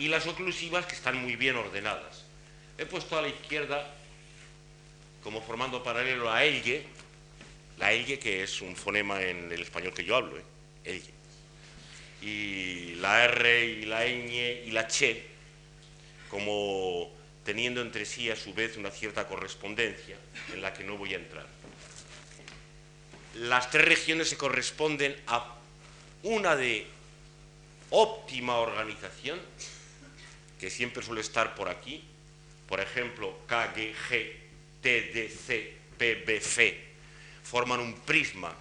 [0.00, 2.24] y las oclusivas que están muy bien ordenadas.
[2.78, 3.94] He puesto a la izquierda
[5.22, 6.84] como formando paralelo a Elge,
[7.78, 10.44] la Elge que es un fonema en el español que yo hablo, ¿eh?
[10.84, 11.12] Elge,
[12.22, 15.26] y la R y la ñ y la che
[16.30, 17.10] como
[17.44, 20.16] teniendo entre sí a su vez una cierta correspondencia
[20.52, 21.46] en la que no voy a entrar
[23.34, 25.54] las tres regiones se corresponden a
[26.22, 26.86] una de
[27.90, 29.40] óptima organización,
[30.60, 32.04] que siempre suele estar por aquí,
[32.68, 34.32] por ejemplo, K, G, G,
[34.82, 36.78] T, D, C, P, B, F,
[37.42, 38.54] forman un prisma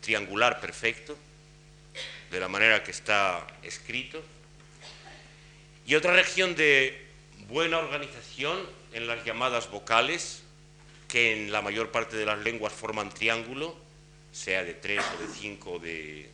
[0.00, 1.16] triangular perfecto,
[2.32, 4.20] de la manera que está escrito,
[5.86, 7.06] y otra región de
[7.48, 8.58] buena organización
[8.92, 10.42] en las llamadas vocales,
[11.06, 13.76] que en la mayor parte de las lenguas forman triángulo,
[14.32, 16.30] sea de 3 o de 5 o de,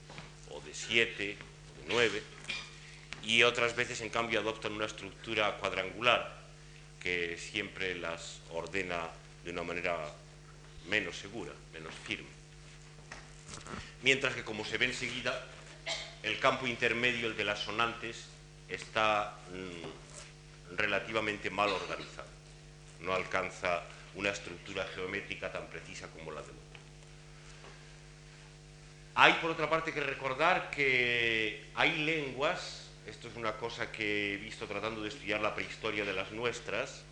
[0.50, 2.22] o de 7 o de 9,
[3.22, 6.38] y otras veces en cambio adoptan una estructura cuadrangular
[7.00, 9.08] que siempre las ordena
[9.44, 9.96] de una manera
[10.88, 12.28] menos segura, menos firme.
[14.02, 15.46] Mientras que, como se ve enseguida,
[16.22, 18.26] el campo intermedio, el de las sonantes,
[18.68, 22.28] está mm, relativamente mal organizado.
[23.00, 23.82] No alcanza
[24.14, 26.70] una estructura geométrica tan precisa como la de los
[29.14, 34.36] hay, por otra parte, que recordar que hay lenguas, esto es una cosa que he
[34.36, 37.02] visto tratando de estudiar la prehistoria de las nuestras,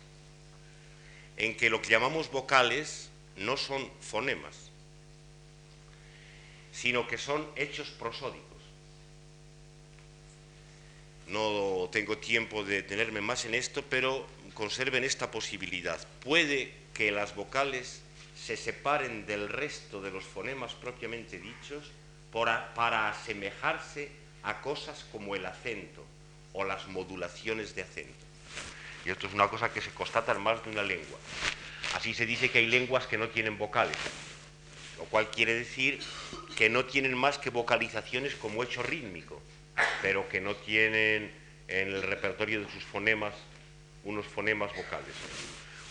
[1.37, 4.71] en que lo que llamamos vocales no son fonemas,
[6.71, 8.45] sino que son hechos prosódicos.
[11.27, 15.99] No tengo tiempo de detenerme más en esto, pero conserven esta posibilidad.
[16.21, 18.01] Puede que las vocales
[18.35, 21.91] se separen del resto de los fonemas propiamente dichos
[22.31, 26.05] para asemejarse a cosas como el acento
[26.53, 28.25] o las modulaciones de acento.
[29.05, 31.17] Y esto es una cosa que se constata en más de una lengua.
[31.95, 33.97] Así se dice que hay lenguas que no tienen vocales,
[34.97, 35.99] lo cual quiere decir
[36.55, 39.41] que no tienen más que vocalizaciones como hecho rítmico,
[40.01, 41.31] pero que no tienen
[41.67, 43.33] en el repertorio de sus fonemas
[44.03, 45.15] unos fonemas vocales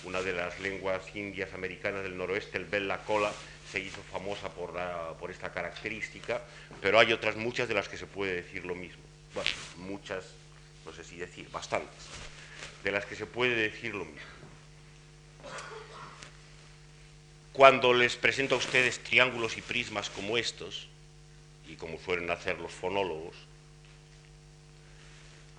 [0.05, 3.33] una de las lenguas indias americanas del noroeste, el Bella Cola,
[3.71, 4.73] se hizo famosa por,
[5.19, 6.43] por esta característica,
[6.81, 9.03] pero hay otras muchas de las que se puede decir lo mismo.
[9.35, 10.25] Bueno, muchas,
[10.87, 12.07] no sé si decir, bastantes,
[12.83, 14.39] de las que se puede decir lo mismo.
[17.53, 20.89] Cuando les presento a ustedes triángulos y prismas como estos,
[21.69, 23.37] y como suelen hacer los fonólogos,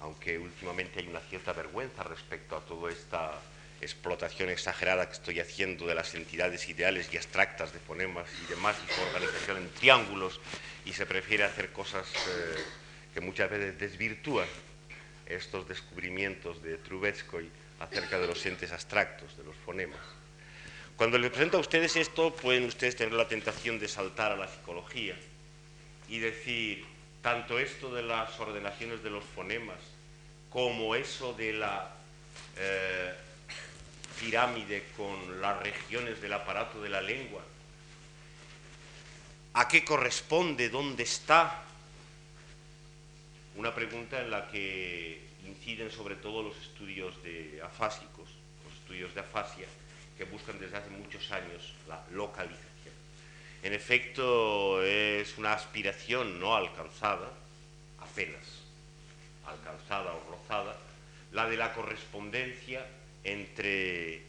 [0.01, 3.39] aunque últimamente hay una cierta vergüenza respecto a toda esta
[3.81, 8.75] explotación exagerada que estoy haciendo de las entidades ideales y abstractas de fonemas y demás,
[8.87, 10.39] y su organización en triángulos,
[10.85, 12.63] y se prefiere hacer cosas eh,
[13.13, 14.47] que muchas veces desvirtúan
[15.25, 17.49] estos descubrimientos de Trubetskoy
[17.79, 19.99] acerca de los entes abstractos, de los fonemas.
[20.97, 24.49] Cuando les presento a ustedes esto, pueden ustedes tener la tentación de saltar a la
[24.49, 25.15] psicología
[26.09, 26.85] y decir,
[27.21, 29.79] tanto esto de las ordenaciones de los fonemas,
[30.49, 31.95] como eso de la
[32.57, 33.13] eh,
[34.19, 37.41] pirámide con las regiones del aparato de la lengua?
[39.53, 40.69] ¿A qué corresponde?
[40.69, 41.63] ¿Dónde está?
[43.55, 48.29] Una pregunta en la que inciden sobre todo los estudios de afásicos,
[48.65, 49.67] los estudios de afasia,
[50.17, 52.93] que buscan desde hace muchos años la localización.
[53.63, 57.31] En efecto, es una aspiración no alcanzada,
[57.99, 58.45] apenas
[59.45, 60.77] alcanzada o rozada,
[61.31, 62.85] la de la correspondencia
[63.23, 64.21] entre eh,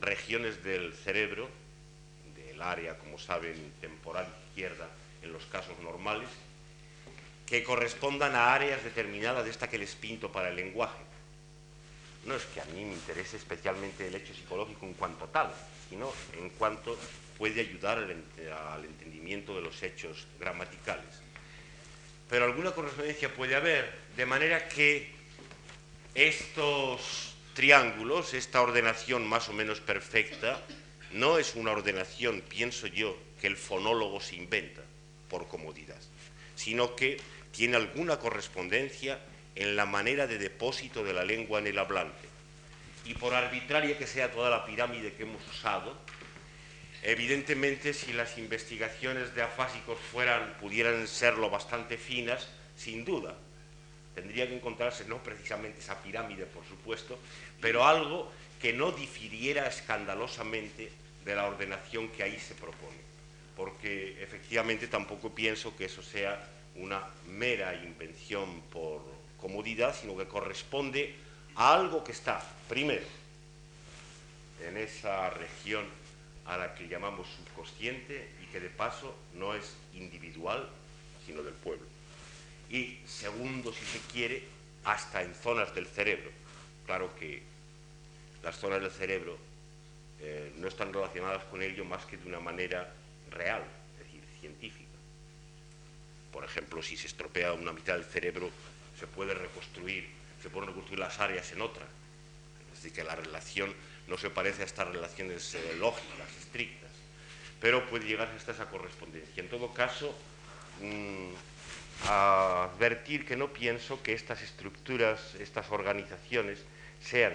[0.00, 1.48] regiones del cerebro,
[2.36, 4.88] del área, como saben, temporal izquierda
[5.22, 6.28] en los casos normales,
[7.46, 11.02] que correspondan a áreas determinadas de esta que les pinto para el lenguaje.
[12.24, 15.52] No es que a mí me interese especialmente el hecho psicológico en cuanto tal,
[15.90, 16.96] sino en cuanto
[17.36, 21.20] puede ayudar al, entendimiento de los hechos gramaticales.
[22.30, 25.12] Pero alguna correspondencia puede haber, de manera que
[26.14, 30.60] estos triángulos, esta ordenación más o menos perfecta,
[31.12, 34.82] no es una ordenación, pienso yo, que el fonólogo se inventa
[35.28, 36.00] por comodidad,
[36.56, 37.16] sino que
[37.52, 39.20] tiene alguna correspondencia
[39.54, 42.28] en la manera de depósito de la lengua en el hablante.
[43.04, 45.96] Y por arbitraria que sea toda la pirámide que hemos usado,
[47.02, 53.36] evidentemente si las investigaciones de afásicos fueran, pudieran serlo bastante finas, sin duda,
[54.14, 57.18] tendría que encontrarse no precisamente esa pirámide, por supuesto,
[57.60, 58.30] pero algo
[58.60, 60.90] que no difiriera escandalosamente
[61.24, 62.98] de la ordenación que ahí se propone,
[63.56, 69.02] porque efectivamente tampoco pienso que eso sea una mera invención por
[69.40, 71.14] comodidad, sino que corresponde
[71.56, 73.06] a algo que está, primero,
[74.66, 75.84] en esa región
[76.46, 80.68] a la que llamamos subconsciente y que de paso no es individual,
[81.26, 81.93] sino del pueblo.
[82.74, 84.42] Y segundo, si se quiere,
[84.82, 86.32] hasta en zonas del cerebro.
[86.86, 87.40] Claro que
[88.42, 89.38] las zonas del cerebro
[90.20, 92.92] eh, no están relacionadas con ello más que de una manera
[93.30, 94.90] real, es decir, científica.
[96.32, 98.50] Por ejemplo, si se estropea una mitad del cerebro,
[98.98, 100.08] se puede reconstruir,
[100.42, 101.86] se pueden reconstruir las áreas en otra.
[102.72, 103.72] Es decir, que la relación
[104.08, 106.90] no se parece a estas relaciones eh, lógicas, estrictas,
[107.60, 109.40] pero puede llegar hasta esa correspondencia.
[109.40, 110.12] En todo caso,
[112.04, 116.64] mm, advertir que no pienso que estas estructuras, estas organizaciones,
[117.00, 117.34] sean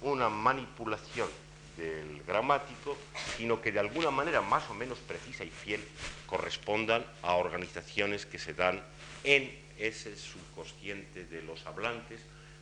[0.00, 1.28] una manipulación
[1.76, 2.96] del gramático,
[3.36, 5.82] sino que de alguna manera más o menos precisa y fiel
[6.26, 8.80] correspondan a organizaciones que se dan
[9.24, 12.20] en ese subconsciente de los hablantes,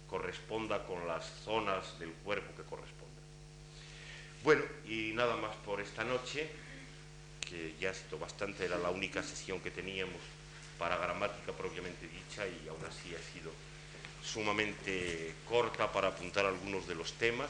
[0.09, 3.03] corresponda con las zonas del cuerpo que correspondan.
[4.45, 6.49] Bueno, y nada más por esta noche,
[7.41, 10.21] que ya ha sido bastante, era la única sesión que teníamos
[10.83, 13.53] para gramática propiamente dicha y aún así ha sido
[14.21, 17.49] sumamente corta para apuntar algunos de los temas.